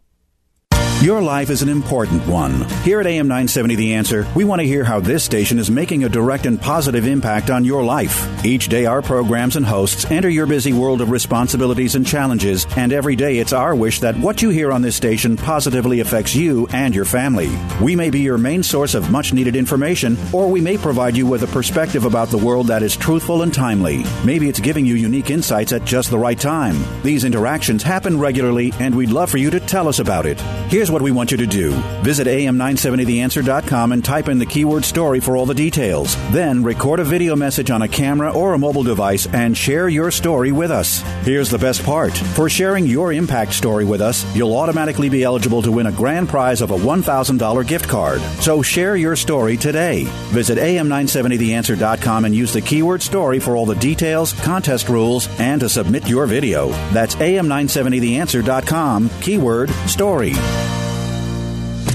Your 1.04 1.22
life 1.22 1.52
is 1.52 1.62
an 1.62 1.70
important 1.70 2.26
one. 2.26 2.68
Here 2.82 3.00
at 3.00 3.06
AM 3.06 3.28
970 3.28 3.76
The 3.76 3.94
Answer, 3.94 4.26
we 4.34 4.46
want 4.46 4.62
to 4.62 4.68
hear 4.68 4.84
how 4.84 5.00
this 5.00 5.24
station 5.24 5.60
is 5.60 5.70
making 5.70 6.04
a 6.04 6.10
direct 6.10 6.48
and 6.48 6.60
positive 6.60 7.06
impact 7.06 7.52
on 7.52 7.64
your 7.64 7.84
life. 7.84 8.44
Each 8.44 8.68
day, 8.68 8.88
our 8.88 9.04
programs 9.04 9.58
and 9.58 9.66
hosts 9.66 10.10
enter 10.10 10.28
your 10.28 10.48
busy 10.48 10.74
world 10.74 11.02
of 11.02 11.12
responsibilities 11.12 11.94
and 11.94 12.06
challenges, 12.06 12.66
and 12.76 12.92
every 12.92 13.16
day 13.16 13.38
it's 13.38 13.54
our 13.54 13.76
wish 13.76 14.00
that 14.00 14.18
what 14.18 14.42
you 14.42 14.50
hear 14.50 14.72
on 14.72 14.82
this 14.82 14.96
station 14.96 15.38
positively 15.38 16.00
affects 16.00 16.34
you 16.34 16.68
and 16.74 16.96
your 16.96 17.06
family. 17.06 17.56
We 17.80 17.96
may 17.96 18.10
be 18.10 18.22
your 18.22 18.40
main 18.40 18.64
source 18.64 18.96
of 18.96 19.12
much 19.12 19.34
needed 19.34 19.56
information, 19.56 20.18
or 20.34 20.48
we 20.48 20.62
may 20.62 20.80
provide 20.80 21.16
you 21.16 21.28
with 21.28 21.44
a 21.44 21.48
perspective 21.48 22.06
about 22.06 22.30
the 22.30 22.40
world 22.40 22.68
that 22.68 22.82
is 22.82 22.98
truthful 22.98 23.44
and 23.44 23.54
timely. 23.54 24.04
Maybe 24.26 24.50
it's 24.50 24.60
giving 24.60 24.88
you 24.88 24.96
unique 24.96 25.30
insights 25.30 25.74
at 25.74 25.86
just 25.86 26.10
the 26.10 26.18
right 26.18 26.40
time. 26.40 26.84
These 27.04 27.24
interactions 27.24 27.84
happen 27.84 28.20
regularly, 28.20 28.74
and 28.80 28.96
we'd 28.96 29.12
love 29.12 29.30
for 29.30 29.38
you 29.38 29.52
to 29.52 29.60
tell 29.60 29.88
us 29.88 30.00
about 30.00 30.26
it. 30.26 30.42
Here's 30.72 30.87
what 30.92 31.02
we 31.02 31.12
want 31.12 31.32
you 31.32 31.38
to 31.38 31.48
do. 31.48 31.72
Visit 32.02 32.28
am970theanswer.com 32.28 33.92
and 33.92 34.04
type 34.04 34.28
in 34.28 34.40
the 34.40 34.46
keyword 34.46 34.86
story 34.86 35.20
for 35.20 35.36
all 35.36 35.46
the 35.46 35.54
details. 35.54 36.16
Then 36.32 36.64
record 36.64 37.00
a 37.00 37.04
video 37.04 37.36
message 37.36 37.72
on 37.72 37.82
a 37.82 37.88
camera 37.88 38.32
or 38.32 38.54
a 38.54 38.58
mobile 38.58 38.84
device 38.84 39.28
and 39.28 39.56
share 39.58 39.90
your 39.90 40.12
story 40.12 40.52
with 40.52 40.72
us. 40.72 41.02
Here's 41.24 41.50
the 41.50 41.58
best 41.58 41.84
part. 41.84 42.16
For 42.18 42.50
sharing 42.50 42.86
your 42.86 43.14
impact 43.14 43.54
story 43.54 43.86
with 43.86 44.02
us, 44.02 44.26
you'll 44.36 44.56
automatically 44.56 45.10
be 45.10 45.24
eligible 45.24 45.62
to 45.62 45.72
win 45.72 45.88
a 45.88 45.92
grand 45.92 46.30
prize 46.30 46.62
of 46.62 46.72
a 46.72 46.78
$1,000 46.78 47.68
gift 47.68 47.88
card. 47.88 48.22
So 48.42 48.62
share 48.62 48.96
your 48.96 49.16
story 49.16 49.58
today. 49.58 50.04
Visit 50.32 50.58
am970theanswer.com 50.58 52.26
and 52.26 52.36
use 52.36 52.54
the 52.54 52.62
keyword 52.62 53.02
story 53.02 53.40
for 53.40 53.56
all 53.56 53.66
the 53.66 53.76
details, 53.76 54.34
contest 54.34 54.90
rules, 54.90 55.28
and 55.40 55.62
to 55.62 55.70
submit 55.70 56.08
your 56.08 56.26
video. 56.26 56.70
That's 56.92 57.16
am970theanswer.com, 57.16 59.10
keyword 59.22 59.70
story. 59.88 60.34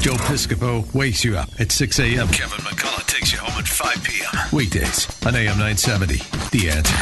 Joe 0.02 0.14
Piscopo 0.14 0.92
wakes 0.92 1.24
you 1.24 1.38
up 1.38 1.48
at 1.60 1.70
6 1.70 2.00
a.m. 2.00 2.26
Kevin 2.26 2.58
McCullough 2.64 3.06
takes 3.06 3.32
you 3.32 3.38
home 3.38 3.56
at 3.56 3.68
5 3.68 4.02
p.m. 4.02 4.48
Weekdays 4.52 5.06
on 5.24 5.36
AM 5.36 5.56
970. 5.58 6.16
The 6.50 6.70
answer. 6.70 6.96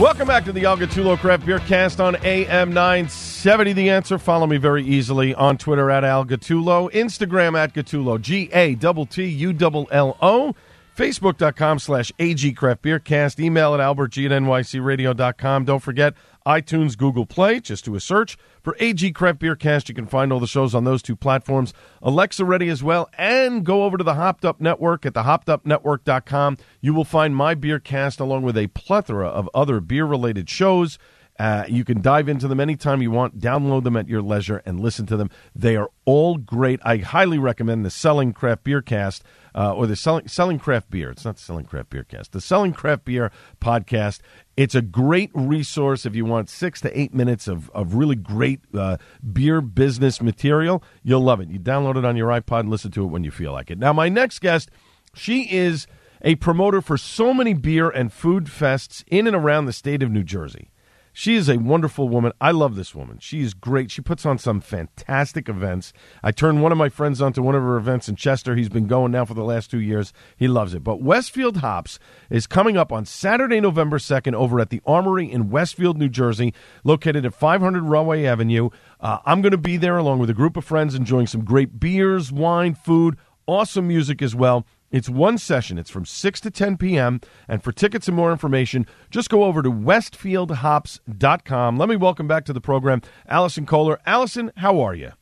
Welcome 0.00 0.28
back 0.28 0.46
to 0.46 0.52
the 0.52 0.64
Al 0.64 0.78
Gattullo 0.78 1.18
Craft 1.18 1.44
Beer 1.44 1.58
Cast 1.58 2.00
on 2.00 2.16
AM 2.24 2.72
970. 2.72 3.27
The 3.44 3.90
answer. 3.90 4.18
Follow 4.18 4.46
me 4.48 4.56
very 4.56 4.84
easily 4.84 5.32
on 5.32 5.58
Twitter 5.58 5.90
at 5.90 6.02
Al 6.02 6.24
Gattullo, 6.24 6.90
Instagram 6.92 7.56
at 7.56 7.72
Gattullo, 7.72 8.20
G 8.20 8.50
A 8.52 8.74
T 8.74 9.04
T 9.06 9.24
U 9.24 9.56
L 9.60 9.86
L 9.92 10.16
O, 10.20 10.56
Facebook.com 10.96 11.78
slash 11.78 12.10
AG 12.18 12.52
Craft 12.54 12.82
Beer 12.82 12.98
Cast, 12.98 13.38
email 13.38 13.74
at 13.74 13.80
albertg 13.80 14.24
at 14.26 14.42
nycradio.com. 14.42 15.64
Don't 15.64 15.78
forget 15.78 16.14
iTunes, 16.44 16.98
Google 16.98 17.26
Play. 17.26 17.60
Just 17.60 17.84
do 17.84 17.94
a 17.94 18.00
search 18.00 18.36
for 18.60 18.76
AG 18.80 19.12
Craft 19.12 19.38
Beer 19.38 19.54
Cast. 19.54 19.88
You 19.88 19.94
can 19.94 20.06
find 20.06 20.32
all 20.32 20.40
the 20.40 20.48
shows 20.48 20.74
on 20.74 20.82
those 20.82 21.02
two 21.02 21.14
platforms. 21.14 21.72
Alexa 22.02 22.44
ready 22.44 22.68
as 22.68 22.82
well. 22.82 23.08
And 23.16 23.64
go 23.64 23.84
over 23.84 23.96
to 23.98 24.04
the 24.04 24.14
Hopped 24.14 24.44
Up 24.44 24.60
Network 24.60 25.06
at 25.06 25.12
thehoppedupnetwork.com. 25.12 26.58
You 26.80 26.92
will 26.92 27.04
find 27.04 27.36
my 27.36 27.54
beer 27.54 27.78
cast 27.78 28.18
along 28.18 28.42
with 28.42 28.56
a 28.56 28.66
plethora 28.68 29.28
of 29.28 29.48
other 29.54 29.80
beer 29.80 30.06
related 30.06 30.50
shows. 30.50 30.98
Uh, 31.38 31.64
you 31.68 31.84
can 31.84 32.00
dive 32.00 32.28
into 32.28 32.48
them 32.48 32.58
anytime 32.58 33.00
you 33.00 33.10
want, 33.10 33.38
download 33.38 33.84
them 33.84 33.96
at 33.96 34.08
your 34.08 34.20
leisure, 34.20 34.60
and 34.66 34.80
listen 34.80 35.06
to 35.06 35.16
them. 35.16 35.30
They 35.54 35.76
are 35.76 35.90
all 36.04 36.36
great. 36.36 36.80
I 36.84 36.96
highly 36.96 37.38
recommend 37.38 37.84
the 37.84 37.90
Selling 37.90 38.32
Craft 38.32 38.64
Beer 38.64 38.82
Cast 38.82 39.22
uh, 39.54 39.72
or 39.72 39.86
the 39.86 39.94
Selling, 39.94 40.26
Selling 40.26 40.58
Craft 40.58 40.90
Beer. 40.90 41.10
It's 41.10 41.24
not 41.24 41.36
the 41.36 41.42
Selling 41.42 41.64
Craft 41.64 41.90
Beer 41.90 42.04
Cast, 42.04 42.32
the 42.32 42.40
Selling 42.40 42.72
Craft 42.72 43.04
Beer 43.04 43.30
podcast. 43.60 44.20
It's 44.56 44.74
a 44.74 44.82
great 44.82 45.30
resource 45.32 46.04
if 46.04 46.16
you 46.16 46.24
want 46.24 46.48
six 46.48 46.80
to 46.80 46.98
eight 46.98 47.14
minutes 47.14 47.46
of, 47.46 47.70
of 47.70 47.94
really 47.94 48.16
great 48.16 48.60
uh, 48.74 48.96
beer 49.32 49.60
business 49.60 50.20
material. 50.20 50.82
You'll 51.04 51.22
love 51.22 51.40
it. 51.40 51.50
You 51.50 51.60
download 51.60 51.96
it 51.96 52.04
on 52.04 52.16
your 52.16 52.30
iPod 52.30 52.60
and 52.60 52.70
listen 52.70 52.90
to 52.92 53.04
it 53.04 53.08
when 53.08 53.22
you 53.22 53.30
feel 53.30 53.52
like 53.52 53.70
it. 53.70 53.78
Now, 53.78 53.92
my 53.92 54.08
next 54.08 54.40
guest, 54.40 54.70
she 55.14 55.52
is 55.52 55.86
a 56.22 56.34
promoter 56.36 56.80
for 56.80 56.96
so 56.96 57.32
many 57.32 57.54
beer 57.54 57.88
and 57.88 58.12
food 58.12 58.46
fests 58.46 59.04
in 59.06 59.28
and 59.28 59.36
around 59.36 59.66
the 59.66 59.72
state 59.72 60.02
of 60.02 60.10
New 60.10 60.24
Jersey. 60.24 60.70
She 61.18 61.34
is 61.34 61.48
a 61.48 61.56
wonderful 61.56 62.08
woman. 62.08 62.30
I 62.40 62.52
love 62.52 62.76
this 62.76 62.94
woman. 62.94 63.18
She 63.18 63.40
is 63.40 63.52
great. 63.52 63.90
She 63.90 64.00
puts 64.00 64.24
on 64.24 64.38
some 64.38 64.60
fantastic 64.60 65.48
events. 65.48 65.92
I 66.22 66.30
turned 66.30 66.62
one 66.62 66.70
of 66.70 66.78
my 66.78 66.88
friends 66.88 67.20
onto 67.20 67.42
one 67.42 67.56
of 67.56 67.62
her 67.64 67.76
events 67.76 68.08
in 68.08 68.14
Chester. 68.14 68.54
He's 68.54 68.68
been 68.68 68.86
going 68.86 69.10
now 69.10 69.24
for 69.24 69.34
the 69.34 69.42
last 69.42 69.68
two 69.68 69.80
years. 69.80 70.12
He 70.36 70.46
loves 70.46 70.74
it. 70.74 70.84
But 70.84 71.02
Westfield 71.02 71.56
Hops 71.56 71.98
is 72.30 72.46
coming 72.46 72.76
up 72.76 72.92
on 72.92 73.04
Saturday, 73.04 73.60
November 73.60 73.98
2nd 73.98 74.34
over 74.34 74.60
at 74.60 74.70
the 74.70 74.80
Armory 74.86 75.28
in 75.28 75.50
Westfield, 75.50 75.98
New 75.98 76.08
Jersey, 76.08 76.54
located 76.84 77.26
at 77.26 77.34
500 77.34 77.82
Rahway 77.82 78.24
Avenue. 78.24 78.70
Uh, 79.00 79.18
I'm 79.26 79.42
going 79.42 79.50
to 79.50 79.58
be 79.58 79.76
there 79.76 79.98
along 79.98 80.20
with 80.20 80.30
a 80.30 80.34
group 80.34 80.56
of 80.56 80.64
friends 80.64 80.94
enjoying 80.94 81.26
some 81.26 81.44
great 81.44 81.80
beers, 81.80 82.30
wine, 82.30 82.76
food, 82.76 83.16
awesome 83.48 83.88
music 83.88 84.22
as 84.22 84.36
well. 84.36 84.64
It's 84.90 85.08
one 85.08 85.38
session. 85.38 85.78
It's 85.78 85.90
from 85.90 86.06
6 86.06 86.40
to 86.40 86.50
10 86.50 86.76
p.m. 86.78 87.20
And 87.46 87.62
for 87.62 87.70
tickets 87.72 88.08
and 88.08 88.16
more 88.16 88.32
information, 88.32 88.86
just 89.10 89.28
go 89.28 89.44
over 89.44 89.62
to 89.62 89.70
westfieldhops.com. 89.70 91.76
Let 91.76 91.88
me 91.88 91.96
welcome 91.96 92.26
back 92.26 92.44
to 92.46 92.52
the 92.52 92.60
program 92.60 93.02
Allison 93.26 93.66
Kohler. 93.66 94.00
Allison, 94.06 94.50
how 94.56 94.80
are 94.80 94.94
you? 94.94 95.12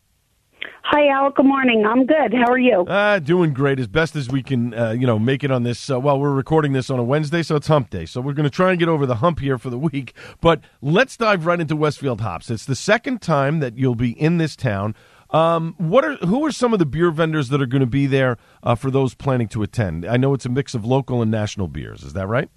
Hi, 0.85 1.09
Al. 1.09 1.31
Good 1.31 1.47
morning. 1.47 1.85
I'm 1.85 2.07
good. 2.07 2.33
How 2.33 2.53
are 2.53 2.59
you? 2.59 2.83
Uh, 2.83 3.19
doing 3.19 3.53
great, 3.53 3.81
as 3.81 3.89
best 3.89 4.15
as 4.15 4.29
we 4.29 4.41
can, 4.41 4.73
uh, 4.73 4.93
you 4.93 5.05
know, 5.05 5.19
make 5.19 5.43
it 5.43 5.51
on 5.51 5.65
this. 5.65 5.91
Uh, 5.91 5.99
well, 5.99 6.21
we're 6.21 6.33
recording 6.33 6.75
this 6.75 6.91
on 6.91 7.01
a 7.01 7.03
Wednesday, 7.03 7.43
so 7.43 7.57
it's 7.57 7.67
hump 7.67 7.91
day. 7.91 8.07
So 8.07 8.21
we're 8.21 8.35
going 8.35 8.49
to 8.49 8.55
try 8.55 8.71
and 8.71 8.79
get 8.79 8.89
over 8.89 9.05
the 9.05 9.17
hump 9.17 9.41
here 9.41 9.59
for 9.59 9.69
the 9.69 9.79
week. 9.79 10.15
But 10.41 10.61
let's 10.81 11.17
dive 11.17 11.45
right 11.45 11.59
into 11.59 11.75
Westfield 11.75 12.21
Hops. 12.21 12.51
It's 12.51 12.65
the 12.65 12.77
second 12.77 13.21
time 13.21 13.59
that 13.59 13.77
you'll 13.77 13.97
be 13.97 14.13
in 14.13 14.39
this 14.39 14.55
town. 14.55 14.95
Um, 15.31 15.75
what 15.79 16.05
are 16.05 16.17
who 16.17 16.45
are 16.45 16.53
some 16.53 16.73
of 16.73 16.79
the 16.79 16.87
beer 16.87 17.11
vendors 17.11 17.49
that 17.49 17.61
are 17.61 17.67
going 17.67 17.81
to 17.81 17.87
be 17.87 18.07
there 18.07 18.37
uh, 18.63 18.75
for 18.75 18.91
those 18.91 19.15
planning 19.15 19.49
to 19.49 19.63
attend? 19.63 20.07
I 20.07 20.17
know 20.17 20.35
it's 20.35 20.47
a 20.47 20.49
mix 20.49 20.75
of 20.75 20.85
local 20.85 21.23
and 21.23 21.31
national 21.31 21.69
beers. 21.69 22.03
Is 22.03 22.13
that 22.13 22.27
right? 22.27 22.49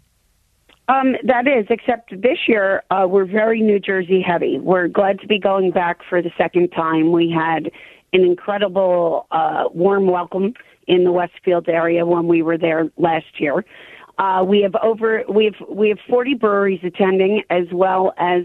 Um, 0.88 1.15
that 1.23 1.47
is, 1.47 1.67
except 1.69 2.10
this 2.21 2.39
year 2.47 2.84
uh, 2.89 3.05
we're 3.08 3.25
very 3.25 3.62
New 3.62 3.79
Jersey 3.79 4.21
heavy. 4.21 4.58
We're 4.60 4.88
glad 4.88 5.19
to 5.19 5.27
be 5.27 5.39
going 5.39 5.71
back 5.71 5.99
for 6.10 6.21
the 6.21 6.32
second 6.38 6.69
time. 6.69 7.12
We 7.12 7.29
had 7.29 7.71
an 8.13 8.23
incredible 8.23 9.27
uh, 9.29 9.65
warm 9.71 10.08
welcome 10.08 10.53
in 10.88 11.03
the 11.03 11.12
Westfield 11.12 11.69
area 11.69 12.05
when 12.05 12.27
we 12.27 12.41
were 12.41 12.58
there 12.58 12.91
last 12.97 13.39
year. 13.39 13.63
Uh, 14.17 14.43
we 14.43 14.62
have 14.62 14.75
over 14.84 15.23
we 15.29 15.45
have 15.45 15.69
we 15.69 15.89
have 15.89 15.99
40 16.10 16.34
breweries 16.34 16.82
attending, 16.84 17.43
as 17.49 17.67
well 17.71 18.13
as 18.17 18.43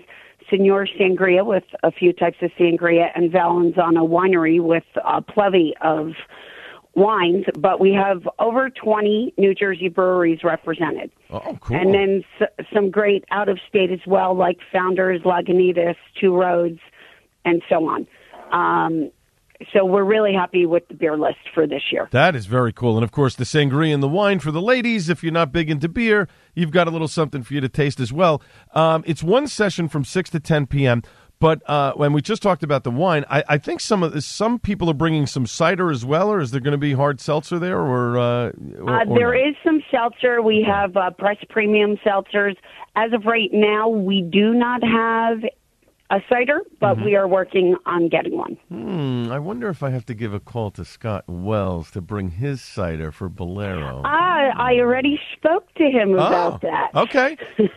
Senor 0.51 0.87
Sangria 0.99 1.45
with 1.45 1.65
a 1.83 1.91
few 1.91 2.13
types 2.13 2.39
of 2.43 2.51
sangria, 2.59 3.11
and 3.15 3.31
Valenzano 3.33 4.09
Winery 4.09 4.61
with 4.61 4.85
a 5.05 5.21
plenty 5.23 5.75
of 5.81 6.13
wines. 6.95 7.45
But 7.59 7.81
we 7.81 7.93
have 7.93 8.29
over 8.39 8.71
20 8.71 9.35
New 9.37 9.55
Jersey 9.55 9.89
breweries 9.89 10.45
represented. 10.45 11.11
Oh, 11.31 11.59
cool. 11.61 11.77
And 11.77 11.93
then 11.95 12.25
s- 12.41 12.49
some 12.73 12.91
great 12.91 13.25
out 13.31 13.49
of 13.49 13.59
state 13.69 13.91
as 13.91 14.01
well, 14.07 14.35
like 14.35 14.59
Founders, 14.73 15.23
Lagunitas, 15.23 15.97
Two 16.21 16.37
Roads, 16.37 16.81
and 17.45 17.63
so 17.69 17.89
on. 17.89 18.07
Um, 18.53 19.11
so 19.73 19.85
we're 19.85 20.05
really 20.05 20.33
happy 20.33 20.67
with 20.67 20.87
the 20.89 20.95
beer 20.95 21.17
list 21.17 21.39
for 21.55 21.67
this 21.67 21.83
year. 21.91 22.09
That 22.11 22.35
is 22.35 22.47
very 22.47 22.73
cool. 22.73 22.97
And 22.97 23.05
of 23.05 23.13
course, 23.13 23.35
the 23.35 23.45
sangria 23.45 23.95
and 23.95 24.03
the 24.03 24.09
wine 24.09 24.41
for 24.41 24.51
the 24.51 24.63
ladies. 24.63 25.09
If 25.09 25.23
you're 25.23 25.33
not 25.33 25.53
big 25.53 25.71
into 25.71 25.89
beer, 25.89 26.29
you've 26.55 26.71
got 26.71 26.89
a 26.89 26.91
little 26.91 27.09
something 27.09 27.43
for 27.43 27.55
you 27.55 27.61
to 27.61 27.69
taste 27.69 28.01
as 28.01 28.13
well. 28.13 28.43
Um, 28.75 29.05
it's 29.07 29.23
one 29.23 29.47
session 29.47 29.89
from 29.89 30.05
6 30.05 30.31
to 30.31 30.41
10 30.41 30.67
p.m. 30.67 31.03
But 31.41 31.69
uh, 31.69 31.93
when 31.95 32.13
we 32.13 32.23
just 32.23 32.43
talked 32.43 32.63
about 32.63 32.85
the 32.85 32.91
wine, 32.91 33.25
I, 33.29 33.45
I 33.49 33.59
think 33.59 33.81
some 33.81 34.03
of 34.03 34.13
the, 34.13 34.23
some 34.23 34.59
people 34.59 34.89
are 34.89 34.95
bringing 34.95 35.27
some 35.27 35.47
cider 35.47 35.91
as 35.91 36.05
well, 36.05 36.31
or 36.31 36.41
is 36.41 36.53
there 36.53 36.61
going 36.61 36.73
to 36.73 36.79
be 36.79 36.95
hard 36.95 37.21
seltzer 37.21 37.59
there, 37.59 37.79
or, 37.79 38.17
uh, 38.17 38.53
or, 38.79 39.01
Uh, 39.01 39.05
there 39.15 39.35
is 39.35 39.55
some 39.65 39.83
seltzer. 39.91 40.41
We 40.41 40.65
have 40.67 40.97
uh, 40.97 41.11
press 41.11 41.37
premium 41.51 41.99
seltzers. 42.07 42.57
As 42.97 43.13
of 43.13 43.27
right 43.27 43.51
now, 43.53 43.89
we 43.89 44.23
do 44.23 44.55
not 44.55 44.83
have 44.83 45.41
a 46.11 46.21
cider, 46.29 46.61
but 46.81 46.95
Mm-hmm. 46.97 47.05
we 47.07 47.17
are 47.17 47.27
working 47.27 47.77
on 47.87 48.09
getting 48.09 48.37
one. 48.37 48.57
Hmm, 48.69 49.33
I 49.33 49.39
wonder 49.39 49.69
if 49.69 49.83
I 49.83 49.91
have 49.91 50.05
to 50.07 50.15
give 50.15 50.33
a 50.35 50.39
call 50.41 50.71
to 50.73 50.85
Scott 50.85 51.25
Wells 51.27 51.91
to 51.93 52.01
bring 52.03 52.31
his 52.31 52.61
cider 52.63 53.11
for 53.11 53.29
Bolero. 53.29 54.03
Ah, 54.05 54.51
I 54.57 54.75
already 54.81 55.19
spoke 55.35 55.73
to 55.77 55.85
him 55.85 56.13
about 56.15 56.63
Oh, 56.65 56.69
that. 56.69 56.91
okay. 56.95 57.37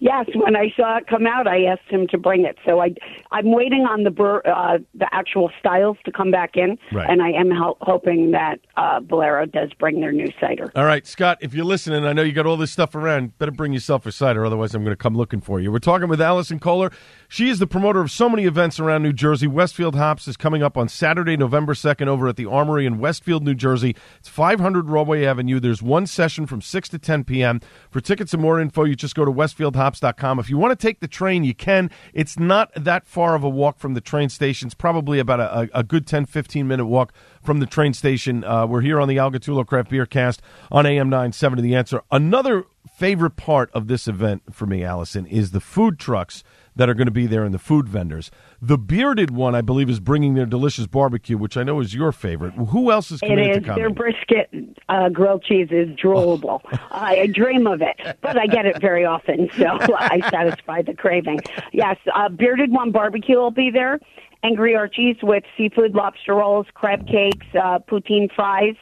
yes, 0.00 0.26
when 0.34 0.54
I 0.54 0.72
saw 0.76 0.98
it 0.98 1.06
come 1.06 1.26
out, 1.26 1.46
I 1.46 1.64
asked 1.64 1.88
him 1.88 2.06
to 2.08 2.18
bring 2.18 2.44
it. 2.44 2.58
So 2.64 2.80
I, 2.80 2.94
I'm 3.32 3.50
waiting 3.52 3.82
on 3.88 4.02
the 4.04 4.10
bur- 4.10 4.42
uh, 4.46 4.78
the 4.94 5.06
actual 5.12 5.50
styles 5.58 5.96
to 6.04 6.12
come 6.12 6.30
back 6.30 6.56
in, 6.56 6.78
Right. 6.92 7.08
and 7.08 7.22
I 7.22 7.30
am 7.30 7.50
ho- 7.50 7.78
hoping 7.80 8.32
that 8.32 8.60
uh, 8.76 9.00
Bolero 9.00 9.46
does 9.46 9.72
bring 9.74 10.00
their 10.00 10.12
new 10.12 10.28
cider. 10.40 10.70
All 10.76 10.84
right, 10.84 11.06
Scott, 11.06 11.38
if 11.40 11.54
you're 11.54 11.64
listening, 11.64 12.04
I 12.04 12.12
know 12.12 12.22
you 12.22 12.32
got 12.32 12.46
all 12.46 12.56
this 12.58 12.70
stuff 12.72 12.94
around. 12.94 13.36
Better 13.38 13.50
bring 13.52 13.72
yourself 13.72 14.06
a 14.06 14.12
cider, 14.12 14.44
otherwise 14.44 14.74
I'm 14.74 14.82
going 14.84 14.92
to 14.92 15.02
come 15.02 15.16
looking 15.16 15.40
for 15.40 15.58
you. 15.58 15.72
We're 15.72 15.78
talking 15.78 16.08
with 16.08 16.20
Allison 16.20 16.58
Kohler. 16.58 16.90
She 17.28 17.45
is 17.48 17.58
the 17.58 17.66
promoter 17.66 18.00
of 18.00 18.10
so 18.10 18.28
many 18.28 18.44
events 18.44 18.80
around 18.80 19.02
New 19.02 19.12
Jersey. 19.12 19.46
Westfield 19.46 19.94
Hops 19.94 20.26
is 20.26 20.36
coming 20.36 20.62
up 20.62 20.76
on 20.76 20.88
Saturday, 20.88 21.36
November 21.36 21.74
2nd, 21.74 22.06
over 22.06 22.28
at 22.28 22.36
the 22.36 22.46
Armory 22.46 22.86
in 22.86 22.98
Westfield, 22.98 23.44
New 23.44 23.54
Jersey. 23.54 23.94
It's 24.18 24.28
500 24.28 24.88
Rahway 24.88 25.24
Avenue. 25.24 25.60
There's 25.60 25.82
one 25.82 26.06
session 26.06 26.46
from 26.46 26.62
6 26.62 26.88
to 26.88 26.98
10 26.98 27.24
p.m. 27.24 27.60
For 27.90 28.00
tickets 28.00 28.32
and 28.32 28.42
more 28.42 28.58
info, 28.58 28.84
you 28.84 28.96
just 28.96 29.14
go 29.14 29.24
to 29.24 29.30
westfieldhops.com. 29.30 30.38
If 30.38 30.48
you 30.48 30.56
want 30.56 30.78
to 30.78 30.86
take 30.86 31.00
the 31.00 31.08
train, 31.08 31.44
you 31.44 31.54
can. 31.54 31.90
It's 32.14 32.38
not 32.38 32.72
that 32.74 33.06
far 33.06 33.34
of 33.34 33.44
a 33.44 33.48
walk 33.48 33.78
from 33.78 33.94
the 33.94 34.00
train 34.00 34.28
station. 34.28 34.68
It's 34.68 34.74
probably 34.74 35.18
about 35.18 35.40
a, 35.40 35.68
a, 35.78 35.82
good 35.82 36.06
10, 36.06 36.26
15 36.26 36.66
minute 36.66 36.86
walk 36.86 37.12
from 37.42 37.60
the 37.60 37.66
train 37.66 37.92
station. 37.92 38.44
Uh, 38.44 38.66
we're 38.66 38.80
here 38.80 39.00
on 39.00 39.08
the 39.08 39.18
Al 39.18 39.30
Gattullo 39.30 39.66
Craft 39.66 39.90
Beer 39.90 40.06
Cast 40.06 40.42
on 40.72 40.86
AM 40.86 41.08
970 41.10 41.62
The 41.62 41.74
Answer. 41.74 42.02
Another 42.10 42.64
favorite 42.96 43.36
part 43.36 43.70
of 43.72 43.88
this 43.88 44.08
event 44.08 44.42
for 44.50 44.66
me, 44.66 44.82
Allison, 44.82 45.26
is 45.26 45.50
the 45.50 45.60
food 45.60 45.98
trucks 45.98 46.42
that 46.76 46.88
are 46.88 46.94
going 46.94 47.06
to 47.06 47.12
be 47.12 47.26
there 47.26 47.42
and 47.42 47.52
the 47.54 47.58
food 47.58 47.88
vendors. 47.88 48.30
The 48.60 48.78
bearded 48.78 49.30
one, 49.30 49.54
I 49.54 49.62
believe, 49.62 49.88
is 49.90 49.98
bringing 49.98 50.34
their 50.34 50.46
delicious 50.46 50.86
barbecue, 50.86 51.36
which 51.36 51.56
I 51.56 51.62
know 51.62 51.80
is 51.80 51.94
your 51.94 52.12
favorite. 52.12 52.52
Who 52.52 52.90
else 52.90 53.10
is 53.10 53.20
It 53.22 53.28
coming 53.28 53.50
is. 53.50 53.56
to 53.56 53.62
come? 53.62 53.76
Their 53.76 53.90
brisket 53.90 54.50
uh, 54.88 55.08
grilled 55.08 55.42
cheese 55.42 55.68
is 55.70 55.88
droolable. 55.96 56.60
I, 56.90 57.26
dream 57.26 57.66
of 57.66 57.82
it, 57.82 58.18
but 58.20 58.38
I 58.38 58.46
get 58.46 58.66
it 58.66 58.80
very 58.80 59.04
often, 59.04 59.48
so 59.56 59.64
I 59.98 60.20
satisfy 60.30 60.82
the 60.82 60.94
craving. 60.94 61.40
Yes, 61.72 61.96
uh, 62.14 62.28
Bearded 62.28 62.70
One 62.70 62.92
Barbecue 62.92 63.36
will 63.36 63.50
be 63.50 63.70
there. 63.70 63.98
Angry 64.42 64.76
Archie's 64.76 65.16
with 65.22 65.42
seafood, 65.56 65.94
lobster 65.94 66.34
rolls, 66.34 66.66
crab 66.74 67.06
cakes, 67.08 67.46
uh, 67.54 67.78
poutine 67.80 68.30
fries. 68.32 68.76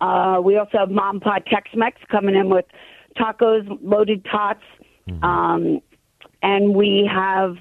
Uh, 0.00 0.40
we 0.42 0.56
also 0.56 0.78
have 0.78 0.90
Mom 0.90 1.20
Pot 1.20 1.44
Tex-Mex 1.46 2.00
coming 2.10 2.34
in 2.34 2.48
with 2.48 2.64
tacos, 3.16 3.66
loaded 3.82 4.24
tots, 4.30 4.62
um, 5.22 5.80
and 6.42 6.74
we 6.74 7.08
have 7.12 7.56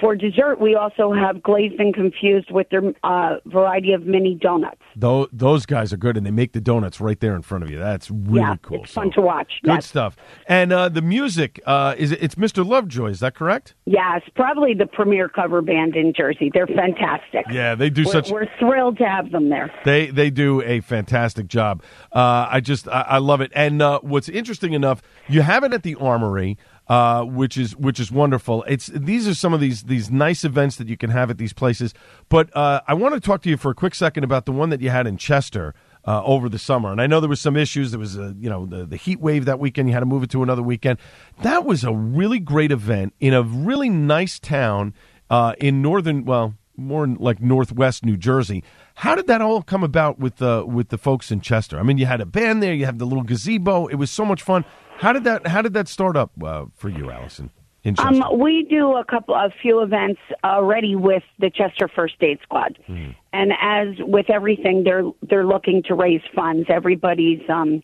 For 0.00 0.14
dessert, 0.14 0.60
we 0.60 0.76
also 0.76 1.12
have 1.12 1.42
glazed 1.42 1.80
and 1.80 1.92
confused 1.92 2.52
with 2.52 2.68
their 2.70 2.82
uh, 3.02 3.36
variety 3.46 3.92
of 3.92 4.06
mini 4.06 4.36
donuts. 4.36 4.80
Those, 4.94 5.26
those 5.32 5.66
guys 5.66 5.92
are 5.92 5.96
good, 5.96 6.16
and 6.16 6.24
they 6.24 6.30
make 6.30 6.52
the 6.52 6.60
donuts 6.60 7.00
right 7.00 7.18
there 7.18 7.34
in 7.34 7.42
front 7.42 7.64
of 7.64 7.70
you. 7.70 7.78
That's 7.80 8.08
really 8.08 8.40
yeah, 8.40 8.54
cool. 8.62 8.84
It's 8.84 8.92
fun 8.92 9.10
to 9.12 9.20
watch. 9.20 9.54
Good 9.64 9.72
yes. 9.72 9.86
stuff. 9.86 10.16
And 10.46 10.72
uh, 10.72 10.88
the 10.88 11.02
music 11.02 11.60
uh, 11.66 11.96
is 11.98 12.12
it, 12.12 12.22
it's 12.22 12.36
Mr. 12.36 12.64
Lovejoy. 12.64 13.08
Is 13.10 13.18
that 13.20 13.34
correct? 13.34 13.74
Yes, 13.86 14.22
probably 14.36 14.72
the 14.72 14.86
premier 14.86 15.28
cover 15.28 15.62
band 15.62 15.96
in 15.96 16.12
Jersey. 16.16 16.52
They're 16.54 16.68
fantastic. 16.68 17.46
Yeah, 17.50 17.74
they 17.74 17.90
do 17.90 18.04
we're, 18.04 18.12
such. 18.12 18.30
We're 18.30 18.46
thrilled 18.60 18.98
to 18.98 19.04
have 19.04 19.32
them 19.32 19.48
there. 19.48 19.72
They 19.84 20.10
they 20.10 20.30
do 20.30 20.62
a 20.62 20.78
fantastic 20.80 21.48
job. 21.48 21.82
Uh, 22.12 22.46
I 22.48 22.60
just 22.60 22.86
I, 22.86 23.00
I 23.02 23.18
love 23.18 23.40
it. 23.40 23.50
And 23.52 23.82
uh, 23.82 23.98
what's 24.02 24.28
interesting 24.28 24.74
enough, 24.74 25.02
you 25.28 25.42
have 25.42 25.64
it 25.64 25.72
at 25.72 25.82
the 25.82 25.96
Armory. 25.96 26.56
Uh, 26.88 27.22
which 27.22 27.58
is 27.58 27.76
which 27.76 28.00
is 28.00 28.10
wonderful. 28.10 28.64
It's 28.66 28.86
these 28.86 29.28
are 29.28 29.34
some 29.34 29.52
of 29.52 29.60
these 29.60 29.82
these 29.82 30.10
nice 30.10 30.42
events 30.42 30.76
that 30.76 30.88
you 30.88 30.96
can 30.96 31.10
have 31.10 31.28
at 31.28 31.36
these 31.36 31.52
places. 31.52 31.92
But 32.30 32.48
uh, 32.56 32.80
I 32.88 32.94
want 32.94 33.12
to 33.14 33.20
talk 33.20 33.42
to 33.42 33.50
you 33.50 33.58
for 33.58 33.70
a 33.70 33.74
quick 33.74 33.94
second 33.94 34.24
about 34.24 34.46
the 34.46 34.52
one 34.52 34.70
that 34.70 34.80
you 34.80 34.88
had 34.88 35.06
in 35.06 35.18
Chester. 35.18 35.74
Uh, 36.04 36.22
over 36.24 36.48
the 36.48 36.58
summer, 36.58 36.90
and 36.90 37.02
I 37.02 37.06
know 37.06 37.20
there 37.20 37.28
was 37.28 37.40
some 37.40 37.54
issues. 37.54 37.90
There 37.90 38.00
was 38.00 38.16
a 38.16 38.34
you 38.38 38.48
know 38.48 38.64
the, 38.64 38.86
the 38.86 38.96
heat 38.96 39.20
wave 39.20 39.44
that 39.44 39.58
weekend. 39.58 39.88
You 39.88 39.92
had 39.92 40.00
to 40.00 40.06
move 40.06 40.22
it 40.22 40.30
to 40.30 40.42
another 40.42 40.62
weekend. 40.62 40.98
That 41.42 41.66
was 41.66 41.84
a 41.84 41.92
really 41.92 42.38
great 42.38 42.72
event 42.72 43.12
in 43.20 43.34
a 43.34 43.42
really 43.42 43.90
nice 43.90 44.38
town 44.38 44.94
uh, 45.28 45.54
in 45.58 45.82
northern, 45.82 46.24
well, 46.24 46.54
more 46.76 47.06
like 47.06 47.40
northwest 47.40 48.04
New 48.04 48.16
Jersey. 48.16 48.62
How 48.94 49.14
did 49.14 49.26
that 49.26 49.42
all 49.42 49.62
come 49.62 49.82
about 49.82 50.18
with 50.18 50.36
the 50.36 50.64
with 50.66 50.88
the 50.88 50.98
folks 50.98 51.30
in 51.30 51.40
Chester? 51.40 51.78
I 51.78 51.82
mean, 51.82 51.98
you 51.98 52.06
had 52.06 52.20
a 52.20 52.26
band 52.26 52.62
there, 52.62 52.72
you 52.72 52.86
had 52.86 52.98
the 52.98 53.04
little 53.04 53.24
gazebo. 53.24 53.86
It 53.88 53.96
was 53.96 54.10
so 54.10 54.24
much 54.24 54.42
fun. 54.42 54.64
How 54.98 55.12
did 55.12 55.24
that 55.24 55.46
How 55.46 55.62
did 55.62 55.74
that 55.74 55.88
start 55.88 56.16
up 56.16 56.30
uh, 56.42 56.66
for 56.76 56.88
you, 56.88 57.10
Allison? 57.10 57.50
Um, 57.98 58.22
we 58.38 58.66
do 58.68 58.96
a 58.96 59.04
couple, 59.04 59.34
a 59.34 59.48
few 59.62 59.80
events 59.80 60.20
already 60.44 60.94
with 60.94 61.22
the 61.38 61.48
Chester 61.48 61.88
First 61.88 62.16
Aid 62.20 62.38
Squad, 62.42 62.78
Hmm. 62.86 63.10
and 63.32 63.52
as 63.62 63.88
with 64.00 64.28
everything, 64.28 64.82
they're 64.84 65.04
they're 65.22 65.46
looking 65.46 65.82
to 65.84 65.94
raise 65.94 66.20
funds. 66.34 66.66
Everybody's 66.68 67.40
um, 67.48 67.82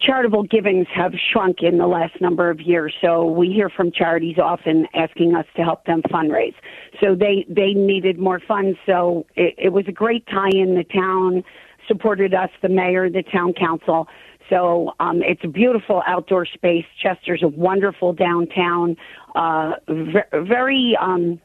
charitable 0.00 0.44
givings 0.44 0.86
have 0.94 1.12
shrunk 1.32 1.56
in 1.60 1.76
the 1.76 1.86
last 1.86 2.18
number 2.20 2.48
of 2.48 2.60
years, 2.60 2.94
so 3.02 3.26
we 3.26 3.48
hear 3.48 3.68
from 3.68 3.90
charities 3.92 4.38
often 4.38 4.86
asking 4.94 5.34
us 5.34 5.44
to 5.56 5.62
help 5.62 5.84
them 5.84 6.00
fundraise. 6.10 6.54
So 7.00 7.14
they 7.14 7.44
they 7.48 7.74
needed 7.74 8.18
more 8.18 8.40
funds, 8.46 8.78
so 8.86 9.26
it, 9.34 9.54
it 9.58 9.68
was 9.70 9.84
a 9.88 9.92
great 9.92 10.24
tie-in. 10.28 10.76
The 10.76 10.84
town 10.84 11.44
supported 11.88 12.32
us, 12.32 12.50
the 12.62 12.68
mayor, 12.70 13.10
the 13.10 13.22
town 13.24 13.52
council. 13.52 14.08
So 14.48 14.92
um, 15.00 15.22
it's 15.22 15.42
a 15.44 15.48
beautiful 15.48 16.02
outdoor 16.06 16.46
space. 16.46 16.84
Chester's 17.02 17.42
a 17.42 17.48
wonderful 17.48 18.12
downtown, 18.12 18.96
uh, 19.34 19.72
ve- 19.88 20.30
very 20.32 20.96
um, 21.00 21.40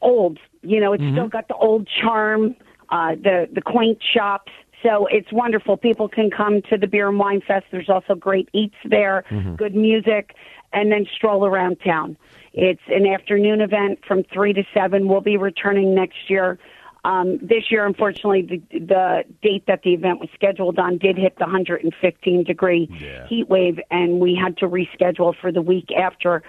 old. 0.00 0.38
You 0.62 0.80
know, 0.80 0.92
it's 0.94 1.02
still 1.12 1.28
got 1.28 1.48
the 1.48 1.54
old 1.54 1.86
charm, 2.00 2.56
uh, 2.90 3.14
the 3.16 3.48
the 3.52 3.60
quaint 3.60 3.98
shops. 4.02 4.52
So 4.82 5.06
it's 5.10 5.32
wonderful. 5.32 5.76
People 5.76 6.08
can 6.08 6.30
come 6.30 6.60
to 6.70 6.76
the 6.76 6.86
Beer 6.86 7.08
and 7.08 7.18
Wine 7.18 7.40
Fest. 7.46 7.66
There's 7.70 7.88
also 7.88 8.14
great 8.14 8.48
eats 8.52 8.76
there, 8.84 9.24
good 9.56 9.74
music, 9.74 10.34
and 10.74 10.92
then 10.92 11.06
stroll 11.14 11.46
around 11.46 11.78
town. 11.84 12.16
It's 12.52 12.82
an 12.88 13.06
afternoon 13.06 13.60
event 13.62 14.00
from 14.06 14.24
three 14.24 14.52
to 14.52 14.62
seven. 14.74 15.08
We'll 15.08 15.20
be 15.22 15.36
returning 15.36 15.94
next 15.94 16.28
year. 16.28 16.58
Um, 17.04 17.38
this 17.42 17.70
year, 17.70 17.86
unfortunately, 17.86 18.42
the, 18.42 18.78
the 18.78 19.24
date 19.42 19.64
that 19.66 19.82
the 19.82 19.92
event 19.92 20.20
was 20.20 20.30
scheduled 20.34 20.78
on 20.78 20.98
did 20.98 21.18
hit 21.18 21.36
the 21.36 21.44
115 21.44 22.44
degree 22.44 22.86
heat 23.28 23.48
wave, 23.48 23.78
and 23.90 24.20
we 24.20 24.34
had 24.34 24.56
to 24.58 24.66
reschedule 24.66 25.34
for 25.38 25.52
the 25.52 25.60
week 25.60 25.90
after, 25.92 26.42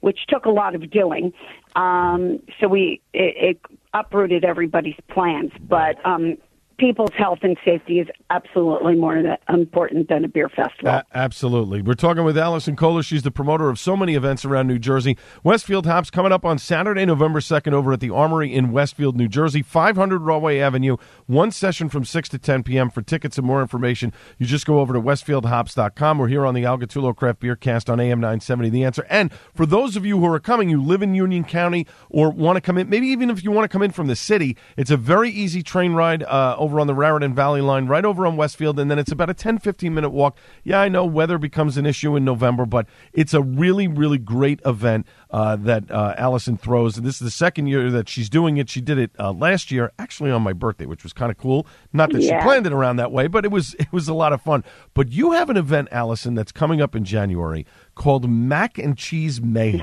which 0.00 0.20
took 0.28 0.44
a 0.44 0.50
lot 0.50 0.74
of 0.74 0.90
doing. 0.90 1.32
Um, 1.76 2.40
so 2.60 2.68
we 2.68 3.00
it, 3.14 3.56
it 3.56 3.78
uprooted 3.94 4.44
everybody's 4.44 4.96
plans, 5.08 5.52
but 5.68 6.04
um, 6.04 6.36
people's 6.78 7.12
health 7.16 7.40
and 7.42 7.56
safety 7.64 8.00
is 8.00 8.08
absolutely 8.30 8.94
more 8.94 9.16
important 9.48 10.08
than 10.08 10.24
a 10.24 10.28
beer 10.28 10.48
festival. 10.48 10.88
A- 10.90 11.04
absolutely. 11.14 11.82
We're 11.82 11.94
talking 11.94 12.24
with 12.24 12.36
Allison 12.38 12.76
Kohler. 12.76 13.02
She's 13.02 13.22
the 13.22 13.30
promoter 13.30 13.68
of 13.68 13.78
so 13.78 13.96
many 13.96 14.14
events 14.14 14.44
around 14.44 14.66
New 14.66 14.78
Jersey. 14.78 15.16
Westfield 15.44 15.86
Hops 15.86 16.10
coming 16.10 16.32
up 16.32 16.44
on 16.44 16.58
Saturday, 16.58 17.04
November 17.04 17.40
2nd 17.40 17.72
over 17.72 17.92
at 17.92 18.00
the 18.00 18.10
Armory 18.10 18.52
in 18.52 18.72
Westfield, 18.72 19.16
New 19.16 19.28
Jersey, 19.28 19.62
500 19.62 20.22
Rahway 20.22 20.58
Avenue. 20.58 20.96
One 21.26 21.50
session 21.50 21.88
from 21.88 22.04
6 22.04 22.28
to 22.30 22.38
10 22.38 22.62
p.m. 22.62 22.90
For 22.90 23.02
tickets 23.02 23.38
and 23.38 23.46
more 23.46 23.62
information, 23.62 24.12
you 24.38 24.46
just 24.46 24.66
go 24.66 24.80
over 24.80 24.92
to 24.92 25.00
westfieldhops.com. 25.00 26.18
We're 26.18 26.28
here 26.28 26.46
on 26.46 26.54
the 26.54 26.64
Al 26.64 26.78
Gattullo 26.78 27.14
Craft 27.14 27.40
Beer 27.40 27.56
Cast 27.56 27.88
on 27.90 28.00
AM 28.00 28.20
970 28.20 28.70
The 28.70 28.84
Answer. 28.84 29.06
And 29.08 29.32
for 29.54 29.66
those 29.66 29.96
of 29.96 30.06
you 30.06 30.18
who 30.18 30.26
are 30.26 30.40
coming, 30.40 30.68
you 30.68 30.82
live 30.82 31.02
in 31.02 31.14
Union 31.14 31.44
County 31.44 31.86
or 32.10 32.30
want 32.30 32.56
to 32.56 32.60
come 32.60 32.78
in, 32.78 32.88
maybe 32.88 33.06
even 33.08 33.30
if 33.30 33.44
you 33.44 33.50
want 33.50 33.64
to 33.64 33.68
come 33.68 33.82
in 33.82 33.90
from 33.90 34.06
the 34.06 34.16
city, 34.16 34.56
it's 34.76 34.90
a 34.90 34.96
very 34.96 35.30
easy 35.30 35.62
train 35.62 35.92
ride 35.92 36.22
uh, 36.22 36.56
over 36.58 36.71
on 36.80 36.86
the 36.86 36.94
Raritan 36.94 37.34
Valley 37.34 37.60
line, 37.60 37.86
right 37.86 38.04
over 38.04 38.26
on 38.26 38.36
Westfield, 38.36 38.78
and 38.78 38.90
then 38.90 38.98
it's 38.98 39.12
about 39.12 39.30
a 39.30 39.34
10, 39.34 39.58
15 39.58 39.92
minute 39.94 40.10
walk. 40.10 40.36
Yeah, 40.64 40.80
I 40.80 40.88
know 40.88 41.04
weather 41.04 41.38
becomes 41.38 41.76
an 41.76 41.86
issue 41.86 42.14
in 42.16 42.24
November, 42.24 42.66
but 42.66 42.86
it's 43.12 43.34
a 43.34 43.40
really, 43.42 43.88
really 43.88 44.18
great 44.18 44.60
event 44.64 45.06
uh, 45.30 45.56
that 45.56 45.90
uh, 45.90 46.14
Allison 46.18 46.56
throws. 46.56 46.96
And 46.96 47.06
this 47.06 47.14
is 47.16 47.20
the 47.20 47.30
second 47.30 47.66
year 47.66 47.90
that 47.90 48.08
she's 48.08 48.28
doing 48.28 48.56
it. 48.58 48.68
She 48.70 48.80
did 48.80 48.98
it 48.98 49.10
uh, 49.18 49.32
last 49.32 49.70
year, 49.70 49.92
actually 49.98 50.30
on 50.30 50.42
my 50.42 50.52
birthday, 50.52 50.86
which 50.86 51.02
was 51.02 51.12
kind 51.12 51.30
of 51.30 51.38
cool. 51.38 51.66
Not 51.92 52.12
that 52.12 52.22
Yeah. 52.22 52.38
she 52.40 52.44
planned 52.44 52.66
it 52.66 52.72
around 52.72 52.96
that 52.96 53.12
way, 53.12 53.26
but 53.26 53.44
it 53.44 53.50
was 53.50 53.74
it 53.78 53.92
was 53.92 54.08
a 54.08 54.14
lot 54.14 54.32
of 54.32 54.40
fun. 54.42 54.64
But 54.94 55.12
you 55.12 55.32
have 55.32 55.50
an 55.50 55.56
event, 55.56 55.88
Allison, 55.92 56.34
that's 56.34 56.52
coming 56.52 56.80
up 56.80 56.94
in 56.94 57.04
January 57.04 57.66
called 57.94 58.28
Mac 58.28 58.78
and 58.78 58.96
Cheese 58.96 59.40
Mayhem. 59.40 59.80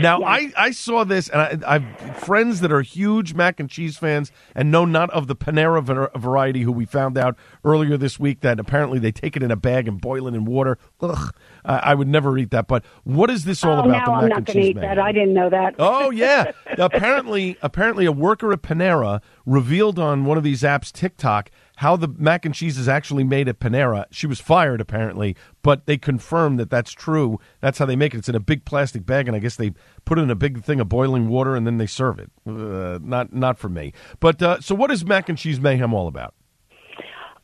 Now 0.00 0.22
I, 0.24 0.52
I 0.56 0.70
saw 0.70 1.04
this 1.04 1.28
and 1.28 1.64
I, 1.64 1.74
I've 1.74 2.16
friends 2.18 2.60
that 2.60 2.72
are 2.72 2.82
huge 2.82 3.34
mac 3.34 3.60
and 3.60 3.68
cheese 3.68 3.96
fans 3.96 4.32
and 4.54 4.70
know 4.70 4.84
not 4.84 5.10
of 5.10 5.26
the 5.26 5.36
Panera 5.36 5.82
var- 5.82 6.10
variety 6.16 6.62
who 6.62 6.72
we 6.72 6.84
found 6.84 7.18
out 7.18 7.36
earlier 7.64 7.96
this 7.96 8.18
week 8.18 8.40
that 8.40 8.58
apparently 8.58 8.98
they 8.98 9.12
take 9.12 9.36
it 9.36 9.42
in 9.42 9.50
a 9.50 9.56
bag 9.56 9.88
and 9.88 10.00
boil 10.00 10.26
it 10.28 10.34
in 10.34 10.44
water. 10.44 10.78
Ugh, 11.00 11.34
I, 11.64 11.76
I 11.76 11.94
would 11.94 12.08
never 12.08 12.36
eat 12.38 12.50
that. 12.50 12.68
But 12.68 12.84
what 13.04 13.30
is 13.30 13.44
this 13.44 13.64
all 13.64 13.76
oh, 13.76 13.80
about? 13.80 13.88
now 13.88 14.04
the 14.06 14.12
I'm 14.12 14.28
not 14.28 14.44
going 14.44 14.60
to 14.60 14.70
eat 14.70 14.80
that. 14.80 14.98
I 14.98 15.12
didn't 15.12 15.34
know 15.34 15.50
that. 15.50 15.74
Oh 15.78 16.10
yeah. 16.10 16.52
apparently, 16.78 17.56
apparently, 17.62 18.06
a 18.06 18.12
worker 18.12 18.52
at 18.52 18.62
Panera 18.62 19.20
revealed 19.46 19.98
on 19.98 20.24
one 20.24 20.38
of 20.38 20.44
these 20.44 20.62
apps, 20.62 20.92
TikTok, 20.92 21.50
how 21.82 21.96
the 21.96 22.06
mac 22.16 22.46
and 22.46 22.54
cheese 22.54 22.78
is 22.78 22.88
actually 22.88 23.24
made 23.24 23.48
at 23.48 23.58
Panera. 23.58 24.06
She 24.12 24.28
was 24.28 24.40
fired 24.40 24.80
apparently, 24.80 25.36
but 25.62 25.86
they 25.86 25.98
confirmed 25.98 26.60
that 26.60 26.70
that's 26.70 26.92
true. 26.92 27.40
That's 27.60 27.76
how 27.76 27.86
they 27.86 27.96
make 27.96 28.14
it. 28.14 28.18
It's 28.18 28.28
in 28.28 28.36
a 28.36 28.40
big 28.40 28.64
plastic 28.64 29.04
bag, 29.04 29.26
and 29.26 29.36
I 29.36 29.40
guess 29.40 29.56
they 29.56 29.72
put 30.04 30.16
it 30.16 30.22
in 30.22 30.30
a 30.30 30.36
big 30.36 30.62
thing 30.62 30.78
of 30.78 30.88
boiling 30.88 31.28
water, 31.28 31.56
and 31.56 31.66
then 31.66 31.78
they 31.78 31.88
serve 31.88 32.20
it. 32.20 32.30
Uh, 32.46 33.00
not 33.02 33.32
not 33.32 33.58
for 33.58 33.68
me. 33.68 33.92
But 34.20 34.40
uh, 34.40 34.60
so, 34.60 34.76
what 34.76 34.92
is 34.92 35.04
mac 35.04 35.28
and 35.28 35.36
cheese 35.36 35.60
mayhem 35.60 35.92
all 35.92 36.06
about? 36.06 36.34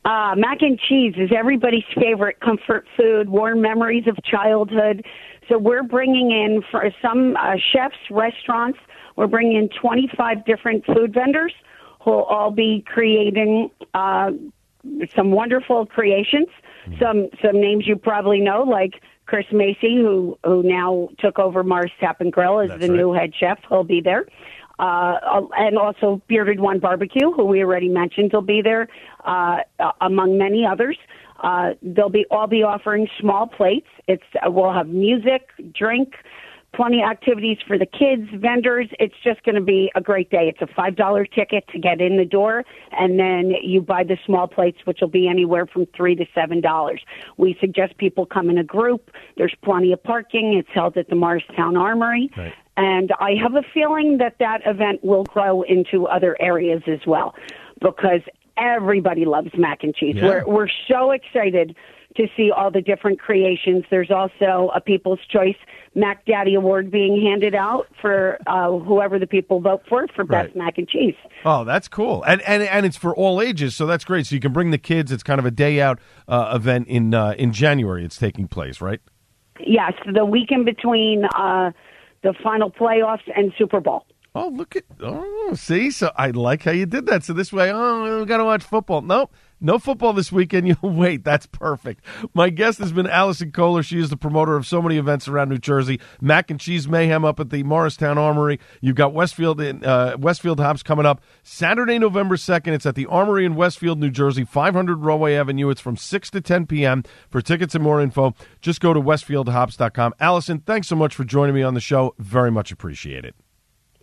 Uh, 0.05 0.35
mac 0.37 0.61
and 0.61 0.79
cheese 0.79 1.15
is 1.17 1.29
everybody's 1.37 1.83
favorite 1.99 2.39
comfort 2.39 2.87
food, 2.95 3.29
warm 3.29 3.61
memories 3.61 4.07
of 4.07 4.17
childhood. 4.23 5.05
So 5.49 5.57
we're 5.57 5.83
bringing 5.83 6.31
in 6.31 6.63
for 6.71 6.89
some 7.01 7.35
uh, 7.35 7.55
chefs, 7.73 7.97
restaurants. 8.09 8.79
We're 9.17 9.27
bringing 9.27 9.57
in 9.57 9.69
25 9.81 10.45
different 10.45 10.85
food 10.85 11.13
vendors 11.13 11.53
who'll 11.99 12.23
all 12.23 12.51
be 12.51 12.83
creating 12.87 13.71
uh, 13.93 14.31
some 15.15 15.31
wonderful 15.31 15.85
creations. 15.85 16.47
Some 16.99 17.29
some 17.43 17.59
names 17.59 17.85
you 17.85 17.97
probably 17.97 18.39
know, 18.39 18.63
like 18.63 19.01
Chris 19.25 19.45
Macy, 19.51 19.97
who 19.97 20.39
who 20.43 20.63
now 20.63 21.09
took 21.19 21.37
over 21.37 21.63
Mars 21.63 21.91
Tap 21.99 22.19
and 22.19 22.33
Grill 22.33 22.61
as 22.61 22.69
That's 22.69 22.81
the 22.81 22.89
right. 22.89 22.97
new 22.97 23.13
head 23.13 23.33
chef. 23.37 23.59
He'll 23.69 23.83
be 23.83 24.01
there. 24.01 24.25
Uh, 24.79 25.41
and 25.57 25.77
also 25.77 26.21
Bearded 26.27 26.61
One 26.61 26.79
Barbecue, 26.79 27.31
who 27.33 27.43
we 27.43 27.61
already 27.61 27.89
mentioned, 27.89 28.31
will 28.31 28.41
be 28.41 28.61
there, 28.61 28.87
uh, 29.25 29.57
among 29.99 30.37
many 30.37 30.65
others. 30.65 30.97
Uh, 31.43 31.71
they'll 31.81 32.09
be 32.09 32.25
all 32.31 32.47
be 32.47 32.63
offering 32.63 33.07
small 33.19 33.45
plates. 33.45 33.87
It's 34.07 34.23
uh, 34.35 34.49
we'll 34.49 34.73
have 34.73 34.87
music, 34.87 35.49
drink, 35.73 36.15
plenty 36.73 37.01
of 37.01 37.09
activities 37.09 37.57
for 37.67 37.77
the 37.77 37.85
kids, 37.85 38.29
vendors. 38.33 38.87
It's 38.99 39.15
just 39.23 39.43
going 39.43 39.55
to 39.55 39.61
be 39.61 39.91
a 39.95 40.01
great 40.01 40.29
day. 40.29 40.47
It's 40.53 40.61
a 40.61 40.73
five 40.73 40.95
dollar 40.95 41.25
ticket 41.25 41.67
to 41.69 41.79
get 41.79 42.01
in 42.01 42.17
the 42.17 42.25
door, 42.25 42.63
and 42.91 43.19
then 43.19 43.51
you 43.61 43.81
buy 43.81 44.03
the 44.03 44.17
small 44.25 44.47
plates, 44.47 44.79
which 44.85 44.99
will 45.01 45.07
be 45.07 45.27
anywhere 45.27 45.65
from 45.65 45.87
three 45.95 46.15
to 46.15 46.25
seven 46.33 46.61
dollars. 46.61 47.01
We 47.37 47.57
suggest 47.59 47.97
people 47.97 48.25
come 48.25 48.49
in 48.49 48.57
a 48.57 48.63
group. 48.63 49.11
There's 49.37 49.55
plenty 49.63 49.91
of 49.93 50.03
parking. 50.03 50.53
It's 50.53 50.69
held 50.73 50.97
at 50.97 51.09
the 51.09 51.15
Morristown 51.15 51.75
Armory. 51.77 52.31
Right. 52.37 52.53
And 52.77 53.11
I 53.19 53.31
have 53.41 53.55
a 53.55 53.63
feeling 53.73 54.19
that 54.19 54.35
that 54.39 54.61
event 54.65 55.03
will 55.03 55.25
grow 55.25 55.63
into 55.63 56.07
other 56.07 56.37
areas 56.39 56.81
as 56.87 57.05
well 57.05 57.35
because 57.81 58.21
everybody 58.55 59.25
loves 59.25 59.49
mac 59.57 59.83
and 59.83 59.93
cheese. 59.93 60.15
Yeah. 60.15 60.25
We're, 60.25 60.45
we're 60.45 60.69
so 60.87 61.11
excited 61.11 61.75
to 62.17 62.27
see 62.35 62.51
all 62.51 62.71
the 62.71 62.81
different 62.81 63.19
creations. 63.19 63.83
There's 63.89 64.11
also 64.11 64.71
a 64.75 64.81
People's 64.81 65.19
Choice 65.29 65.55
Mac 65.95 66.25
Daddy 66.25 66.55
Award 66.55 66.91
being 66.91 67.21
handed 67.21 67.55
out 67.55 67.87
for 68.01 68.37
uh, 68.47 68.71
whoever 68.79 69.17
the 69.19 69.27
people 69.27 69.59
vote 69.59 69.81
for 69.89 70.07
for 70.15 70.23
best 70.23 70.47
Right. 70.49 70.55
mac 70.55 70.77
and 70.77 70.87
cheese. 70.87 71.15
Oh, 71.45 71.63
that's 71.63 71.87
cool, 71.87 72.23
and 72.23 72.41
and 72.43 72.63
and 72.63 72.85
it's 72.85 72.97
for 72.97 73.15
all 73.15 73.41
ages, 73.41 73.75
so 73.75 73.85
that's 73.85 74.03
great. 74.05 74.25
So 74.27 74.35
you 74.35 74.41
can 74.41 74.53
bring 74.53 74.71
the 74.71 74.77
kids. 74.77 75.11
It's 75.11 75.23
kind 75.23 75.39
of 75.39 75.45
a 75.45 75.51
day 75.51 75.81
out 75.81 75.99
uh, 76.27 76.51
event 76.55 76.87
in 76.87 77.13
uh, 77.13 77.33
in 77.37 77.53
January. 77.53 78.03
It's 78.05 78.17
taking 78.17 78.47
place, 78.47 78.81
right? 78.81 79.01
Yes, 79.59 79.93
the 80.11 80.25
weekend 80.25 80.65
between 80.65 81.25
uh, 81.35 81.71
the 82.23 82.33
final 82.43 82.71
playoffs 82.71 83.27
and 83.35 83.51
Super 83.57 83.79
Bowl. 83.81 84.05
Oh, 84.35 84.47
look 84.49 84.75
at 84.75 84.83
oh, 85.01 85.53
see, 85.55 85.89
so 85.91 86.11
I 86.15 86.29
like 86.29 86.63
how 86.63 86.71
you 86.71 86.85
did 86.85 87.07
that. 87.07 87.23
So 87.23 87.33
this 87.33 87.51
way, 87.51 87.71
oh, 87.73 88.19
we 88.19 88.25
got 88.25 88.37
to 88.37 88.45
watch 88.45 88.63
football. 88.63 89.01
Nope, 89.01 89.33
no 89.61 89.79
football 89.79 90.13
this 90.13 90.31
weekend. 90.31 90.67
You'll 90.81 90.91
wait. 90.93 91.23
That's 91.23 91.45
perfect. 91.45 92.03
My 92.33 92.49
guest 92.49 92.79
has 92.79 92.91
been 92.91 93.07
Allison 93.07 93.51
Kohler. 93.51 93.83
She 93.83 93.99
is 93.99 94.09
the 94.09 94.17
promoter 94.17 94.55
of 94.55 94.65
so 94.65 94.81
many 94.81 94.97
events 94.97 95.27
around 95.27 95.49
New 95.49 95.57
Jersey. 95.57 95.99
Mac 96.21 96.49
and 96.51 96.59
Cheese 96.59 96.87
Mayhem 96.87 97.25
up 97.25 97.39
at 97.39 97.49
the 97.49 97.63
Morristown 97.63 98.17
Armory. 98.17 98.59
You've 98.81 98.95
got 98.95 99.13
Westfield 99.13 99.61
in 99.61 99.83
uh, 99.83 100.15
Westfield 100.17 100.59
Hops 100.59 100.83
coming 100.83 101.05
up 101.05 101.21
Saturday, 101.43 101.99
November 101.99 102.37
second. 102.37 102.73
It's 102.73 102.85
at 102.85 102.95
the 102.95 103.05
Armory 103.07 103.45
in 103.45 103.55
Westfield, 103.55 103.99
New 103.99 104.11
Jersey, 104.11 104.43
500 104.43 105.03
Rahway 105.03 105.35
Avenue. 105.35 105.69
It's 105.69 105.81
from 105.81 105.97
six 105.97 106.29
to 106.31 106.41
10 106.41 106.65
p.m. 106.67 107.03
For 107.29 107.41
tickets 107.41 107.75
and 107.75 107.83
more 107.83 108.01
info, 108.01 108.33
just 108.61 108.81
go 108.81 108.93
to 108.93 109.01
westfieldhops.com. 109.01 110.13
Allison, 110.19 110.59
thanks 110.59 110.87
so 110.87 110.95
much 110.95 111.15
for 111.15 111.23
joining 111.23 111.55
me 111.55 111.63
on 111.63 111.73
the 111.73 111.79
show. 111.81 112.15
Very 112.17 112.51
much 112.51 112.71
appreciate 112.71 113.25
it. 113.25 113.35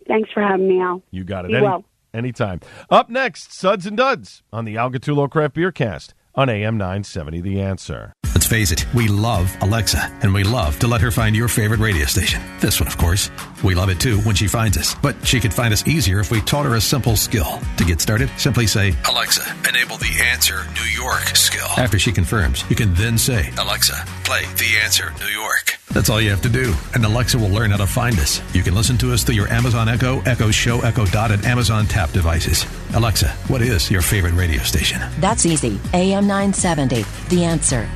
Thanks 0.07 0.29
for 0.31 0.41
having 0.41 0.67
me, 0.67 0.79
Al. 0.81 1.03
You 1.11 1.23
got 1.23 1.45
it. 1.45 1.49
Be 1.49 1.55
Any- 1.57 1.65
well. 1.65 1.83
Anytime. 2.13 2.61
Up 2.89 3.09
next, 3.09 3.53
Suds 3.53 3.85
and 3.85 3.97
Duds 3.97 4.43
on 4.51 4.65
the 4.65 4.77
Al 4.77 4.91
Gattullo 4.91 5.29
Craft 5.29 5.53
Beer 5.55 5.71
Cast 5.71 6.13
on 6.35 6.49
AM 6.49 6.77
970 6.77 7.41
The 7.41 7.61
Answer. 7.61 8.13
Let's 8.33 8.45
face 8.45 8.71
it, 8.71 8.85
we 8.93 9.07
love 9.07 9.55
Alexa, 9.61 9.99
and 10.21 10.31
we 10.31 10.43
love 10.43 10.77
to 10.79 10.87
let 10.87 11.01
her 11.01 11.09
find 11.09 11.35
your 11.35 11.47
favorite 11.47 11.79
radio 11.79 12.05
station. 12.05 12.39
This 12.59 12.79
one, 12.79 12.87
of 12.87 12.95
course. 12.95 13.31
We 13.63 13.73
love 13.73 13.89
it 13.89 13.99
too 13.99 14.19
when 14.19 14.35
she 14.35 14.47
finds 14.47 14.77
us, 14.77 14.93
but 15.01 15.15
she 15.25 15.39
could 15.39 15.51
find 15.53 15.73
us 15.73 15.87
easier 15.87 16.19
if 16.19 16.29
we 16.29 16.41
taught 16.41 16.67
her 16.67 16.75
a 16.75 16.81
simple 16.81 17.15
skill. 17.15 17.59
To 17.77 17.83
get 17.83 17.99
started, 17.99 18.29
simply 18.37 18.67
say, 18.67 18.93
Alexa, 19.09 19.41
enable 19.67 19.97
the 19.97 20.21
Answer 20.23 20.63
New 20.75 20.89
York 21.03 21.35
skill. 21.35 21.67
After 21.77 21.97
she 21.97 22.11
confirms, 22.11 22.63
you 22.69 22.75
can 22.75 22.93
then 22.93 23.17
say, 23.17 23.51
Alexa, 23.57 24.05
play 24.27 24.41
The 24.57 24.77
Answer 24.83 25.13
New 25.21 25.31
York. 25.31 25.79
That's 25.93 26.09
all 26.09 26.19
you 26.19 26.29
have 26.31 26.41
to 26.41 26.49
do, 26.49 26.73
and 26.93 27.05
Alexa 27.05 27.37
will 27.37 27.47
learn 27.47 27.71
how 27.71 27.77
to 27.77 27.87
find 27.87 28.19
us. 28.19 28.41
You 28.53 28.61
can 28.61 28.75
listen 28.75 28.97
to 28.97 29.13
us 29.13 29.23
through 29.23 29.35
your 29.35 29.47
Amazon 29.47 29.87
Echo, 29.87 30.19
Echo 30.23 30.51
Show, 30.51 30.81
Echo 30.81 31.05
Dot, 31.05 31.31
and 31.31 31.45
Amazon 31.45 31.85
Tap 31.85 32.11
devices. 32.11 32.65
Alexa, 32.93 33.29
what 33.47 33.61
is 33.61 33.89
your 33.89 34.01
favorite 34.01 34.33
radio 34.33 34.61
station? 34.63 35.01
That's 35.21 35.45
easy. 35.45 35.79
AM 35.93 36.27
970. 36.27 37.05
The 37.29 37.45
answer. 37.45 37.89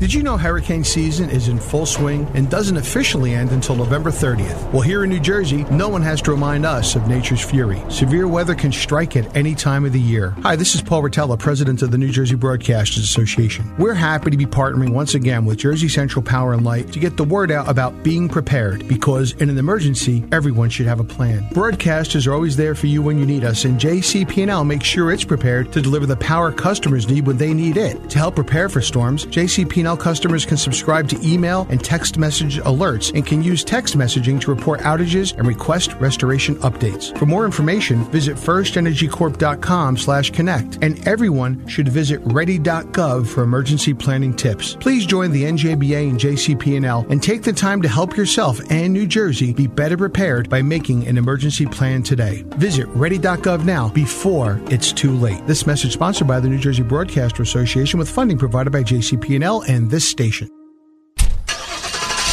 Did 0.00 0.12
you 0.12 0.24
know 0.24 0.36
hurricane 0.36 0.82
season 0.82 1.30
is 1.30 1.46
in 1.46 1.56
full 1.56 1.86
swing 1.86 2.26
and 2.34 2.50
doesn't 2.50 2.76
officially 2.76 3.32
end 3.32 3.52
until 3.52 3.76
November 3.76 4.10
30th? 4.10 4.72
Well, 4.72 4.82
here 4.82 5.04
in 5.04 5.10
New 5.10 5.20
Jersey, 5.20 5.62
no 5.70 5.88
one 5.88 6.02
has 6.02 6.20
to 6.22 6.32
remind 6.32 6.66
us 6.66 6.96
of 6.96 7.06
nature's 7.06 7.40
fury. 7.40 7.80
Severe 7.90 8.26
weather 8.26 8.56
can 8.56 8.72
strike 8.72 9.16
at 9.16 9.36
any 9.36 9.54
time 9.54 9.84
of 9.84 9.92
the 9.92 10.00
year. 10.00 10.30
Hi, 10.42 10.56
this 10.56 10.74
is 10.74 10.82
Paul 10.82 11.02
Rotella, 11.02 11.38
president 11.38 11.80
of 11.80 11.92
the 11.92 11.96
New 11.96 12.10
Jersey 12.10 12.34
Broadcasters 12.34 13.04
Association. 13.04 13.72
We're 13.78 13.94
happy 13.94 14.32
to 14.32 14.36
be 14.36 14.46
partnering 14.46 14.90
once 14.90 15.14
again 15.14 15.44
with 15.44 15.58
Jersey 15.58 15.88
Central 15.88 16.24
Power 16.24 16.54
and 16.54 16.64
Light 16.64 16.92
to 16.92 16.98
get 16.98 17.16
the 17.16 17.24
word 17.24 17.52
out 17.52 17.68
about 17.68 18.02
being 18.02 18.28
prepared 18.28 18.88
because 18.88 19.30
in 19.34 19.48
an 19.48 19.58
emergency, 19.58 20.24
everyone 20.32 20.70
should 20.70 20.86
have 20.86 20.98
a 20.98 21.04
plan. 21.04 21.48
Broadcasters 21.50 22.26
are 22.26 22.34
always 22.34 22.56
there 22.56 22.74
for 22.74 22.88
you 22.88 23.00
when 23.00 23.16
you 23.16 23.26
need 23.26 23.44
us, 23.44 23.64
and 23.64 23.78
JCP&L 23.78 24.64
makes 24.64 24.86
sure 24.86 25.12
it's 25.12 25.24
prepared 25.24 25.72
to 25.72 25.80
deliver 25.80 26.04
the 26.04 26.16
power 26.16 26.50
customers 26.50 27.08
need 27.08 27.28
when 27.28 27.36
they 27.36 27.54
need 27.54 27.76
it. 27.76 28.10
To 28.10 28.18
help 28.18 28.34
prepare 28.34 28.68
for 28.68 28.80
storms, 28.80 29.24
Customers 29.94 30.46
can 30.46 30.56
subscribe 30.56 31.08
to 31.10 31.20
email 31.22 31.66
and 31.68 31.84
text 31.84 32.16
message 32.16 32.58
alerts 32.60 33.12
and 33.14 33.26
can 33.26 33.42
use 33.42 33.62
text 33.64 33.98
messaging 33.98 34.40
to 34.40 34.50
report 34.50 34.80
outages 34.80 35.36
and 35.36 35.46
request 35.46 35.92
restoration 35.94 36.54
updates. 36.60 37.16
For 37.18 37.26
more 37.26 37.44
information, 37.44 38.04
visit 38.12 38.36
firstenergycorp.com 38.36 39.96
slash 39.98 40.30
connect. 40.30 40.78
And 40.80 41.06
everyone 41.06 41.66
should 41.66 41.88
visit 41.88 42.20
ready.gov 42.24 43.26
for 43.26 43.42
emergency 43.42 43.92
planning 43.92 44.34
tips. 44.34 44.76
Please 44.76 45.04
join 45.04 45.32
the 45.32 45.42
NJBA 45.42 46.08
and 46.08 46.20
JCP&L 46.20 47.06
take 47.24 47.42
the 47.42 47.52
time 47.54 47.80
to 47.80 47.88
help 47.88 48.18
yourself 48.18 48.60
and 48.70 48.92
New 48.92 49.06
Jersey 49.06 49.54
be 49.54 49.66
better 49.66 49.96
prepared 49.96 50.50
by 50.50 50.60
making 50.60 51.08
an 51.08 51.16
emergency 51.16 51.64
plan 51.64 52.02
today. 52.02 52.44
Visit 52.58 52.86
ready.gov 52.88 53.64
now 53.64 53.88
before 53.88 54.60
it's 54.66 54.92
too 54.92 55.12
late. 55.16 55.44
This 55.46 55.66
message 55.66 55.94
sponsored 55.94 56.28
by 56.28 56.38
the 56.38 56.50
New 56.50 56.58
Jersey 56.58 56.82
Broadcaster 56.82 57.42
Association 57.42 57.98
with 57.98 58.10
funding 58.10 58.36
provided 58.36 58.74
by 58.74 58.82
JCP&L 58.82 59.62
and 59.62 59.73
this 59.82 60.08
station. 60.08 60.48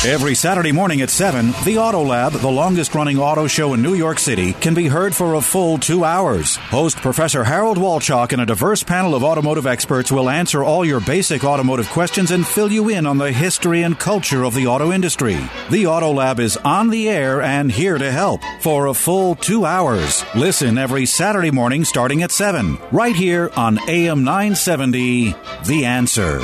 Every 0.03 0.33
Saturday 0.33 0.71
morning 0.71 1.01
at 1.01 1.11
7, 1.11 1.53
the 1.63 1.77
Auto 1.77 2.03
Lab, 2.03 2.31
the 2.31 2.49
longest 2.49 2.95
running 2.95 3.19
auto 3.19 3.45
show 3.45 3.75
in 3.75 3.83
New 3.83 3.93
York 3.93 4.17
City, 4.17 4.53
can 4.53 4.73
be 4.73 4.87
heard 4.87 5.13
for 5.13 5.35
a 5.35 5.41
full 5.41 5.77
two 5.77 6.03
hours. 6.03 6.55
Host 6.55 6.97
Professor 6.97 7.43
Harold 7.43 7.77
Walchalk 7.77 8.31
and 8.31 8.41
a 8.41 8.47
diverse 8.47 8.81
panel 8.81 9.13
of 9.13 9.23
automotive 9.23 9.67
experts 9.67 10.11
will 10.11 10.27
answer 10.27 10.63
all 10.63 10.83
your 10.83 11.01
basic 11.01 11.43
automotive 11.43 11.87
questions 11.89 12.31
and 12.31 12.47
fill 12.47 12.71
you 12.71 12.89
in 12.89 13.05
on 13.05 13.19
the 13.19 13.31
history 13.31 13.83
and 13.83 13.99
culture 13.99 14.43
of 14.43 14.55
the 14.55 14.65
auto 14.65 14.91
industry. 14.91 15.37
The 15.69 15.85
Auto 15.85 16.11
Lab 16.11 16.39
is 16.39 16.57
on 16.57 16.89
the 16.89 17.07
air 17.07 17.39
and 17.39 17.71
here 17.71 17.99
to 17.99 18.11
help 18.11 18.41
for 18.59 18.87
a 18.87 18.95
full 18.95 19.35
two 19.35 19.65
hours. 19.65 20.25
Listen 20.33 20.79
every 20.79 21.05
Saturday 21.05 21.51
morning 21.51 21.85
starting 21.85 22.23
at 22.23 22.31
7, 22.31 22.79
right 22.91 23.15
here 23.15 23.51
on 23.55 23.77
AM 23.87 24.23
970, 24.23 25.35
The 25.67 25.85
Answer. 25.85 26.41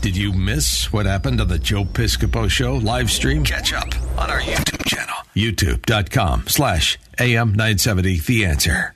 Did 0.00 0.16
you 0.16 0.32
miss 0.32 0.92
what 0.92 1.06
happened 1.06 1.40
on 1.40 1.48
the 1.48 1.58
Joe 1.58 1.84
Piscopo 1.84 2.48
Show 2.48 2.76
live 2.76 3.10
stream? 3.10 3.42
Catch 3.44 3.72
up 3.72 3.88
on 4.16 4.30
our 4.30 4.40
YouTube 4.40 4.84
channel, 4.86 5.16
youtube.com 5.34 6.46
slash 6.46 6.98
AM 7.18 7.50
970 7.50 8.18
The 8.20 8.44
Answer. 8.44 8.94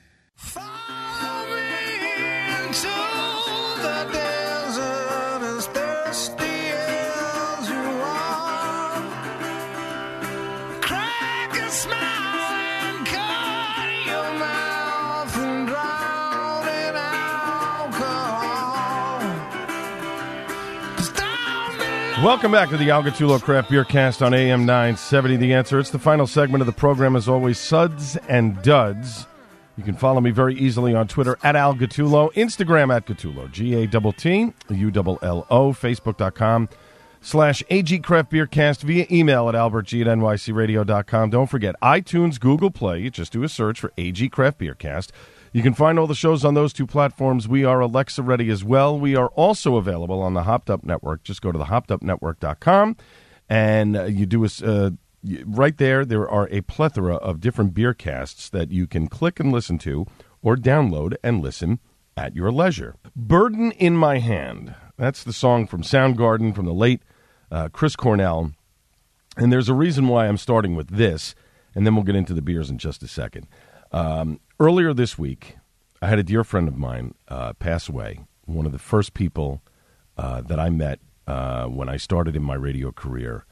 Welcome 22.22 22.52
back 22.52 22.68
to 22.68 22.76
the 22.76 22.88
Al 22.92 23.02
Gattullo 23.02 23.42
Craft 23.42 23.68
Beer 23.68 23.82
Cast 23.82 24.22
on 24.22 24.32
AM 24.32 24.64
970. 24.64 25.38
The 25.38 25.54
answer. 25.54 25.80
It's 25.80 25.90
the 25.90 25.98
final 25.98 26.28
segment 26.28 26.62
of 26.62 26.66
the 26.66 26.72
program, 26.72 27.16
as 27.16 27.28
always, 27.28 27.58
Suds 27.58 28.16
and 28.28 28.62
Duds. 28.62 29.26
You 29.76 29.82
can 29.82 29.96
follow 29.96 30.20
me 30.20 30.30
very 30.30 30.54
easily 30.54 30.94
on 30.94 31.08
Twitter 31.08 31.36
at 31.42 31.56
Al 31.56 31.74
Gattullo, 31.74 32.32
Instagram 32.34 32.94
at 32.94 33.06
Gattullo, 33.06 33.50
G 33.50 33.74
A 33.74 33.88
T 33.88 34.12
T 34.12 34.52
U 34.72 34.92
L 34.94 35.18
L 35.20 35.46
O, 35.50 35.72
Facebook.com 35.72 36.68
slash 37.20 37.64
AG 37.70 37.98
Craft 37.98 38.30
Beer 38.30 38.46
Cast 38.46 38.82
via 38.82 39.04
email 39.10 39.48
at 39.48 39.56
albertg 39.56 40.02
at 40.02 40.06
nycradio.com. 40.06 41.30
Don't 41.30 41.48
forget 41.48 41.74
iTunes, 41.82 42.38
Google 42.38 42.70
Play. 42.70 43.00
You 43.00 43.10
just 43.10 43.32
do 43.32 43.42
a 43.42 43.48
search 43.48 43.80
for 43.80 43.92
AG 43.98 44.28
Craft 44.28 44.58
Beer 44.58 44.74
Cast. 44.74 45.12
You 45.54 45.62
can 45.62 45.74
find 45.74 45.98
all 45.98 46.06
the 46.06 46.14
shows 46.14 46.46
on 46.46 46.54
those 46.54 46.72
two 46.72 46.86
platforms. 46.86 47.46
We 47.46 47.62
are 47.64 47.80
Alexa 47.80 48.22
ready 48.22 48.48
as 48.48 48.64
well. 48.64 48.98
We 48.98 49.14
are 49.16 49.28
also 49.28 49.76
available 49.76 50.22
on 50.22 50.32
the 50.32 50.44
Hopped 50.44 50.70
Up 50.70 50.82
Network. 50.82 51.24
Just 51.24 51.42
go 51.42 51.52
to 51.52 51.58
the 51.58 51.66
hoppedupnetwork.com 51.66 52.96
and 53.50 53.96
uh, 53.96 54.04
you 54.04 54.24
do 54.24 54.46
a, 54.46 54.48
uh, 54.64 54.90
right 55.44 55.76
there. 55.76 56.06
There 56.06 56.26
are 56.26 56.48
a 56.50 56.62
plethora 56.62 57.16
of 57.16 57.40
different 57.40 57.74
beer 57.74 57.92
casts 57.92 58.48
that 58.48 58.70
you 58.70 58.86
can 58.86 59.08
click 59.08 59.38
and 59.38 59.52
listen 59.52 59.76
to 59.78 60.06
or 60.40 60.56
download 60.56 61.16
and 61.22 61.42
listen 61.42 61.80
at 62.16 62.34
your 62.34 62.50
leisure. 62.50 62.96
Burden 63.14 63.72
in 63.72 63.94
My 63.94 64.18
Hand. 64.18 64.74
That's 64.96 65.22
the 65.22 65.34
song 65.34 65.66
from 65.66 65.82
Soundgarden 65.82 66.54
from 66.54 66.64
the 66.64 66.72
late 66.72 67.02
uh, 67.50 67.68
Chris 67.70 67.94
Cornell. 67.94 68.52
And 69.36 69.52
there's 69.52 69.68
a 69.68 69.74
reason 69.74 70.08
why 70.08 70.28
I'm 70.28 70.38
starting 70.38 70.76
with 70.76 70.88
this, 70.88 71.34
and 71.74 71.86
then 71.86 71.94
we'll 71.94 72.04
get 72.04 72.16
into 72.16 72.34
the 72.34 72.42
beers 72.42 72.70
in 72.70 72.78
just 72.78 73.02
a 73.02 73.08
second. 73.08 73.46
Um, 73.92 74.40
earlier 74.62 74.94
this 74.94 75.18
week, 75.18 75.56
I 76.00 76.06
had 76.06 76.20
a 76.20 76.22
dear 76.22 76.44
friend 76.44 76.68
of 76.68 76.76
mine 76.76 77.14
uh, 77.26 77.52
pass 77.54 77.88
away. 77.88 78.20
One 78.44 78.64
of 78.64 78.70
the 78.70 78.78
first 78.78 79.12
people 79.12 79.60
uh, 80.16 80.40
that 80.42 80.60
I 80.60 80.70
met 80.70 81.00
uh, 81.26 81.66
when 81.66 81.88
I 81.88 81.96
started 81.96 82.36
in 82.36 82.44
my 82.44 82.54
radio 82.54 82.92
career 82.92 83.44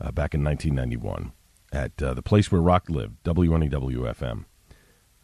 uh, 0.00 0.10
back 0.10 0.34
in 0.34 0.42
1991 0.42 1.32
at 1.72 2.02
uh, 2.02 2.14
the 2.14 2.22
place 2.22 2.50
where 2.50 2.60
rock 2.60 2.90
lived, 2.90 3.22
WNEW 3.22 4.12
FM. 4.16 4.44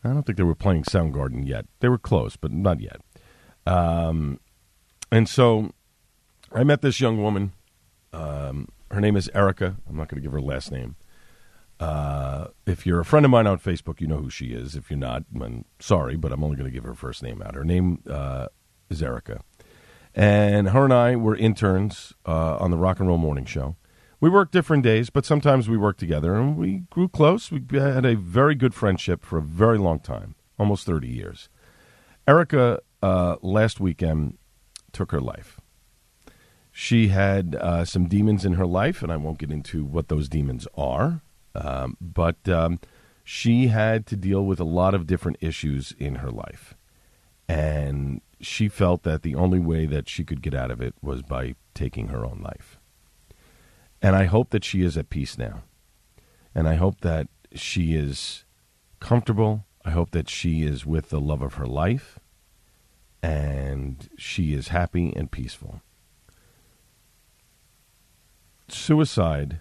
I 0.05 0.11
don't 0.11 0.25
think 0.25 0.39
they 0.39 0.45
were 0.45 0.55
playing 0.55 0.85
Soundgarden 0.85 1.45
yet. 1.45 1.67
They 1.81 1.89
were 1.89 1.99
close, 1.99 2.37
but 2.37 2.53
not 2.53 2.81
yet. 2.81 3.01
Um, 3.67 4.39
and 5.11 5.29
so 5.29 5.73
I 6.53 6.63
met 6.63 6.83
this 6.83 7.01
young 7.01 7.21
woman. 7.21 7.53
Um, 8.13 8.69
her 8.93 9.01
name 9.01 9.17
is 9.17 9.29
Erica. 9.35 9.77
I'm 9.89 9.97
not 9.97 10.09
going 10.09 10.23
to 10.23 10.25
give 10.25 10.33
her 10.33 10.41
last 10.41 10.71
name. 10.71 10.95
Uh, 11.83 12.47
if 12.65 12.87
you're 12.87 13.01
a 13.01 13.05
friend 13.05 13.27
of 13.27 13.31
mine 13.33 13.49
on 13.49 13.59
Facebook, 13.59 14.01
you 14.01 14.07
know 14.07 14.19
who 14.19 14.31
she 14.31 14.53
is. 14.53 14.77
If 14.77 14.89
you're 14.89 15.01
not, 15.01 15.25
I'm 15.35 15.65
sorry, 15.81 16.15
but 16.15 16.31
I'm 16.31 16.45
only 16.45 16.57
going 16.57 16.71
to 16.71 16.73
give 16.73 16.85
her 16.85 16.95
first 16.95 17.25
name 17.25 17.43
out. 17.43 17.57
Her 17.57 17.65
name 17.65 18.05
uh, 18.09 18.47
is 18.89 19.03
Erica. 19.03 19.41
And 20.15 20.69
her 20.69 20.85
and 20.85 20.93
I 20.93 21.17
were 21.17 21.35
interns 21.35 22.13
uh, 22.25 22.57
on 22.59 22.71
the 22.71 22.77
Rock 22.77 23.01
and 23.01 23.09
Roll 23.09 23.19
Morning 23.19 23.45
Show. 23.45 23.75
We 24.21 24.31
worked 24.31 24.53
different 24.53 24.85
days, 24.85 25.11
but 25.11 25.27
sometimes 25.27 25.69
we 25.69 25.77
worked 25.77 25.99
together, 25.99 26.37
and 26.37 26.57
we 26.57 26.85
grew 26.91 27.09
close. 27.09 27.51
We 27.51 27.61
had 27.73 28.07
a 28.07 28.15
very 28.15 28.55
good 28.55 28.75
friendship 28.75 29.25
for 29.25 29.39
a 29.39 29.43
very 29.43 29.79
long 29.79 29.99
time, 29.99 30.37
almost 30.61 30.87
30 30.87 31.09
years. 31.09 31.49
Erica, 32.29 32.79
uh, 33.03 33.37
last 33.43 33.81
weekend, 33.81 34.39
took 34.93 35.11
her 35.11 35.21
life. 35.21 35.61
She 36.71 37.09
had 37.09 37.57
uh, 37.57 37.85
some 37.85 38.07
demons 38.07 38.45
in 38.45 38.53
her 38.53 38.67
life, 38.67 39.03
and 39.03 39.11
I 39.11 39.17
won't 39.17 39.39
get 39.39 39.51
into 39.51 39.85
what 39.85 40.07
those 40.07 40.29
demons 40.29 40.69
are, 40.77 41.23
um, 41.55 41.97
but 42.01 42.49
um, 42.49 42.81
she 43.25 43.69
had 43.69 44.07
to 44.07 44.17
deal 44.17 44.45
with 44.45 44.61
a 44.61 44.65
lot 44.65 44.95
of 44.95 45.07
different 45.07 45.39
issues 45.41 45.95
in 45.99 46.17
her 46.17 46.31
life. 46.31 46.75
And 47.49 48.21
she 48.41 48.69
felt 48.69 49.03
that 49.03 49.23
the 49.23 49.35
only 49.35 49.59
way 49.59 49.87
that 49.87 50.09
she 50.09 50.25
could 50.25 50.43
get 50.43 50.55
out 50.55 50.71
of 50.71 50.81
it 50.81 50.95
was 51.03 51.23
by 51.23 51.55
taking 51.75 52.09
her 52.09 52.25
own 52.25 52.41
life. 52.43 52.79
And 54.01 54.17
I 54.17 54.25
hope 54.25 54.51
that 54.51 54.65
she 54.65 54.83
is 54.83 54.97
at 54.97 55.11
peace 55.11 55.39
now. 55.39 55.63
And 56.55 56.69
I 56.69 56.75
hope 56.75 57.01
that 57.03 57.29
she 57.55 57.95
is 57.95 58.45
comfortable. 59.01 59.65
I 59.85 59.91
hope 59.91 60.11
that 60.13 60.29
she 60.29 60.63
is 60.63 60.87
with 60.87 61.11
the 61.11 61.21
love 61.21 61.43
of 61.43 61.55
her 61.55 61.67
life 61.67 62.19
and 63.23 64.09
she 64.19 64.53
is 64.53 64.69
happy 64.69 65.13
and 65.15 65.31
peaceful. 65.31 65.81
Suicide, 68.69 69.61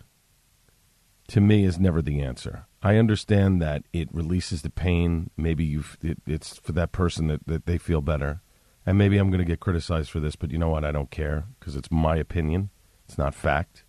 to 1.32 1.40
me, 1.40 1.64
is 1.64 1.80
never 1.80 2.02
the 2.02 2.22
answer. 2.22 2.66
I 2.84 2.98
understand 2.98 3.62
that 3.62 3.84
it 3.94 4.10
releases 4.12 4.64
the 4.64 4.70
pain. 4.70 5.30
Maybe 5.38 5.64
you 5.64 5.86
it, 6.02 6.18
it's 6.28 6.58
for 6.58 6.74
that 6.74 6.92
person 6.92 7.28
that, 7.28 7.48
that 7.48 7.66
they 7.66 7.78
feel 7.78 8.02
better. 8.02 8.42
And 8.86 8.98
maybe 8.98 9.18
I'm 9.18 9.30
going 9.30 9.40
to 9.40 9.46
get 9.46 9.62
criticized 9.62 10.10
for 10.12 10.20
this, 10.20 10.36
but 10.36 10.52
you 10.52 10.58
know 10.58 10.70
what? 10.70 10.84
I 10.84 10.92
don't 10.92 11.10
care 11.10 11.46
because 11.58 11.78
it's 11.78 11.90
my 11.90 12.18
opinion. 12.18 12.70
It's 13.08 13.18
not 13.18 13.34
fact. 13.34 13.86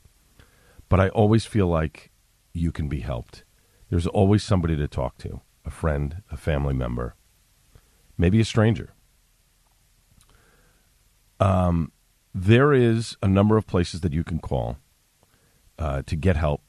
But 0.89 1.01
I 1.01 1.09
always 1.09 1.45
feel 1.45 1.67
like 1.67 2.13
you 2.53 2.71
can 2.71 2.89
be 2.89 3.01
helped. 3.01 3.43
There's 3.91 4.07
always 4.07 4.45
somebody 4.45 4.77
to 4.77 4.87
talk 4.87 5.19
to 5.19 5.41
a 5.65 5.71
friend, 5.71 6.23
a 6.31 6.37
family 6.37 6.75
member, 6.75 7.17
maybe 8.17 8.41
a 8.41 8.45
stranger. 8.45 8.95
Um, 11.41 11.91
there 12.33 12.73
is 12.73 13.17
a 13.21 13.27
number 13.27 13.57
of 13.57 13.67
places 13.67 14.03
that 14.03 14.13
you 14.13 14.23
can 14.23 14.39
call 14.39 14.77
uh, 15.79 16.03
to 16.07 16.15
get 16.15 16.37
help. 16.37 16.63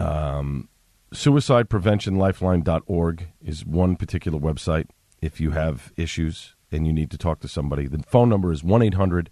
Um, 0.00 0.68
suicidepreventionlifeline.org 1.12 3.28
is 3.42 3.64
one 3.64 3.96
particular 3.96 4.38
website. 4.38 4.88
If 5.20 5.40
you 5.40 5.52
have 5.52 5.92
issues 5.96 6.56
and 6.70 6.86
you 6.86 6.92
need 6.92 7.10
to 7.12 7.18
talk 7.18 7.40
to 7.40 7.48
somebody, 7.48 7.86
the 7.86 8.02
phone 8.06 8.28
number 8.28 8.52
is 8.52 8.62
1 8.64 8.82
800 8.82 9.30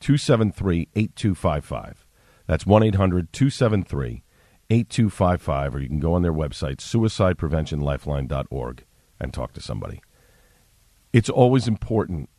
273 0.00 0.88
8255. 0.94 2.06
That's 2.46 2.66
1 2.66 2.82
800 2.82 3.32
273 3.32 4.22
8255, 4.70 5.74
or 5.74 5.80
you 5.80 5.88
can 5.88 6.00
go 6.00 6.14
on 6.14 6.22
their 6.22 6.32
website, 6.32 6.76
suicidepreventionlifeline.org, 6.76 8.84
and 9.20 9.34
talk 9.34 9.52
to 9.52 9.60
somebody. 9.60 10.00
It's 11.12 11.28
always 11.28 11.68
important 11.68 12.30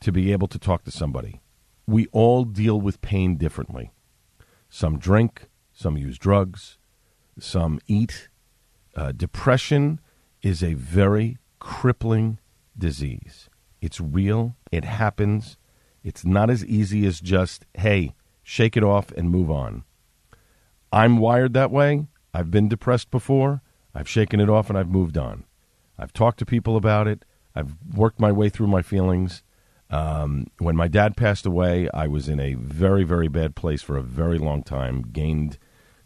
to 0.00 0.12
be 0.12 0.32
able 0.32 0.48
to 0.48 0.58
talk 0.58 0.84
to 0.84 0.90
somebody. 0.90 1.42
We 1.86 2.06
all 2.06 2.44
deal 2.44 2.80
with 2.80 3.02
pain 3.02 3.36
differently. 3.36 3.92
Some 4.70 4.98
drink, 4.98 5.48
some 5.72 5.98
use 5.98 6.18
drugs, 6.18 6.78
some 7.38 7.80
eat. 7.86 8.28
Uh, 8.94 9.12
depression 9.12 10.00
is 10.42 10.62
a 10.62 10.74
very 10.74 11.38
crippling 11.58 12.38
disease. 12.76 13.48
It's 13.80 14.00
real, 14.00 14.56
it 14.70 14.84
happens. 14.84 15.56
It's 16.04 16.24
not 16.24 16.50
as 16.50 16.64
easy 16.64 17.06
as 17.06 17.20
just, 17.20 17.64
hey, 17.74 18.14
shake 18.42 18.76
it 18.76 18.82
off 18.82 19.12
and 19.12 19.30
move 19.30 19.50
on. 19.50 19.84
I'm 20.92 21.18
wired 21.18 21.54
that 21.54 21.70
way. 21.70 22.06
I've 22.34 22.50
been 22.50 22.68
depressed 22.68 23.10
before. 23.10 23.62
I've 23.94 24.08
shaken 24.08 24.40
it 24.40 24.50
off 24.50 24.68
and 24.68 24.78
I've 24.78 24.90
moved 24.90 25.16
on. 25.16 25.44
I've 25.98 26.12
talked 26.12 26.38
to 26.40 26.46
people 26.46 26.76
about 26.76 27.06
it. 27.06 27.24
I've 27.54 27.76
worked 27.94 28.20
my 28.20 28.32
way 28.32 28.48
through 28.48 28.66
my 28.66 28.82
feelings. 28.82 29.42
Um, 29.90 30.46
when 30.58 30.74
my 30.74 30.88
dad 30.88 31.16
passed 31.16 31.44
away, 31.44 31.88
I 31.92 32.06
was 32.06 32.28
in 32.28 32.40
a 32.40 32.54
very, 32.54 33.04
very 33.04 33.28
bad 33.28 33.54
place 33.54 33.82
for 33.82 33.96
a 33.96 34.02
very 34.02 34.38
long 34.38 34.62
time. 34.62 35.02
Gained 35.02 35.58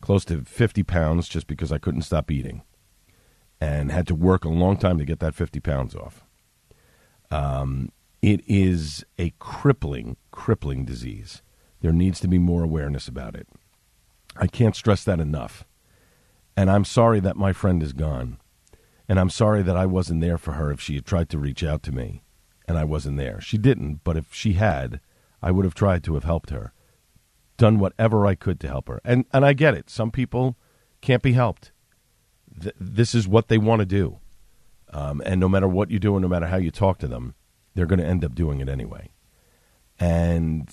close 0.06 0.24
to 0.24 0.44
50 0.44 0.84
pounds 0.84 1.28
just 1.28 1.48
because 1.48 1.72
I 1.72 1.78
couldn't 1.78 2.02
stop 2.02 2.30
eating 2.30 2.62
and 3.60 3.90
had 3.90 4.06
to 4.06 4.14
work 4.14 4.44
a 4.44 4.48
long 4.48 4.76
time 4.76 4.98
to 4.98 5.04
get 5.04 5.18
that 5.18 5.34
50 5.34 5.58
pounds 5.58 5.96
off. 5.96 6.24
Um, 7.32 7.90
it 8.22 8.40
is 8.46 9.04
a 9.18 9.32
crippling, 9.40 10.16
crippling 10.30 10.84
disease. 10.84 11.42
There 11.80 11.90
needs 11.90 12.20
to 12.20 12.28
be 12.28 12.38
more 12.38 12.62
awareness 12.62 13.08
about 13.08 13.34
it. 13.34 13.48
I 14.36 14.46
can't 14.46 14.76
stress 14.76 15.02
that 15.02 15.18
enough. 15.18 15.64
And 16.56 16.70
I'm 16.70 16.84
sorry 16.84 17.18
that 17.18 17.36
my 17.36 17.52
friend 17.52 17.82
is 17.82 17.92
gone. 17.92 18.38
And 19.08 19.18
I'm 19.18 19.28
sorry 19.28 19.64
that 19.64 19.76
I 19.76 19.86
wasn't 19.86 20.20
there 20.20 20.38
for 20.38 20.52
her 20.52 20.70
if 20.70 20.80
she 20.80 20.94
had 20.94 21.04
tried 21.04 21.28
to 21.30 21.38
reach 21.38 21.64
out 21.64 21.82
to 21.82 21.90
me 21.90 22.22
and 22.68 22.78
I 22.78 22.84
wasn't 22.84 23.16
there. 23.16 23.40
She 23.40 23.58
didn't, 23.58 24.04
but 24.04 24.16
if 24.16 24.32
she 24.32 24.52
had, 24.52 25.00
I 25.42 25.50
would 25.50 25.64
have 25.64 25.74
tried 25.74 26.04
to 26.04 26.14
have 26.14 26.22
helped 26.22 26.50
her, 26.50 26.72
done 27.56 27.78
whatever 27.78 28.26
I 28.26 28.34
could 28.34 28.60
to 28.60 28.68
help 28.68 28.88
her. 28.88 29.00
And 29.04 29.24
and 29.32 29.44
I 29.44 29.52
get 29.52 29.74
it. 29.74 29.90
Some 29.90 30.10
people 30.10 30.56
can't 31.00 31.22
be 31.22 31.32
helped. 31.32 31.72
Th- 32.60 32.74
this 32.78 33.14
is 33.14 33.28
what 33.28 33.48
they 33.48 33.58
want 33.58 33.80
to 33.80 33.86
do, 33.86 34.18
um, 34.92 35.22
and 35.24 35.40
no 35.40 35.48
matter 35.48 35.68
what 35.68 35.90
you 35.90 35.98
do 35.98 36.14
and 36.14 36.22
no 36.22 36.28
matter 36.28 36.46
how 36.46 36.56
you 36.56 36.70
talk 36.70 36.98
to 36.98 37.08
them, 37.08 37.34
they're 37.74 37.86
going 37.86 37.98
to 37.98 38.06
end 38.06 38.24
up 38.24 38.34
doing 38.34 38.60
it 38.60 38.68
anyway. 38.68 39.10
And 39.98 40.70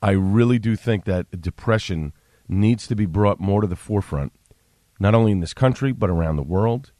I 0.00 0.10
really 0.12 0.58
do 0.58 0.76
think 0.76 1.04
that 1.04 1.40
depression 1.40 2.12
needs 2.48 2.86
to 2.86 2.96
be 2.96 3.06
brought 3.06 3.40
more 3.40 3.60
to 3.60 3.66
the 3.66 3.76
forefront, 3.76 4.32
not 4.98 5.14
only 5.14 5.32
in 5.32 5.40
this 5.40 5.54
country 5.54 5.92
but 5.92 6.10
around 6.10 6.36
the 6.36 6.42
world, 6.42 6.92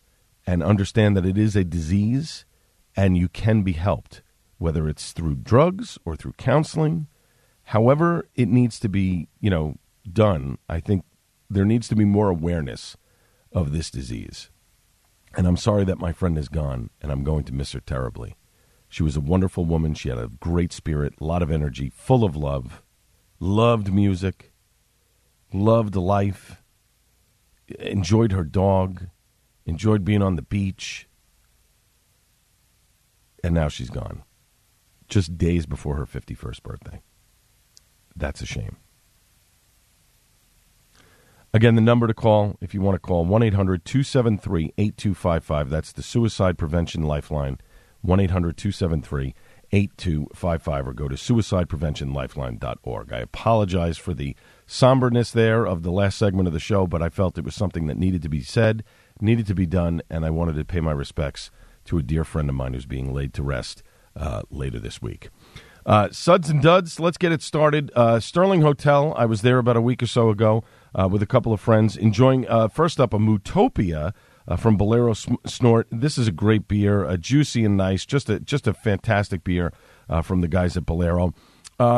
and 0.46 0.62
understand 0.62 1.16
that 1.16 1.26
it 1.26 1.38
is 1.38 1.56
a 1.56 1.64
disease 1.64 2.44
and 2.94 3.16
you 3.16 3.28
can 3.28 3.62
be 3.62 3.72
helped 3.72 4.22
whether 4.62 4.88
it's 4.88 5.10
through 5.12 5.34
drugs 5.34 5.98
or 6.04 6.14
through 6.14 6.32
counseling, 6.34 7.08
however 7.64 8.28
it 8.34 8.48
needs 8.48 8.78
to 8.80 8.88
be, 8.88 9.28
you 9.40 9.50
know, 9.50 9.76
done, 10.10 10.58
I 10.68 10.80
think 10.80 11.04
there 11.48 11.64
needs 11.64 11.88
to 11.88 11.96
be 11.96 12.04
more 12.04 12.28
awareness 12.28 12.96
of 13.52 13.72
this 13.72 13.90
disease. 13.90 14.50
And 15.36 15.46
I'm 15.46 15.56
sorry 15.56 15.84
that 15.84 15.98
my 15.98 16.12
friend 16.12 16.36
is 16.36 16.48
gone, 16.48 16.90
and 17.00 17.10
I'm 17.10 17.24
going 17.24 17.44
to 17.44 17.54
miss 17.54 17.72
her 17.72 17.80
terribly. 17.80 18.36
She 18.88 19.02
was 19.02 19.16
a 19.16 19.20
wonderful 19.20 19.64
woman. 19.64 19.94
She 19.94 20.10
had 20.10 20.18
a 20.18 20.28
great 20.40 20.72
spirit, 20.72 21.14
a 21.20 21.24
lot 21.24 21.42
of 21.42 21.50
energy, 21.50 21.90
full 21.94 22.24
of 22.24 22.36
love, 22.36 22.82
loved 23.40 23.92
music, 23.92 24.52
loved 25.52 25.96
life, 25.96 26.62
enjoyed 27.78 28.32
her 28.32 28.44
dog, 28.44 29.06
enjoyed 29.64 30.04
being 30.04 30.22
on 30.22 30.36
the 30.36 30.42
beach. 30.42 31.08
And 33.42 33.54
now 33.54 33.68
she's 33.68 33.90
gone 33.90 34.24
just 35.08 35.36
days 35.36 35.66
before 35.66 35.96
her 35.96 36.06
51st 36.06 36.62
birthday. 36.62 37.02
That's 38.16 38.40
a 38.40 38.46
shame. 38.46 38.76
Again, 41.54 41.74
the 41.74 41.82
number 41.82 42.06
to 42.06 42.14
call 42.14 42.56
if 42.60 42.72
you 42.72 42.80
want 42.80 42.94
to 42.94 42.98
call 42.98 43.24
1 43.24 43.42
800 43.42 43.84
273 43.84 44.72
8255. 44.78 45.70
That's 45.70 45.92
the 45.92 46.02
Suicide 46.02 46.56
Prevention 46.56 47.02
Lifeline. 47.02 47.58
1 48.00 48.20
800 48.20 48.56
273 48.56 49.34
8255 49.72 50.88
or 50.88 50.92
go 50.92 51.08
to 51.08 51.14
suicidepreventionlifeline.org. 51.14 53.12
I 53.12 53.18
apologize 53.18 53.96
for 53.96 54.12
the 54.12 54.36
somberness 54.66 55.30
there 55.30 55.66
of 55.66 55.82
the 55.82 55.90
last 55.90 56.18
segment 56.18 56.46
of 56.46 56.52
the 56.52 56.60
show, 56.60 56.86
but 56.86 57.02
I 57.02 57.08
felt 57.08 57.38
it 57.38 57.44
was 57.44 57.54
something 57.54 57.86
that 57.86 57.96
needed 57.96 58.22
to 58.22 58.28
be 58.28 58.42
said, 58.42 58.84
needed 59.20 59.46
to 59.46 59.54
be 59.54 59.66
done, 59.66 60.02
and 60.10 60.26
I 60.26 60.30
wanted 60.30 60.56
to 60.56 60.64
pay 60.64 60.80
my 60.80 60.92
respects 60.92 61.50
to 61.86 61.98
a 61.98 62.02
dear 62.02 62.24
friend 62.24 62.48
of 62.48 62.54
mine 62.54 62.74
who's 62.74 62.86
being 62.86 63.12
laid 63.12 63.32
to 63.34 63.42
rest 63.42 63.82
uh, 64.14 64.42
later 64.50 64.78
this 64.78 65.00
week. 65.00 65.30
Uh, 65.84 66.08
Suds 66.10 66.48
and 66.48 66.62
Duds, 66.62 67.00
let's 67.00 67.18
get 67.18 67.32
it 67.32 67.42
started. 67.42 67.90
Uh, 67.94 68.20
Sterling 68.20 68.62
Hotel, 68.62 69.14
I 69.16 69.26
was 69.26 69.42
there 69.42 69.58
about 69.58 69.76
a 69.76 69.80
week 69.80 70.02
or 70.02 70.06
so 70.06 70.30
ago 70.30 70.64
uh, 70.94 71.08
with 71.10 71.22
a 71.22 71.26
couple 71.26 71.52
of 71.52 71.60
friends, 71.60 71.96
enjoying, 71.96 72.48
uh, 72.48 72.68
first 72.68 73.00
up, 73.00 73.12
a 73.12 73.18
Mootopia 73.18 74.12
uh, 74.46 74.56
from 74.56 74.76
Bolero 74.76 75.12
Snort. 75.12 75.88
This 75.90 76.18
is 76.18 76.28
a 76.28 76.32
great 76.32 76.68
beer, 76.68 77.04
uh, 77.04 77.16
juicy 77.16 77.64
and 77.64 77.76
nice, 77.76 78.06
just 78.06 78.28
a, 78.30 78.38
just 78.40 78.66
a 78.66 78.74
fantastic 78.74 79.44
beer 79.44 79.72
from 80.22 80.42
the 80.42 80.48
guys 80.48 80.76
at 80.76 80.84
Bolero. 80.84 81.32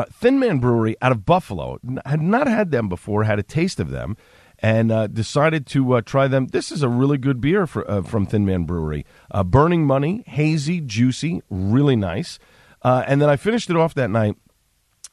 Thin 0.09 0.39
Man 0.39 0.59
Brewery 0.59 0.95
out 1.01 1.11
of 1.11 1.25
Buffalo. 1.25 1.79
Had 2.05 2.21
not 2.21 2.47
had 2.47 2.71
them 2.71 2.87
before, 2.87 3.23
had 3.23 3.39
a 3.39 3.43
taste 3.43 3.79
of 3.79 3.91
them 3.91 4.15
and 4.59 4.91
uh, 4.91 5.07
decided 5.07 5.65
to 5.67 5.93
uh, 5.95 6.01
try 6.01 6.27
them. 6.27 6.47
This 6.47 6.71
is 6.71 6.81
a 6.81 6.89
really 6.89 7.17
good 7.17 7.41
beer 7.41 7.67
for, 7.67 7.89
uh, 7.89 8.01
from 8.01 8.25
Thin 8.25 8.45
Man 8.45 8.63
Brewery. 8.63 9.05
Uh, 9.29 9.43
Burning 9.43 9.85
Money, 9.85 10.23
hazy, 10.27 10.81
juicy, 10.81 11.41
really 11.49 11.95
nice. 11.95 12.39
Uh, 12.85 13.03
and 13.07 13.19
then 13.19 13.29
I 13.29 13.35
finished 13.35 13.71
it 13.71 13.75
off 13.75 13.95
that 13.95 14.11
night 14.11 14.35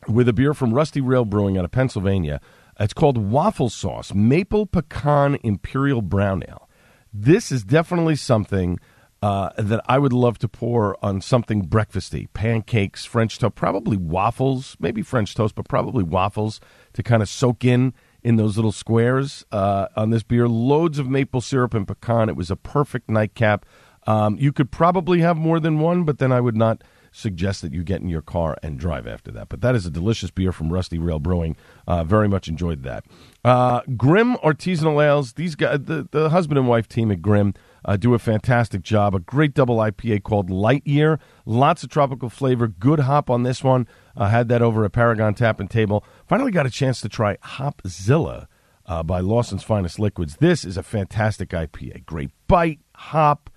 with 0.07 0.29
a 0.29 0.35
beer 0.35 0.53
from 0.53 0.75
Rusty 0.75 1.01
Rail 1.01 1.25
Brewing 1.25 1.57
out 1.57 1.65
of 1.65 1.71
Pennsylvania. 1.71 2.39
It's 2.79 2.93
called 2.93 3.17
Waffle 3.17 3.71
Sauce 3.71 4.13
Maple 4.13 4.67
Pecan 4.67 5.39
Imperial 5.43 6.03
Brown 6.03 6.45
Ale. 6.47 6.69
This 7.15 7.51
is 7.51 7.65
definitely 7.65 8.17
something 8.17 8.79
uh, 9.23 9.51
that 9.57 9.81
I 9.89 9.99
would 9.99 10.13
love 10.13 10.37
to 10.41 10.49
pour 10.49 11.03
on 11.03 11.23
something 11.23 11.67
breakfasty 11.67 12.29
pancakes, 12.35 13.07
French 13.07 13.39
toast, 13.39 13.55
probably 13.55 13.97
waffles, 13.97 14.77
maybe 14.79 15.01
French 15.01 15.35
toast, 15.35 15.55
but 15.55 15.67
probably 15.67 16.05
waffles 16.05 16.61
to 16.93 17.03
kind 17.03 17.23
of 17.23 17.29
soak 17.31 17.65
in 17.65 17.95
in 18.23 18.37
those 18.37 18.57
little 18.57 18.73
squares 18.73 19.47
uh, 19.51 19.87
on 19.97 20.11
this 20.11 20.23
beer. 20.23 20.47
Loads 20.47 20.99
of 20.99 21.09
maple 21.09 21.41
syrup 21.41 21.73
and 21.73 21.89
pecan. 21.89 22.29
It 22.29 22.37
was 22.37 22.51
a 22.51 22.57
perfect 22.57 23.09
nightcap. 23.09 23.65
Um, 24.07 24.37
you 24.39 24.53
could 24.53 24.71
probably 24.71 25.21
have 25.21 25.39
more 25.39 25.59
than 25.59 25.81
one, 25.81 26.05
but 26.05 26.19
then 26.19 26.33
I 26.33 26.41
would 26.43 26.57
not 26.57 26.83
suggest 27.13 27.63
that 27.63 27.73
you 27.73 27.85
get 27.85 28.01
in 28.01 28.09
your 28.09 28.23
car 28.23 28.57
and 28.63 28.79
drive 28.79 29.07
after 29.07 29.31
that. 29.31 29.49
But 29.49 29.61
that 29.61 29.75
is 29.77 29.87
a 29.87 29.91
delicious 29.91 30.31
beer 30.31 30.51
from 30.51 30.73
Rusty 30.73 30.99
Rail 30.99 31.21
Brewing. 31.21 31.57
Uh, 31.87 32.03
very 32.03 32.29
much 32.29 32.49
enjoyed 32.49 32.83
that. 32.83 33.05
Uh, 33.45 33.83
Grimm 33.97 34.37
Artisanal 34.39 35.05
Ales. 35.05 35.35
These 35.35 35.55
guys, 35.55 35.81
the, 35.83 36.09
the 36.11 36.31
husband 36.31 36.59
and 36.59 36.67
wife 36.67 36.89
team 36.89 37.13
at 37.13 37.23
Grimm. 37.23 37.55
Uh, 37.85 37.97
do 37.97 38.15
a 38.15 38.19
fantastic 38.19 38.83
job. 38.83 39.15
A 39.15 39.19
great 39.19 39.55
double 39.55 39.77
IPA 39.77 40.23
called 40.23 40.51
Light 40.51 40.87
Year. 40.87 41.19
Lots 41.45 41.83
of 41.83 41.91
tropical 41.91 42.29
flavor. 42.29 42.69
Good 42.69 43.01
hop 43.01 43.29
on 43.29 43.43
this 43.43 43.63
one. 43.63 43.87
Uh, 44.17 44.29
had 44.29 44.49
that 44.49 44.63
over 44.63 44.85
at 44.85 44.93
Paragon 44.93 45.35
Tap 45.35 45.61
and 45.61 45.71
Table. 45.71 46.05
Finally 46.27 46.53
got 46.53 46.67
a 46.67 46.71
chance 46.71 47.01
to 47.01 47.09
try 47.09 47.37
Hopzilla 47.39 48.47
uh, 48.87 49.03
by 49.03 49.21
Lawson's 49.21 49.63
Finest 49.65 49.99
Liquids. 49.99 50.37
This 50.37 50.65
is 50.65 50.77
a 50.77 50.83
fantastic 50.83 51.51
IPA. 51.51 52.07
Great 52.07 52.31
bite, 52.47 52.81
hop, 52.95 53.51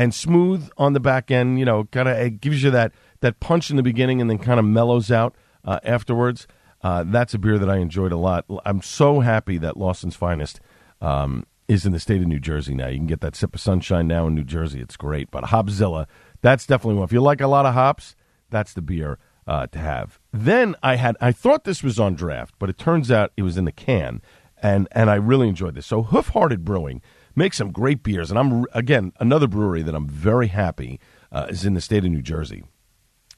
and 0.00 0.14
smooth 0.14 0.70
on 0.78 0.94
the 0.94 1.00
back 1.00 1.30
end. 1.30 1.58
You 1.58 1.66
know, 1.66 1.84
kind 1.84 2.08
of 2.08 2.16
it 2.16 2.40
gives 2.40 2.62
you 2.62 2.70
that 2.70 2.92
that 3.20 3.38
punch 3.38 3.70
in 3.70 3.76
the 3.76 3.82
beginning 3.82 4.22
and 4.22 4.30
then 4.30 4.38
kind 4.38 4.58
of 4.58 4.64
mellows 4.64 5.12
out 5.12 5.36
uh, 5.62 5.78
afterwards. 5.84 6.46
Uh, 6.82 7.04
that's 7.06 7.34
a 7.34 7.38
beer 7.38 7.58
that 7.58 7.68
I 7.68 7.76
enjoyed 7.76 8.10
a 8.10 8.16
lot. 8.16 8.46
I'm 8.64 8.80
so 8.80 9.20
happy 9.20 9.58
that 9.58 9.76
Lawson's 9.76 10.16
Finest 10.16 10.58
um, 11.02 11.44
is 11.68 11.84
in 11.84 11.92
the 11.92 12.00
state 12.00 12.22
of 12.22 12.26
New 12.26 12.40
Jersey 12.40 12.74
now. 12.74 12.88
You 12.88 12.96
can 12.96 13.06
get 13.06 13.20
that 13.20 13.36
sip 13.36 13.54
of 13.54 13.60
sunshine 13.60 14.08
now 14.08 14.26
in 14.26 14.34
New 14.34 14.44
Jersey. 14.44 14.80
It's 14.80 14.96
great. 14.96 15.30
But 15.30 15.44
Hopzilla, 15.44 16.06
that's 16.40 16.64
definitely 16.64 16.94
one. 16.94 17.04
If 17.04 17.12
you 17.12 17.20
like 17.20 17.42
a 17.42 17.46
lot 17.46 17.66
of 17.66 17.74
hops, 17.74 18.16
that's 18.48 18.72
the 18.72 18.80
beer 18.80 19.18
uh, 19.46 19.66
to 19.66 19.78
have. 19.78 20.18
Then 20.32 20.76
I 20.82 20.96
had 20.96 21.18
I 21.20 21.32
thought 21.32 21.64
this 21.64 21.82
was 21.82 22.00
on 22.00 22.14
draft, 22.14 22.54
but 22.58 22.70
it 22.70 22.78
turns 22.78 23.10
out 23.10 23.32
it 23.36 23.42
was 23.42 23.58
in 23.58 23.66
the 23.66 23.72
can, 23.72 24.22
and 24.62 24.88
and 24.92 25.10
I 25.10 25.16
really 25.16 25.50
enjoyed 25.50 25.74
this. 25.74 25.86
So 25.86 26.04
Hoof 26.04 26.28
Hearted 26.28 26.64
Brewing 26.64 27.02
makes 27.40 27.56
some 27.56 27.72
great 27.72 28.02
beers, 28.02 28.30
and 28.30 28.38
I'm 28.38 28.66
again 28.72 29.12
another 29.18 29.48
brewery 29.48 29.82
that 29.82 29.94
I'm 29.94 30.06
very 30.06 30.48
happy 30.48 31.00
uh, 31.32 31.46
is 31.48 31.64
in 31.64 31.72
the 31.72 31.80
state 31.80 32.04
of 32.04 32.10
New 32.10 32.20
Jersey. 32.20 32.62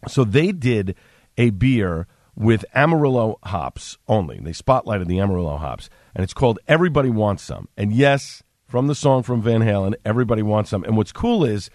So 0.09 0.25
they 0.25 0.51
did 0.51 0.97
a 1.39 1.51
beer 1.51 2.09
with 2.35 2.65
Amarillo 2.75 3.39
hops 3.45 3.99
only. 4.09 4.41
They 4.41 4.51
spotlighted 4.51 5.07
the 5.07 5.21
Amarillo 5.21 5.57
hops, 5.57 5.89
and 6.17 6.25
it's 6.25 6.35
called 6.35 6.59
Everybody 6.67 7.11
Wants 7.11 7.45
Some. 7.45 7.69
And 7.77 7.93
yes, 7.93 8.43
from 8.67 8.89
the 8.89 8.97
song 8.97 9.23
from 9.23 9.41
Van 9.41 9.61
Halen, 9.61 9.95
Everybody 10.05 10.43
Wants 10.43 10.71
Some. 10.71 10.83
And 10.83 10.97
what's 10.97 11.13
cool 11.13 11.45
is 11.45 11.71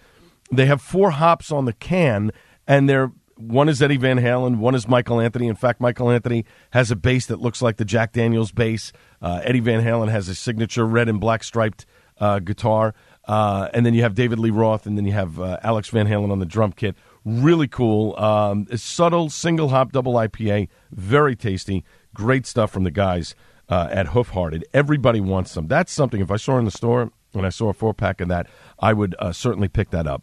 they 0.52 0.66
have 0.66 0.82
four 0.82 1.12
hops 1.12 1.50
on 1.50 1.64
the 1.64 1.72
can, 1.72 2.30
and 2.66 2.90
they're 2.90 3.10
one 3.36 3.68
is 3.68 3.80
Eddie 3.80 3.96
Van 3.96 4.18
Halen, 4.18 4.56
one 4.56 4.74
is 4.74 4.88
Michael 4.88 5.20
Anthony. 5.20 5.46
In 5.46 5.54
fact, 5.54 5.80
Michael 5.80 6.10
Anthony 6.10 6.44
has 6.72 6.90
a 6.90 6.96
bass 6.96 7.26
that 7.26 7.40
looks 7.40 7.62
like 7.62 7.76
the 7.76 7.84
Jack 7.84 8.12
Daniels 8.12 8.50
bass. 8.50 8.92
Uh, 9.22 9.40
Eddie 9.44 9.60
Van 9.60 9.82
Halen 9.82 10.10
has 10.10 10.28
a 10.28 10.34
signature 10.34 10.84
red 10.84 11.08
and 11.08 11.20
black 11.20 11.44
striped 11.44 11.86
uh, 12.20 12.38
guitar. 12.38 12.94
Uh, 13.26 13.68
and 13.74 13.84
then 13.84 13.92
you 13.94 14.02
have 14.02 14.14
David 14.14 14.38
Lee 14.38 14.50
Roth, 14.50 14.86
and 14.86 14.96
then 14.96 15.04
you 15.04 15.12
have 15.12 15.38
uh, 15.38 15.58
Alex 15.62 15.90
Van 15.90 16.06
Halen 16.06 16.32
on 16.32 16.38
the 16.38 16.46
drum 16.46 16.72
kit. 16.72 16.96
Really 17.24 17.68
cool. 17.68 18.16
Um, 18.18 18.66
subtle 18.74 19.28
single 19.28 19.68
hop 19.68 19.92
double 19.92 20.14
IPA, 20.14 20.68
very 20.90 21.36
tasty. 21.36 21.84
Great 22.14 22.46
stuff 22.46 22.70
from 22.70 22.84
the 22.84 22.90
guys 22.90 23.34
uh, 23.68 23.88
at 23.90 24.08
Hoof 24.08 24.30
Hearted. 24.30 24.64
Everybody 24.72 25.20
wants 25.20 25.50
some. 25.50 25.66
That's 25.66 25.92
something. 25.92 26.22
If 26.22 26.30
I 26.30 26.36
saw 26.36 26.58
in 26.58 26.64
the 26.64 26.70
store 26.70 27.10
and 27.34 27.44
I 27.44 27.50
saw 27.50 27.68
a 27.68 27.74
four 27.74 27.92
pack 27.92 28.22
of 28.22 28.28
that, 28.28 28.46
I 28.78 28.94
would 28.94 29.14
uh, 29.18 29.32
certainly 29.32 29.68
pick 29.68 29.90
that 29.90 30.06
up. 30.06 30.22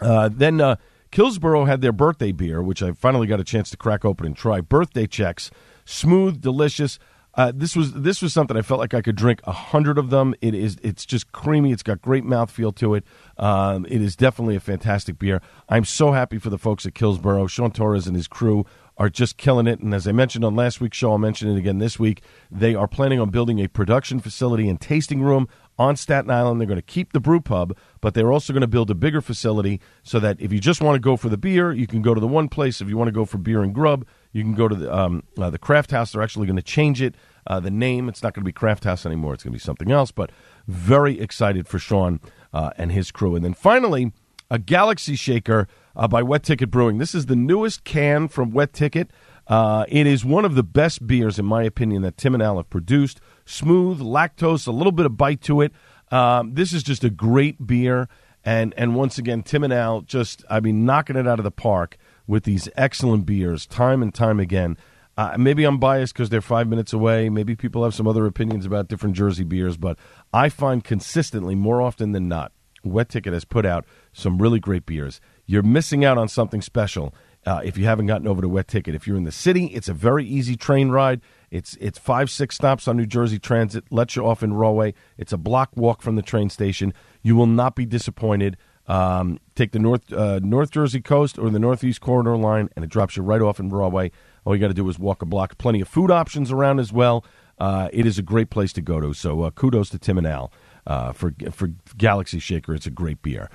Uh, 0.00 0.28
then 0.32 0.76
Kills 1.12 1.38
Boro 1.38 1.66
had 1.66 1.80
their 1.80 1.92
birthday 1.92 2.32
beer, 2.32 2.60
which 2.60 2.82
I 2.82 2.90
finally 2.90 3.28
got 3.28 3.38
a 3.38 3.44
chance 3.44 3.70
to 3.70 3.76
crack 3.76 4.04
open 4.04 4.26
and 4.26 4.36
try. 4.36 4.60
Birthday 4.60 5.06
checks. 5.06 5.52
smooth, 5.84 6.40
delicious. 6.40 6.98
Uh, 7.36 7.52
this 7.54 7.74
was 7.74 7.92
this 7.94 8.22
was 8.22 8.32
something 8.32 8.56
I 8.56 8.62
felt 8.62 8.78
like 8.78 8.94
I 8.94 9.02
could 9.02 9.16
drink 9.16 9.40
a 9.44 9.52
hundred 9.52 9.98
of 9.98 10.10
them. 10.10 10.34
It 10.40 10.54
is 10.54 10.76
it's 10.82 11.04
just 11.04 11.32
creamy. 11.32 11.72
It's 11.72 11.82
got 11.82 12.00
great 12.00 12.24
mouthfeel 12.24 12.74
to 12.76 12.94
it. 12.94 13.04
Um, 13.38 13.86
it 13.86 14.00
is 14.00 14.14
definitely 14.14 14.54
a 14.56 14.60
fantastic 14.60 15.18
beer. 15.18 15.42
I'm 15.68 15.84
so 15.84 16.12
happy 16.12 16.38
for 16.38 16.50
the 16.50 16.58
folks 16.58 16.86
at 16.86 16.94
Kills 16.94 17.18
Boro. 17.18 17.46
Sean 17.46 17.72
Torres 17.72 18.06
and 18.06 18.16
his 18.16 18.28
crew 18.28 18.64
are 18.96 19.10
just 19.10 19.36
killing 19.36 19.66
it. 19.66 19.80
And 19.80 19.92
as 19.92 20.06
I 20.06 20.12
mentioned 20.12 20.44
on 20.44 20.54
last 20.54 20.80
week's 20.80 20.96
show, 20.96 21.10
I'll 21.10 21.18
mention 21.18 21.48
it 21.50 21.58
again 21.58 21.78
this 21.78 21.98
week. 21.98 22.22
They 22.50 22.74
are 22.74 22.86
planning 22.86 23.20
on 23.20 23.30
building 23.30 23.58
a 23.58 23.68
production 23.68 24.20
facility 24.20 24.68
and 24.68 24.80
tasting 24.80 25.20
room 25.20 25.48
on 25.76 25.96
Staten 25.96 26.30
Island. 26.30 26.60
They're 26.60 26.68
going 26.68 26.76
to 26.76 26.82
keep 26.82 27.12
the 27.12 27.20
brew 27.20 27.40
pub, 27.40 27.76
but 28.00 28.14
they're 28.14 28.32
also 28.32 28.52
going 28.52 28.60
to 28.60 28.68
build 28.68 28.90
a 28.90 28.94
bigger 28.94 29.20
facility 29.20 29.80
so 30.04 30.20
that 30.20 30.40
if 30.40 30.52
you 30.52 30.60
just 30.60 30.80
want 30.80 30.94
to 30.94 31.00
go 31.00 31.16
for 31.16 31.28
the 31.28 31.36
beer, 31.36 31.72
you 31.72 31.88
can 31.88 32.02
go 32.02 32.14
to 32.14 32.20
the 32.20 32.28
one 32.28 32.48
place. 32.48 32.80
If 32.80 32.88
you 32.88 32.96
want 32.96 33.08
to 33.08 33.12
go 33.12 33.24
for 33.24 33.38
beer 33.38 33.62
and 33.62 33.74
grub, 33.74 34.06
you 34.34 34.42
can 34.42 34.52
go 34.52 34.68
to 34.68 34.74
the 34.74 34.94
um, 34.94 35.22
uh, 35.38 35.48
the 35.48 35.58
Craft 35.58 35.92
House. 35.92 36.12
They're 36.12 36.22
actually 36.22 36.46
going 36.46 36.56
to 36.56 36.62
change 36.62 37.00
it. 37.00 37.14
Uh, 37.46 37.60
the 37.60 37.70
name 37.70 38.08
it's 38.08 38.22
not 38.22 38.34
going 38.34 38.42
to 38.42 38.48
be 38.48 38.52
Craft 38.52 38.84
House 38.84 39.06
anymore. 39.06 39.32
It's 39.32 39.44
going 39.44 39.52
to 39.52 39.56
be 39.56 39.60
something 39.60 39.90
else. 39.90 40.10
But 40.10 40.30
very 40.66 41.20
excited 41.20 41.68
for 41.68 41.78
Sean 41.78 42.20
uh, 42.52 42.70
and 42.76 42.92
his 42.92 43.10
crew. 43.10 43.36
And 43.36 43.44
then 43.44 43.54
finally, 43.54 44.12
a 44.50 44.58
Galaxy 44.58 45.14
Shaker 45.14 45.68
uh, 45.94 46.08
by 46.08 46.22
Wet 46.22 46.42
Ticket 46.42 46.70
Brewing. 46.70 46.98
This 46.98 47.14
is 47.14 47.26
the 47.26 47.36
newest 47.36 47.84
can 47.84 48.28
from 48.28 48.50
Wet 48.50 48.72
Ticket. 48.72 49.10
Uh, 49.46 49.84
it 49.88 50.06
is 50.06 50.24
one 50.24 50.44
of 50.44 50.56
the 50.56 50.62
best 50.64 51.06
beers, 51.06 51.38
in 51.38 51.44
my 51.44 51.62
opinion, 51.62 52.02
that 52.02 52.16
Tim 52.16 52.34
and 52.34 52.42
Al 52.42 52.56
have 52.56 52.70
produced. 52.70 53.20
Smooth, 53.44 54.00
lactose, 54.00 54.66
a 54.66 54.72
little 54.72 54.92
bit 54.92 55.06
of 55.06 55.16
bite 55.16 55.42
to 55.42 55.60
it. 55.60 55.72
Um, 56.10 56.54
this 56.54 56.72
is 56.72 56.82
just 56.82 57.04
a 57.04 57.10
great 57.10 57.64
beer. 57.64 58.08
And, 58.44 58.74
and 58.76 58.96
once 58.96 59.16
again, 59.16 59.42
Tim 59.42 59.62
and 59.62 59.72
Al 59.72 60.00
just, 60.00 60.44
I 60.50 60.60
mean, 60.60 60.84
knocking 60.84 61.16
it 61.16 61.28
out 61.28 61.38
of 61.38 61.44
the 61.44 61.50
park 61.50 61.98
with 62.26 62.44
these 62.44 62.68
excellent 62.76 63.26
beers 63.26 63.66
time 63.66 64.02
and 64.02 64.14
time 64.14 64.40
again. 64.40 64.76
Uh, 65.16 65.36
maybe 65.38 65.64
I'm 65.64 65.78
biased 65.78 66.12
because 66.12 66.28
they're 66.28 66.40
five 66.40 66.66
minutes 66.66 66.92
away. 66.92 67.28
Maybe 67.28 67.54
people 67.54 67.84
have 67.84 67.94
some 67.94 68.08
other 68.08 68.26
opinions 68.26 68.66
about 68.66 68.88
different 68.88 69.14
Jersey 69.14 69.44
beers, 69.44 69.76
but 69.76 69.96
I 70.32 70.48
find 70.48 70.82
consistently, 70.82 71.54
more 71.54 71.80
often 71.80 72.12
than 72.12 72.28
not, 72.28 72.52
Wet 72.82 73.08
Ticket 73.08 73.32
has 73.32 73.44
put 73.44 73.64
out 73.64 73.86
some 74.12 74.42
really 74.42 74.58
great 74.58 74.86
beers. 74.86 75.20
You're 75.46 75.62
missing 75.62 76.04
out 76.04 76.18
on 76.18 76.28
something 76.28 76.60
special 76.60 77.14
uh, 77.46 77.60
if 77.64 77.76
you 77.76 77.84
haven't 77.84 78.06
gotten 78.06 78.26
over 78.26 78.42
to 78.42 78.48
Wet 78.48 78.68
Ticket. 78.68 78.94
If 78.94 79.06
you're 79.06 79.16
in 79.16 79.24
the 79.24 79.32
city, 79.32 79.66
it's 79.66 79.88
a 79.88 79.94
very 79.94 80.24
easy 80.24 80.56
train 80.56 80.90
ride. 80.90 81.20
It's 81.50 81.76
it's 81.80 81.98
five 81.98 82.30
six 82.30 82.56
stops 82.56 82.88
on 82.88 82.96
New 82.96 83.06
Jersey 83.06 83.38
Transit. 83.38 83.84
Lets 83.90 84.16
you 84.16 84.26
off 84.26 84.42
in 84.42 84.54
Rahway. 84.54 84.94
It's 85.18 85.32
a 85.32 85.38
block 85.38 85.70
walk 85.76 86.02
from 86.02 86.16
the 86.16 86.22
train 86.22 86.50
station. 86.50 86.92
You 87.22 87.36
will 87.36 87.46
not 87.46 87.76
be 87.76 87.86
disappointed. 87.86 88.56
Um, 88.86 89.38
take 89.54 89.72
the 89.72 89.78
North 89.78 90.12
uh, 90.12 90.40
North 90.42 90.70
Jersey 90.70 91.00
coast 91.00 91.38
or 91.38 91.48
the 91.50 91.58
Northeast 91.58 92.00
Corridor 92.00 92.36
line, 92.36 92.68
and 92.76 92.84
it 92.84 92.90
drops 92.90 93.16
you 93.16 93.22
right 93.22 93.40
off 93.40 93.58
in 93.58 93.70
Rahway. 93.70 94.10
All 94.44 94.54
you 94.54 94.60
got 94.60 94.68
to 94.68 94.74
do 94.74 94.88
is 94.88 94.98
walk 94.98 95.22
a 95.22 95.26
block. 95.26 95.56
Plenty 95.56 95.80
of 95.80 95.88
food 95.88 96.10
options 96.10 96.52
around 96.52 96.80
as 96.80 96.92
well. 96.92 97.24
Uh, 97.58 97.88
it 97.92 98.04
is 98.04 98.18
a 98.18 98.22
great 98.22 98.50
place 98.50 98.72
to 98.74 98.82
go 98.82 99.00
to. 99.00 99.14
So 99.14 99.42
uh, 99.42 99.50
kudos 99.50 99.88
to 99.90 99.98
Tim 99.98 100.18
and 100.18 100.26
Al 100.26 100.52
uh, 100.86 101.12
for 101.12 101.34
for 101.50 101.68
Galaxy 101.96 102.38
Shaker. 102.38 102.74
It's 102.74 102.86
a 102.86 102.90
great 102.90 103.22
beer. 103.22 103.50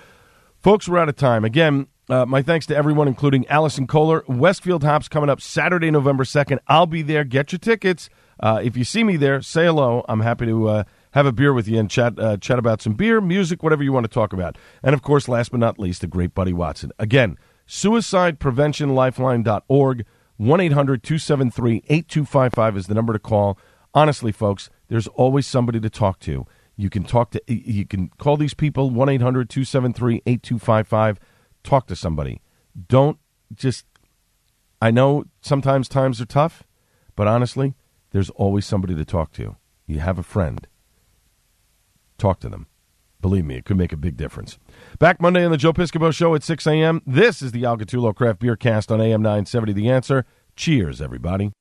Folks, 0.62 0.90
we're 0.90 0.98
out 0.98 1.10
of 1.10 1.16
time. 1.16 1.46
Again, 1.46 1.88
uh, 2.10 2.26
my 2.26 2.42
thanks 2.42 2.66
to 2.66 2.76
everyone, 2.76 3.08
including 3.08 3.48
Allison 3.48 3.88
Kohler. 3.88 4.24
Westfield 4.28 4.84
Hops 4.84 5.08
coming 5.08 5.30
up 5.30 5.40
Saturday, 5.40 5.92
November 5.92 6.24
2nd. 6.24 6.60
I'll 6.68 6.86
be 6.88 7.02
there. 7.02 7.24
Get 7.24 7.52
your 7.52 7.60
tickets. 7.60 8.10
Uh, 8.40 8.60
if 8.64 8.76
you 8.76 8.84
see 8.84 9.04
me 9.04 9.16
there, 9.16 9.42
say 9.42 9.66
hello. 9.66 10.04
I'm 10.10 10.22
happy 10.22 10.48
to 10.48 10.68
uh, 10.68 10.84
have 11.20 11.26
a 11.26 11.34
beer 11.34 11.54
with 11.54 11.68
you 11.68 11.78
and 11.78 11.90
chat, 11.90 12.18
uh, 12.18 12.38
chat 12.38 12.58
about 12.58 12.82
some 12.82 12.94
beer, 12.94 13.20
music, 13.20 13.62
whatever 13.62 13.84
you 13.84 13.92
want 13.92 14.06
to 14.06 14.12
talk 14.12 14.32
about. 14.32 14.58
And 14.82 14.94
of 14.94 15.02
course, 15.02 15.28
last 15.28 15.52
but 15.52 15.60
not 15.60 15.78
least, 15.78 16.00
the 16.02 16.08
great 16.08 16.34
Buddy 16.34 16.54
Watson. 16.54 16.94
Again, 16.98 17.38
suicidepreventionlifeline.org. 17.68 20.06
1 20.38 20.62
800 20.62 21.04
273 21.04 21.84
8255 21.90 22.78
is 22.78 22.88
the 22.88 22.94
number 22.94 23.12
to 23.12 23.20
call. 23.20 23.60
Honestly, 23.94 24.32
folks, 24.32 24.70
there's 24.88 25.10
always 25.10 25.46
somebody 25.46 25.82
to 25.82 25.90
talk 25.90 26.20
to. 26.20 26.48
You 26.78 26.90
can 26.90 27.04
talk 27.04 27.32
to 27.32 27.42
you 27.48 27.86
can 27.86 28.08
call 28.18 28.38
these 28.38 28.54
people 28.54 28.90
1-800-273-8255. 28.92 31.18
Talk 31.62 31.88
to 31.88 31.98
somebody. 31.98 32.42
Don't 32.88 33.20
just 33.54 33.86
I 34.82 34.90
know 34.90 35.26
sometimes 35.42 35.90
times 35.90 36.22
are 36.22 36.26
tough, 36.26 36.64
but 37.18 37.28
honestly, 37.28 37.74
there's 38.12 38.30
always 38.30 38.66
somebody 38.66 38.96
to 38.96 39.04
talk 39.04 39.34
to. 39.34 39.58
You 39.88 40.00
have 40.00 40.18
a 40.18 40.24
friend. 40.24 40.66
Talk 42.20 42.40
to 42.42 42.50
them. 42.50 42.68
Believe 43.22 43.46
me, 43.46 43.56
it 43.56 43.66
could 43.66 43.78
make 43.78 43.92
a 43.92 43.98
big 43.98 44.16
difference. 44.16 44.60
Back 45.00 45.20
Monday 45.20 45.44
on 45.44 45.52
the 45.52 45.58
Joe 45.58 45.74
Piscopo 45.74 46.14
Show 46.14 46.36
at 46.36 46.44
6 46.44 46.68
a.m. 46.68 47.02
This 47.06 47.42
is 47.42 47.52
the 47.52 47.66
Al 47.66 47.78
Gattullo 47.78 48.16
Craft 48.16 48.40
Beer 48.40 48.56
Cast 48.56 48.92
on 48.92 49.02
AM 49.02 49.22
970 49.22 49.74
The 49.74 49.90
Answer. 49.90 50.26
Cheers, 50.56 51.02
everybody. 51.02 51.52